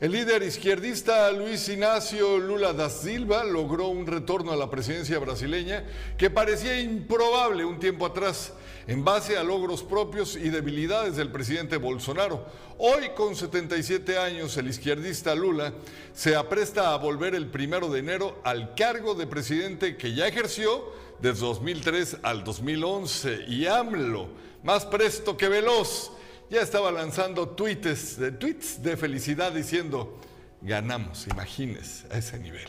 El 0.00 0.12
líder 0.12 0.42
izquierdista 0.42 1.30
Luis 1.30 1.68
Ignacio 1.68 2.38
Lula 2.38 2.72
da 2.72 2.88
Silva 2.88 3.44
logró 3.44 3.88
un 3.88 4.06
retorno 4.06 4.50
a 4.50 4.56
la 4.56 4.70
presidencia 4.70 5.18
brasileña 5.18 5.84
que 6.16 6.30
parecía 6.30 6.80
improbable 6.80 7.66
un 7.66 7.78
tiempo 7.78 8.06
atrás, 8.06 8.54
en 8.86 9.04
base 9.04 9.36
a 9.36 9.44
logros 9.44 9.82
propios 9.82 10.36
y 10.36 10.48
debilidades 10.48 11.16
del 11.16 11.30
presidente 11.30 11.76
Bolsonaro. 11.76 12.46
Hoy, 12.78 13.10
con 13.14 13.36
77 13.36 14.16
años, 14.16 14.56
el 14.56 14.68
izquierdista 14.68 15.34
Lula 15.34 15.74
se 16.14 16.34
apresta 16.34 16.94
a 16.94 16.96
volver 16.96 17.34
el 17.34 17.48
primero 17.48 17.90
de 17.90 17.98
enero 17.98 18.40
al 18.42 18.74
cargo 18.74 19.14
de 19.14 19.26
presidente 19.26 19.98
que 19.98 20.14
ya 20.14 20.26
ejerció 20.26 20.82
desde 21.20 21.40
2003 21.40 22.16
al 22.22 22.42
2011. 22.42 23.44
Y 23.48 23.66
AMLO, 23.66 24.28
más 24.62 24.86
presto 24.86 25.36
que 25.36 25.50
veloz, 25.50 26.10
ya 26.50 26.62
estaba 26.62 26.90
lanzando 26.90 27.48
tweets 27.48 28.18
de, 28.18 28.32
tweets 28.32 28.82
de 28.82 28.96
felicidad 28.96 29.52
diciendo, 29.52 30.18
ganamos, 30.60 31.26
imagínense, 31.28 32.06
a 32.10 32.18
ese 32.18 32.38
nivel. 32.38 32.68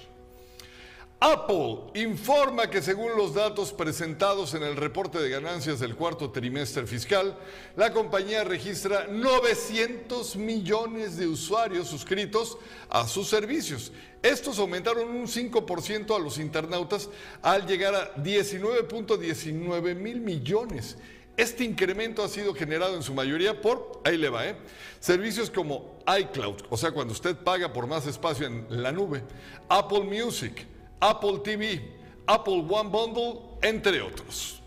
Apple 1.23 1.91
informa 2.01 2.67
que 2.67 2.81
según 2.81 3.15
los 3.15 3.35
datos 3.35 3.73
presentados 3.73 4.55
en 4.55 4.63
el 4.63 4.75
reporte 4.75 5.19
de 5.19 5.29
ganancias 5.29 5.79
del 5.79 5.95
cuarto 5.95 6.31
trimestre 6.31 6.87
fiscal, 6.87 7.37
la 7.75 7.93
compañía 7.93 8.43
registra 8.43 9.05
900 9.07 10.35
millones 10.35 11.17
de 11.17 11.27
usuarios 11.27 11.89
suscritos 11.89 12.57
a 12.89 13.07
sus 13.07 13.27
servicios. 13.27 13.91
Estos 14.23 14.57
aumentaron 14.57 15.09
un 15.09 15.27
5% 15.27 16.15
a 16.15 16.19
los 16.19 16.39
internautas 16.39 17.07
al 17.43 17.67
llegar 17.67 17.93
a 17.93 18.15
19.19 18.15 19.93
mil 19.93 20.21
millones. 20.21 20.97
Este 21.37 21.63
incremento 21.63 22.23
ha 22.23 22.27
sido 22.27 22.53
generado 22.53 22.95
en 22.95 23.03
su 23.03 23.13
mayoría 23.13 23.59
por, 23.61 24.01
ahí 24.03 24.17
le 24.17 24.29
va, 24.29 24.47
¿eh? 24.47 24.55
servicios 24.99 25.49
como 25.49 25.97
iCloud, 26.19 26.63
o 26.69 26.77
sea, 26.77 26.91
cuando 26.91 27.13
usted 27.13 27.35
paga 27.35 27.71
por 27.71 27.87
más 27.87 28.05
espacio 28.05 28.45
en 28.45 28.65
la 28.69 28.91
nube, 28.91 29.23
Apple 29.69 30.01
Music, 30.01 30.65
Apple 30.99 31.39
TV, 31.43 31.81
Apple 32.27 32.65
One 32.69 32.89
Bundle, 32.89 33.39
entre 33.61 34.01
otros. 34.01 34.61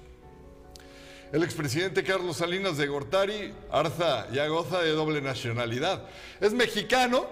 El 1.32 1.42
expresidente 1.42 2.04
Carlos 2.04 2.36
Salinas 2.36 2.76
de 2.76 2.86
Gortari, 2.86 3.52
Arza, 3.70 4.30
ya 4.30 4.46
goza 4.46 4.80
de 4.80 4.90
doble 4.90 5.20
nacionalidad. 5.20 6.06
Es 6.40 6.52
mexicano 6.52 7.26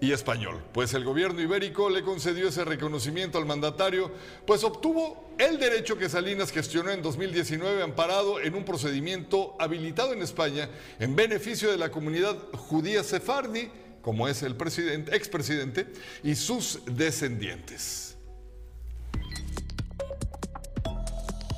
y 0.00 0.12
español, 0.12 0.62
pues 0.72 0.94
el 0.94 1.04
gobierno 1.04 1.42
ibérico 1.42 1.90
le 1.90 2.02
concedió 2.02 2.48
ese 2.48 2.64
reconocimiento 2.64 3.36
al 3.36 3.44
mandatario, 3.44 4.10
pues 4.46 4.64
obtuvo 4.64 5.30
el 5.38 5.58
derecho 5.58 5.98
que 5.98 6.08
Salinas 6.08 6.50
gestionó 6.50 6.90
en 6.90 7.02
2019 7.02 7.82
amparado 7.82 8.40
en 8.40 8.54
un 8.54 8.64
procedimiento 8.64 9.56
habilitado 9.58 10.14
en 10.14 10.22
España 10.22 10.70
en 10.98 11.14
beneficio 11.14 11.70
de 11.70 11.76
la 11.76 11.90
comunidad 11.90 12.36
judía 12.52 13.04
sefardi, 13.04 13.70
como 14.00 14.26
es 14.26 14.42
el 14.42 14.56
presidente, 14.56 15.14
expresidente, 15.14 15.86
y 16.22 16.34
sus 16.34 16.80
descendientes. 16.86 18.16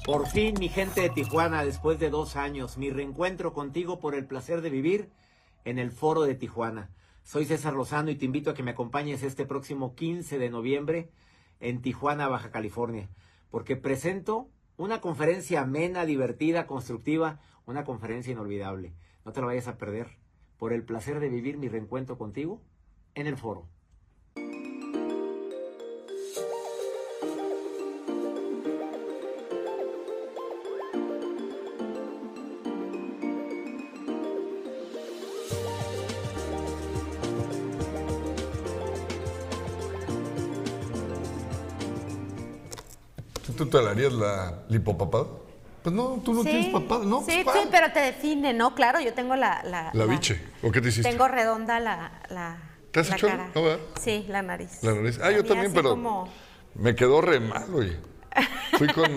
Por 0.05 0.27
fin, 0.27 0.57
mi 0.59 0.69
gente 0.69 1.01
de 1.01 1.11
Tijuana, 1.11 1.65
después 1.65 2.01
de 2.01 2.11
dos 2.11 2.35
años, 2.35 2.77
mi 2.77 2.91
reencuentro 2.91 3.53
contigo 3.53 4.01
por 4.01 4.17
el 4.17 4.27
placer 4.27 4.61
de 4.61 4.69
vivir 4.69 5.11
en 5.65 5.79
el 5.79 5.93
Foro 5.93 6.23
de 6.23 6.35
Tijuana. 6.35 6.91
Soy 7.25 7.45
César 7.45 7.75
Lozano 7.75 8.11
y 8.11 8.17
te 8.17 8.25
invito 8.25 8.51
a 8.51 8.55
que 8.55 8.65
me 8.65 8.73
acompañes 8.73 9.23
este 9.23 9.47
próximo 9.47 9.95
15 9.95 10.39
de 10.39 10.51
noviembre 10.51 11.09
en 11.61 11.81
Tijuana, 11.81 12.29
Baja 12.29 12.51
California, 12.51 13.09
porque 13.49 13.77
presento 13.77 14.51
una 14.77 15.01
conferencia 15.01 15.63
amena, 15.63 16.05
divertida, 16.05 16.67
constructiva, 16.67 17.41
una 17.65 17.85
conferencia 17.85 18.33
inolvidable. 18.33 18.93
No 19.25 19.33
te 19.33 19.41
la 19.41 19.47
vayas 19.47 19.69
a 19.69 19.79
perder 19.79 20.19
por 20.59 20.73
el 20.73 20.83
placer 20.83 21.21
de 21.21 21.29
vivir 21.29 21.59
mi 21.59 21.69
reencuentro 21.69 22.19
contigo 22.19 22.61
en 23.15 23.29
el 23.29 23.37
Foro. 23.37 23.69
¿Tú, 43.65 43.79
te 43.83 43.89
harías 43.89 44.13
la 44.13 44.63
lipopapada? 44.69 45.27
Pues 45.83 45.95
no, 45.95 46.21
tú 46.25 46.33
no 46.33 46.43
tienes 46.45 46.69
papada, 46.69 47.05
¿no? 47.05 47.25
Sí, 47.27 47.41
pues, 47.45 47.57
sí, 47.61 47.69
pero 47.71 47.93
te 47.93 48.01
define, 48.01 48.53
¿no? 48.53 48.75
Claro, 48.75 49.01
yo 49.01 49.13
tengo 49.15 49.35
la... 49.35 49.63
La, 49.65 49.91
La 49.95 50.05
biche, 50.07 50.41
¿o 50.63 50.71
qué 50.71 50.81
te 50.81 50.89
hiciste? 50.89 51.11
Tengo 51.11 51.27
redonda 51.27 51.81
la, 51.81 52.21
la, 52.31 52.57
¿Te 52.93 53.01
has 53.01 53.09
la 53.11 53.17
hecho? 53.17 53.27
cara. 53.27 53.51
No, 53.55 53.63
¿verdad? 53.65 53.81
Sí, 54.01 54.25
la 54.29 54.43
nariz. 54.43 54.79
La 54.83 54.93
nariz. 54.95 55.19
Ah, 55.21 55.31
La 55.31 55.37
yo 55.39 55.45
también, 55.45 55.73
pero 55.73 55.91
como- 55.91 56.29
me 56.75 56.95
quedó 56.95 57.21
re 57.21 57.41
mal, 57.41 57.67
oye. 57.75 57.97
Fui 58.79 58.87
con, 58.89 59.11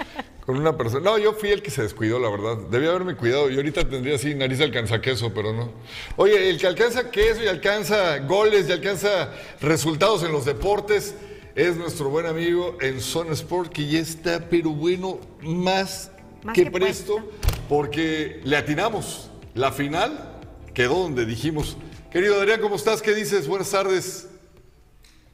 con 0.46 0.56
una 0.56 0.76
persona. 0.76 1.02
No, 1.10 1.18
yo 1.18 1.32
fui 1.34 1.50
el 1.50 1.60
que 1.60 1.70
se 1.72 1.82
descuidó, 1.82 2.18
la 2.20 2.30
verdad. 2.30 2.56
Debía 2.70 2.90
haberme 2.90 3.16
cuidado. 3.16 3.50
Y 3.50 3.56
ahorita 3.56 3.88
tendría 3.88 4.14
así 4.14 4.34
nariz 4.34 4.58
de 4.58 4.64
alcanza 4.64 5.00
queso, 5.00 5.34
pero 5.34 5.52
no. 5.52 5.72
Oye, 6.16 6.48
el 6.48 6.56
que 6.58 6.68
alcanza 6.68 7.10
queso 7.10 7.42
y 7.42 7.48
alcanza 7.48 8.18
goles 8.20 8.68
y 8.68 8.72
alcanza 8.72 9.30
resultados 9.60 10.22
en 10.22 10.30
los 10.32 10.44
deportes 10.44 11.14
es 11.54 11.76
nuestro 11.76 12.08
buen 12.08 12.26
amigo 12.26 12.76
en 12.80 13.00
Zone 13.00 13.32
Sport, 13.32 13.72
que 13.72 13.86
ya 13.86 13.98
está, 13.98 14.48
pero 14.48 14.70
bueno, 14.70 15.18
más, 15.42 16.10
Más 16.42 16.54
que, 16.54 16.64
que 16.64 16.70
presto, 16.70 17.16
porque 17.68 18.40
le 18.44 18.56
atinamos. 18.56 19.30
La 19.54 19.70
final 19.70 20.40
quedó 20.72 21.00
donde 21.00 21.26
dijimos. 21.26 21.76
Querido 22.10 22.36
Adrián, 22.40 22.60
¿cómo 22.60 22.76
estás? 22.76 23.02
¿Qué 23.02 23.14
dices? 23.14 23.46
Buenas 23.46 23.70
tardes. 23.70 24.28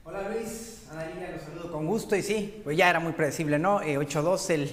Hola 0.04 0.28
Luis, 0.28 0.82
Ana 0.90 1.06
Lina, 1.06 1.30
los 1.34 1.42
saludo 1.42 1.70
con 1.70 1.86
gusto 1.86 2.16
y 2.16 2.22
sí, 2.22 2.60
pues 2.64 2.76
ya 2.76 2.90
era 2.90 2.98
muy 2.98 3.12
predecible, 3.12 3.58
¿no? 3.58 3.80
Eh, 3.82 3.98
8-2 3.98 4.50
el, 4.50 4.70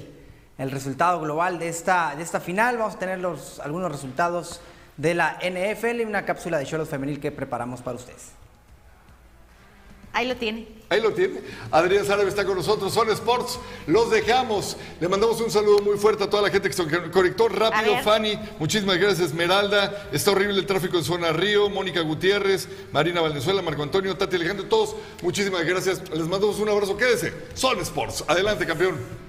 el 0.57 0.71
resultado 0.71 1.19
global 1.19 1.59
de 1.59 1.69
esta, 1.69 2.15
de 2.15 2.23
esta 2.23 2.39
final. 2.39 2.77
Vamos 2.77 2.95
a 2.95 2.99
tener 2.99 3.19
los, 3.19 3.59
algunos 3.59 3.91
resultados 3.91 4.61
de 4.97 5.13
la 5.13 5.37
NFL 5.43 6.01
y 6.01 6.05
una 6.05 6.25
cápsula 6.25 6.57
de 6.57 6.65
Cholos 6.65 6.89
femenil 6.89 7.19
que 7.19 7.31
preparamos 7.31 7.81
para 7.81 7.97
ustedes. 7.97 8.31
Ahí 10.15 10.29
lo 10.29 10.37
tiene. 10.37 10.65
Ahí 10.87 11.01
lo 11.01 11.11
tiene. 11.11 11.41
Adrián 11.71 12.05
Sárabe 12.05 12.29
está 12.29 12.45
con 12.45 12.55
nosotros. 12.55 12.93
Son 12.93 13.09
Sports. 13.09 13.59
Los 13.85 14.09
dejamos. 14.09 14.77
Le 15.01 15.09
mandamos 15.09 15.41
un 15.41 15.51
saludo 15.51 15.79
muy 15.79 15.97
fuerte 15.97 16.23
a 16.23 16.29
toda 16.29 16.43
la 16.43 16.49
gente 16.49 16.69
que 16.69 16.73
se 16.73 17.11
conectó 17.11 17.49
rápido. 17.49 17.97
Fanny, 18.01 18.39
muchísimas 18.57 18.97
gracias. 18.97 19.27
Esmeralda. 19.27 20.07
Está 20.13 20.31
horrible 20.31 20.57
el 20.57 20.65
tráfico 20.65 20.95
en 20.97 21.03
zona 21.03 21.33
Río. 21.33 21.69
Mónica 21.69 21.99
Gutiérrez, 21.99 22.69
Marina 22.93 23.19
Valenzuela, 23.19 23.61
Marco 23.61 23.83
Antonio, 23.83 24.15
Tati 24.15 24.37
Alejandro. 24.37 24.67
Todos, 24.67 24.95
muchísimas 25.21 25.65
gracias. 25.65 26.01
Les 26.11 26.27
mandamos 26.29 26.59
un 26.59 26.69
abrazo. 26.69 26.95
Quédese. 26.95 27.33
Son 27.53 27.77
Sports. 27.81 28.23
Adelante, 28.25 28.65
campeón. 28.65 29.24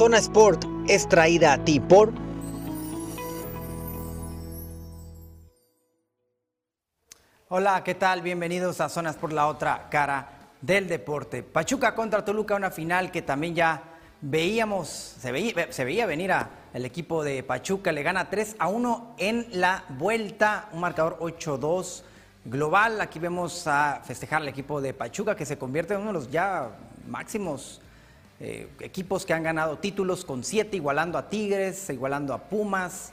Zona 0.00 0.16
Sport 0.16 0.64
es 0.88 1.06
traída 1.06 1.52
a 1.52 1.62
ti 1.62 1.78
por 1.78 2.10
Hola, 7.50 7.84
¿qué 7.84 7.94
tal? 7.94 8.22
Bienvenidos 8.22 8.80
a 8.80 8.88
Zonas 8.88 9.16
por 9.16 9.30
la 9.30 9.46
otra 9.46 9.90
cara 9.90 10.26
del 10.62 10.88
deporte. 10.88 11.42
Pachuca 11.42 11.94
contra 11.94 12.24
Toluca, 12.24 12.54
una 12.54 12.70
final 12.70 13.10
que 13.10 13.20
también 13.20 13.54
ya 13.54 13.82
veíamos, 14.22 14.88
se 14.88 15.32
veía, 15.32 16.06
venir 16.06 16.32
a 16.32 16.48
el 16.72 16.86
equipo 16.86 17.22
de 17.22 17.42
Pachuca, 17.42 17.92
le 17.92 18.02
gana 18.02 18.30
3 18.30 18.56
a 18.58 18.68
1 18.68 19.16
en 19.18 19.48
la 19.52 19.84
vuelta, 19.90 20.70
un 20.72 20.80
marcador 20.80 21.18
8-2 21.20 22.04
global. 22.46 23.02
Aquí 23.02 23.18
vemos 23.18 23.66
a 23.66 24.00
festejar 24.02 24.40
al 24.40 24.48
equipo 24.48 24.80
de 24.80 24.94
Pachuca 24.94 25.36
que 25.36 25.44
se 25.44 25.58
convierte 25.58 25.92
en 25.92 26.00
uno 26.00 26.08
de 26.08 26.14
los 26.14 26.30
ya 26.30 26.70
máximos 27.06 27.82
eh, 28.40 28.68
equipos 28.80 29.26
que 29.26 29.34
han 29.34 29.42
ganado 29.42 29.78
títulos 29.78 30.24
con 30.24 30.42
7, 30.42 30.76
igualando 30.76 31.18
a 31.18 31.28
Tigres, 31.28 31.90
igualando 31.90 32.32
a 32.32 32.48
Pumas 32.48 33.12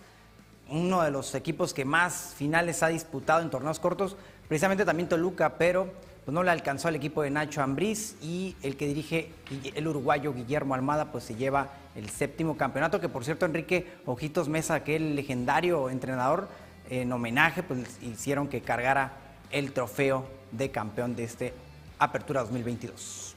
uno 0.70 1.02
de 1.02 1.12
los 1.12 1.34
equipos 1.36 1.74
que 1.74 1.86
más 1.86 2.34
finales 2.36 2.84
ha 2.84 2.88
disputado 2.88 3.42
en 3.42 3.50
torneos 3.50 3.80
cortos, 3.80 4.18
precisamente 4.48 4.86
también 4.86 5.10
Toluca, 5.10 5.58
pero 5.58 5.92
pues 6.26 6.34
no 6.34 6.44
le 6.44 6.52
alcanzó 6.52 6.90
al 6.90 6.96
equipo 6.96 7.22
de 7.22 7.30
Nacho 7.30 7.62
Ambriz 7.62 8.16
y 8.22 8.56
el 8.62 8.76
que 8.76 8.88
dirige 8.88 9.32
el 9.76 9.88
uruguayo 9.88 10.34
Guillermo 10.34 10.76
Almada 10.76 11.12
pues 11.12 11.24
se 11.24 11.36
lleva 11.36 11.70
el 11.96 12.10
séptimo 12.10 12.58
campeonato, 12.58 13.00
que 13.00 13.08
por 13.08 13.24
cierto 13.24 13.46
Enrique 13.46 13.88
Ojitos 14.06 14.50
Mesa, 14.50 14.76
aquel 14.76 15.16
legendario 15.16 15.90
entrenador, 15.90 16.50
en 16.90 17.12
homenaje 17.12 17.64
pues 17.64 17.98
hicieron 18.02 18.48
que 18.50 18.62
cargara 18.62 19.14
el 19.52 19.72
trofeo 19.72 20.26
de 20.52 20.70
campeón 20.70 21.16
de 21.16 21.24
este 21.24 21.54
Apertura 22.00 22.42
2022. 22.42 23.36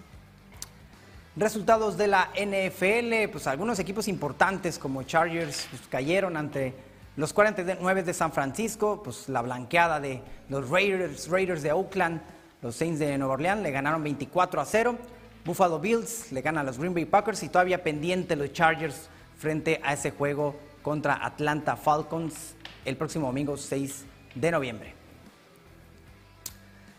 Resultados 1.41 1.97
de 1.97 2.07
la 2.07 2.29
NFL, 2.35 3.33
pues 3.33 3.47
algunos 3.47 3.79
equipos 3.79 4.09
importantes 4.09 4.79
como 4.79 5.05
Chargers 5.05 5.69
pues, 5.71 5.81
cayeron 5.89 6.37
ante 6.37 6.75
los 7.17 7.33
49 7.33 8.03
de 8.03 8.13
San 8.13 8.31
Francisco, 8.31 9.03
pues 9.03 9.27
la 9.27 9.41
blanqueada 9.41 10.01
de 10.01 10.21
los 10.51 10.69
Raiders, 10.69 11.31
Raiders 11.31 11.63
de 11.63 11.73
Oakland, 11.73 12.21
los 12.61 12.77
Saints 12.77 12.99
de 12.99 13.17
Nueva 13.17 13.33
Orleans 13.33 13.63
le 13.63 13.71
ganaron 13.71 14.03
24 14.03 14.61
a 14.61 14.67
0. 14.67 14.99
Buffalo 15.47 15.81
Bills 15.81 16.31
le 16.31 16.43
ganan 16.43 16.61
a 16.61 16.65
los 16.65 16.79
Green 16.79 16.93
Bay 16.93 17.07
Packers 17.07 17.43
y 17.43 17.49
todavía 17.49 17.83
pendiente 17.83 18.37
los 18.37 18.53
Chargers 18.53 19.09
frente 19.39 19.81
a 19.83 19.95
ese 19.95 20.11
juego 20.11 20.55
contra 20.83 21.25
Atlanta 21.25 21.75
Falcons 21.75 22.55
el 22.85 22.99
próximo 22.99 23.29
domingo 23.29 23.57
6 23.57 24.05
de 24.35 24.51
noviembre. 24.51 24.95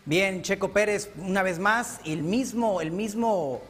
Bien, 0.04 0.42
Checo 0.42 0.72
Pérez 0.72 1.12
una 1.16 1.44
vez 1.44 1.60
más, 1.60 2.00
el 2.04 2.24
mismo, 2.24 2.80
el 2.80 2.90
mismo 2.90 3.62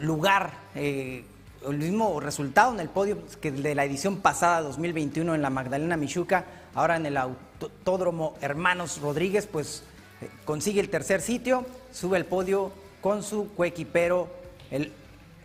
lugar 0.00 0.52
eh, 0.74 1.24
el 1.66 1.78
mismo 1.78 2.20
resultado 2.20 2.72
en 2.72 2.80
el 2.80 2.88
podio 2.88 3.18
que 3.40 3.52
de 3.52 3.74
la 3.74 3.84
edición 3.84 4.18
pasada 4.18 4.62
2021 4.62 5.34
en 5.34 5.42
la 5.42 5.50
Magdalena 5.50 5.96
Michuca, 5.96 6.44
ahora 6.74 6.96
en 6.96 7.06
el 7.06 7.16
Autódromo 7.16 8.34
Hermanos 8.40 9.00
Rodríguez, 9.00 9.46
pues 9.46 9.82
eh, 10.20 10.30
consigue 10.44 10.80
el 10.80 10.88
tercer 10.88 11.20
sitio, 11.20 11.66
sube 11.92 12.16
al 12.16 12.24
podio 12.24 12.72
con 13.00 13.22
su 13.22 13.54
coequipero, 13.54 14.28
el, 14.70 14.92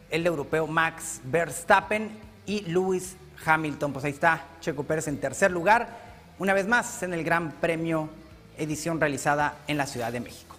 el 0.09 0.25
europeo 0.25 0.67
Max 0.67 1.21
Verstappen 1.25 2.09
y 2.45 2.61
Lewis 2.61 3.15
Hamilton. 3.45 3.93
Pues 3.93 4.05
ahí 4.05 4.11
está 4.11 4.45
Checo 4.61 4.83
Pérez 4.83 5.07
en 5.07 5.19
tercer 5.19 5.51
lugar, 5.51 5.97
una 6.39 6.53
vez 6.53 6.67
más 6.67 7.03
en 7.03 7.13
el 7.13 7.23
Gran 7.23 7.51
Premio 7.53 8.09
edición 8.57 8.99
realizada 8.99 9.57
en 9.67 9.77
la 9.77 9.85
Ciudad 9.85 10.11
de 10.11 10.19
México. 10.21 10.55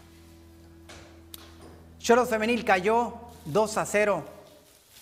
Choros 1.98 2.28
Femenil 2.28 2.64
cayó 2.64 3.14
2 3.46 3.78
a 3.78 3.86
0 3.86 4.24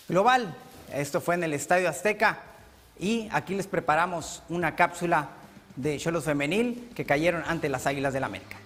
global. 0.09 0.55
Esto 0.93 1.21
fue 1.21 1.35
en 1.35 1.45
el 1.45 1.55
Estadio 1.55 1.89
Azteca 1.89 2.41
y 2.99 3.29
aquí 3.33 3.55
les 3.55 3.67
preparamos 3.67 4.43
una 4.49 4.77
cápsula 4.77 5.31
de 5.77 5.99
Cholos 5.99 6.25
Femenil 6.25 6.91
que 6.95 7.05
cayeron 7.05 7.43
ante 7.47 7.69
las 7.69 7.87
Águilas 7.87 8.13
del 8.13 8.21
la 8.21 8.27
América. 8.27 8.57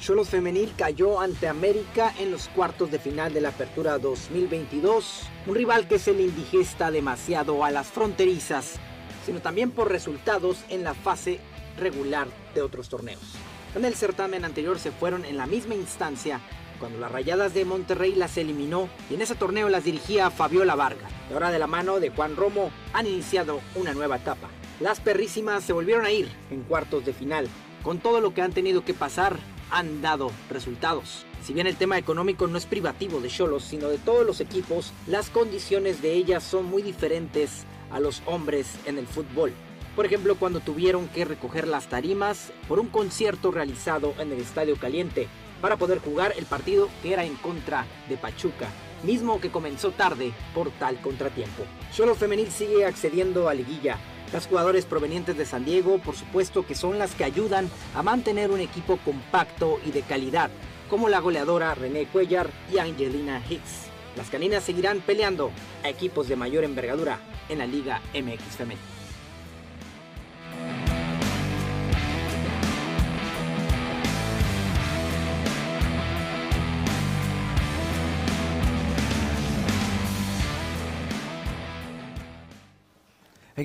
Cholos 0.00 0.28
Femenil 0.30 0.72
cayó 0.74 1.20
ante 1.20 1.48
América 1.48 2.14
en 2.18 2.30
los 2.30 2.48
cuartos 2.48 2.90
de 2.90 2.98
final 2.98 3.34
de 3.34 3.42
la 3.42 3.50
Apertura 3.50 3.98
2022, 3.98 5.24
un 5.46 5.54
rival 5.54 5.86
que 5.86 5.98
se 5.98 6.14
le 6.14 6.22
indigesta 6.22 6.90
demasiado 6.90 7.62
a 7.62 7.70
las 7.70 7.88
fronterizas, 7.88 8.76
sino 9.26 9.40
también 9.40 9.70
por 9.70 9.90
resultados 9.90 10.64
en 10.70 10.84
la 10.84 10.94
fase 10.94 11.40
regular 11.76 12.28
de 12.54 12.62
otros 12.62 12.88
torneos. 12.88 13.36
En 13.74 13.84
el 13.84 13.94
certamen 13.94 14.44
anterior 14.44 14.78
se 14.78 14.90
fueron 14.90 15.24
en 15.24 15.36
la 15.36 15.46
misma 15.46 15.74
instancia 15.74 16.40
cuando 16.78 16.98
las 16.98 17.12
Rayadas 17.12 17.54
de 17.54 17.64
Monterrey 17.64 18.14
las 18.14 18.36
eliminó 18.38 18.88
y 19.10 19.14
en 19.14 19.22
ese 19.22 19.34
torneo 19.34 19.68
las 19.68 19.84
dirigía 19.84 20.30
Fabiola 20.30 20.74
Vargas. 20.74 21.10
Y 21.28 21.34
ahora 21.34 21.50
de 21.50 21.58
la 21.58 21.66
mano 21.66 22.00
de 22.00 22.10
Juan 22.10 22.36
Romo 22.36 22.70
han 22.92 23.06
iniciado 23.06 23.60
una 23.74 23.92
nueva 23.92 24.16
etapa. 24.16 24.48
Las 24.80 25.00
perrísimas 25.00 25.64
se 25.64 25.72
volvieron 25.72 26.04
a 26.04 26.10
ir 26.10 26.28
en 26.50 26.62
cuartos 26.62 27.04
de 27.04 27.12
final. 27.12 27.48
Con 27.82 27.98
todo 27.98 28.20
lo 28.20 28.32
que 28.32 28.42
han 28.42 28.52
tenido 28.52 28.84
que 28.84 28.94
pasar, 28.94 29.38
han 29.70 30.00
dado 30.00 30.30
resultados. 30.50 31.26
Si 31.42 31.52
bien 31.52 31.66
el 31.66 31.76
tema 31.76 31.98
económico 31.98 32.46
no 32.46 32.58
es 32.58 32.66
privativo 32.66 33.20
de 33.20 33.28
Cholos, 33.28 33.64
sino 33.64 33.88
de 33.88 33.98
todos 33.98 34.24
los 34.24 34.40
equipos, 34.40 34.92
las 35.06 35.30
condiciones 35.30 36.00
de 36.00 36.12
ellas 36.12 36.42
son 36.42 36.66
muy 36.66 36.82
diferentes 36.82 37.64
a 37.90 38.00
los 38.00 38.22
hombres 38.26 38.66
en 38.86 38.98
el 38.98 39.06
fútbol. 39.06 39.52
Por 39.98 40.06
ejemplo, 40.06 40.36
cuando 40.36 40.60
tuvieron 40.60 41.08
que 41.08 41.24
recoger 41.24 41.66
las 41.66 41.88
tarimas 41.88 42.52
por 42.68 42.78
un 42.78 42.86
concierto 42.86 43.50
realizado 43.50 44.14
en 44.20 44.30
el 44.30 44.38
Estadio 44.38 44.76
Caliente, 44.76 45.26
para 45.60 45.76
poder 45.76 45.98
jugar 45.98 46.34
el 46.38 46.46
partido 46.46 46.88
que 47.02 47.12
era 47.12 47.24
en 47.24 47.34
contra 47.34 47.84
de 48.08 48.16
Pachuca, 48.16 48.68
mismo 49.02 49.40
que 49.40 49.50
comenzó 49.50 49.90
tarde 49.90 50.32
por 50.54 50.70
tal 50.70 51.00
contratiempo. 51.00 51.64
Solo 51.90 52.14
Femenil 52.14 52.52
sigue 52.52 52.84
accediendo 52.84 53.48
a 53.48 53.54
liguilla. 53.54 53.98
Las 54.32 54.46
jugadores 54.46 54.84
provenientes 54.84 55.36
de 55.36 55.44
San 55.44 55.64
Diego, 55.64 55.98
por 55.98 56.14
supuesto 56.14 56.64
que 56.64 56.76
son 56.76 57.00
las 57.00 57.16
que 57.16 57.24
ayudan 57.24 57.68
a 57.96 58.04
mantener 58.04 58.52
un 58.52 58.60
equipo 58.60 58.98
compacto 58.98 59.80
y 59.84 59.90
de 59.90 60.02
calidad, 60.02 60.48
como 60.88 61.08
la 61.08 61.18
goleadora 61.18 61.74
René 61.74 62.06
Cuellar 62.06 62.48
y 62.72 62.78
Angelina 62.78 63.42
Hicks. 63.50 63.88
Las 64.16 64.30
caninas 64.30 64.62
seguirán 64.62 65.00
peleando 65.00 65.50
a 65.82 65.88
equipos 65.88 66.28
de 66.28 66.36
mayor 66.36 66.62
envergadura 66.62 67.18
en 67.48 67.58
la 67.58 67.66
Liga 67.66 68.00
MX 68.14 68.56
Femenil. 68.56 68.97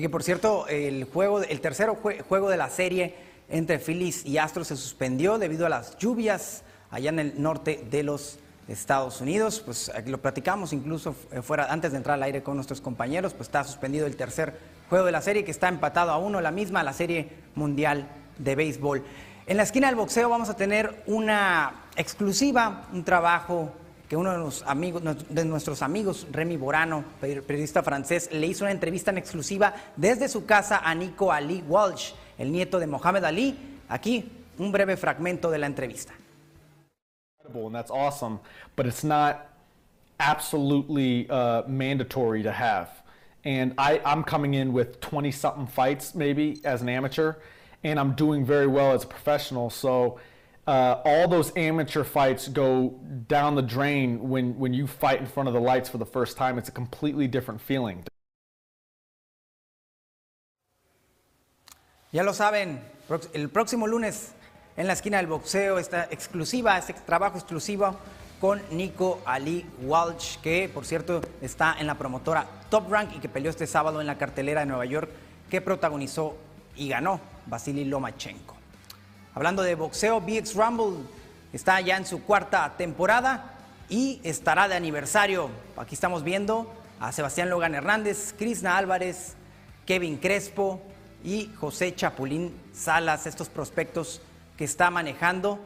Que 0.00 0.08
por 0.08 0.22
cierto, 0.22 0.66
el 0.68 1.04
juego, 1.04 1.42
el 1.42 1.60
tercer 1.60 1.88
juego 1.88 2.48
de 2.48 2.56
la 2.56 2.70
serie 2.70 3.14
entre 3.48 3.78
Phillies 3.78 4.24
y 4.24 4.38
Astros 4.38 4.68
se 4.68 4.76
suspendió 4.76 5.38
debido 5.38 5.66
a 5.66 5.68
las 5.68 5.96
lluvias 5.98 6.62
allá 6.90 7.10
en 7.10 7.18
el 7.18 7.42
norte 7.42 7.84
de 7.90 8.02
los 8.02 8.38
Estados 8.68 9.20
Unidos. 9.20 9.60
Pues 9.60 9.92
lo 10.06 10.20
platicamos 10.20 10.72
incluso 10.72 11.14
eh, 11.32 11.42
fuera 11.42 11.72
antes 11.72 11.92
de 11.92 11.98
entrar 11.98 12.14
al 12.14 12.22
aire 12.22 12.42
con 12.42 12.56
nuestros 12.56 12.80
compañeros, 12.80 13.34
pues 13.34 13.48
está 13.48 13.64
suspendido 13.64 14.06
el 14.06 14.16
tercer 14.16 14.58
juego 14.88 15.04
de 15.04 15.12
la 15.12 15.22
serie 15.22 15.44
que 15.44 15.50
está 15.50 15.68
empatado 15.68 16.10
a 16.10 16.18
uno, 16.18 16.40
la 16.40 16.50
misma, 16.50 16.82
la 16.82 16.92
serie 16.92 17.28
mundial 17.54 18.08
de 18.38 18.54
béisbol. 18.54 19.04
En 19.46 19.56
la 19.58 19.62
esquina 19.62 19.88
del 19.88 19.96
boxeo 19.96 20.28
vamos 20.28 20.48
a 20.48 20.56
tener 20.56 21.02
una 21.06 21.84
exclusiva, 21.96 22.88
un 22.92 23.04
trabajo 23.04 23.72
que 24.08 24.16
uno 24.16 24.50
de, 25.28 25.44
nuestros 25.44 25.82
amigos, 25.82 26.26
Remy 26.30 26.56
Borano, 26.56 27.04
periodista 27.20 27.82
francés, 27.82 28.28
le 28.32 28.46
hizo 28.46 28.64
una 28.64 28.72
entrevista 28.72 29.10
en 29.10 29.18
exclusiva 29.18 29.74
desde 29.96 30.28
su 30.28 30.44
casa 30.44 30.80
a 30.84 30.94
Nico 30.94 31.32
Ali 31.32 31.64
Walsh, 31.66 32.12
el 32.38 32.52
nieto 32.52 32.78
de 32.78 32.86
Mohamed 32.86 33.24
Ali. 33.24 33.56
Aquí 33.88 34.30
un 34.58 34.70
breve 34.72 34.96
fragmento 34.96 35.50
de 35.50 35.58
la 35.58 35.66
entrevista. 35.66 36.12
And 43.44 43.74
I'm 43.78 44.24
coming 44.24 44.54
in 44.54 44.72
with 44.72 45.00
20 45.00 45.30
something 45.30 45.66
fights 45.66 46.14
maybe 46.14 46.60
as 46.64 46.80
an 46.80 46.88
amateur, 46.88 47.34
and 47.82 48.00
I'm 48.00 48.14
doing 48.14 48.42
very 48.42 48.66
well 48.66 48.92
as 48.92 49.04
a 49.04 49.06
professional. 49.06 49.68
So 49.68 50.18
uh, 50.66 51.00
all 51.04 51.28
those 51.28 51.52
amateur 51.56 52.04
fights 52.04 52.48
go 52.48 52.94
down 53.28 53.54
the 53.54 53.62
drain 53.62 54.28
when, 54.28 54.58
when 54.58 54.72
you 54.72 54.86
fight 54.86 55.20
in 55.20 55.26
front 55.26 55.48
of 55.48 55.54
the 55.54 55.60
lights 55.60 55.88
for 55.88 55.98
the 55.98 56.06
first 56.06 56.36
time. 56.36 56.58
It's 56.58 56.68
a 56.68 56.72
completely 56.72 57.28
different 57.28 57.60
feeling. 57.60 58.04
Ya 62.12 62.22
lo 62.22 62.32
saben, 62.32 62.80
el 63.32 63.48
próximo 63.48 63.88
lunes 63.88 64.34
en 64.76 64.86
la 64.86 64.92
esquina 64.92 65.16
del 65.18 65.26
boxeo 65.26 65.78
esta 65.78 66.04
exclusiva, 66.10 66.78
este 66.78 66.94
trabajo 66.94 67.38
exclusivo 67.38 67.96
con 68.40 68.62
Nico 68.70 69.20
Ali 69.24 69.66
Walsh, 69.82 70.38
que 70.40 70.70
por 70.72 70.84
cierto 70.84 71.22
está 71.40 71.76
en 71.78 71.86
la 71.86 71.96
promotora 71.96 72.46
Top 72.70 72.90
Rank 72.90 73.16
y 73.16 73.18
que 73.18 73.28
peleó 73.28 73.50
este 73.50 73.66
sábado 73.66 74.00
en 74.00 74.06
la 74.06 74.16
cartelera 74.16 74.60
de 74.60 74.66
Nueva 74.66 74.84
York, 74.84 75.10
que 75.50 75.60
protagonizó 75.60 76.36
y 76.76 76.88
ganó 76.88 77.20
Vasily 77.46 77.84
Lomachenko. 77.84 78.53
Hablando 79.34 79.64
de 79.64 79.74
boxeo, 79.74 80.20
BX 80.20 80.54
Rumble 80.54 81.04
está 81.52 81.80
ya 81.80 81.96
en 81.96 82.06
su 82.06 82.22
cuarta 82.22 82.74
temporada 82.76 83.56
y 83.88 84.20
estará 84.22 84.68
de 84.68 84.76
aniversario. 84.76 85.50
Aquí 85.76 85.96
estamos 85.96 86.22
viendo 86.22 86.72
a 87.00 87.10
Sebastián 87.10 87.50
Logan 87.50 87.74
Hernández, 87.74 88.32
Crisna 88.38 88.76
Álvarez, 88.76 89.34
Kevin 89.86 90.18
Crespo 90.18 90.80
y 91.24 91.50
José 91.58 91.96
Chapulín 91.96 92.54
Salas, 92.72 93.26
estos 93.26 93.48
prospectos 93.48 94.22
que 94.56 94.64
está 94.64 94.88
manejando 94.90 95.58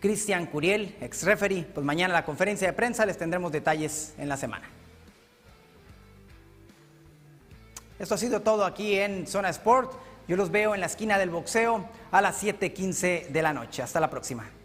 Cristian 0.00 0.46
Curiel, 0.46 0.96
ex 1.00 1.22
referee. 1.22 1.62
Pues 1.62 1.86
mañana 1.86 2.14
la 2.14 2.24
conferencia 2.24 2.66
de 2.66 2.72
prensa 2.72 3.06
les 3.06 3.16
tendremos 3.16 3.52
detalles 3.52 4.14
en 4.18 4.28
la 4.28 4.36
semana. 4.36 4.68
Esto 8.00 8.16
ha 8.16 8.18
sido 8.18 8.40
todo 8.42 8.64
aquí 8.64 8.98
en 8.98 9.28
Zona 9.28 9.50
Sport. 9.50 10.07
Yo 10.28 10.36
los 10.36 10.50
veo 10.50 10.74
en 10.74 10.80
la 10.80 10.86
esquina 10.86 11.18
del 11.18 11.30
boxeo 11.30 11.88
a 12.10 12.20
las 12.20 12.42
7:15 12.42 13.28
de 13.30 13.42
la 13.42 13.54
noche. 13.54 13.82
Hasta 13.82 13.98
la 13.98 14.10
próxima. 14.10 14.57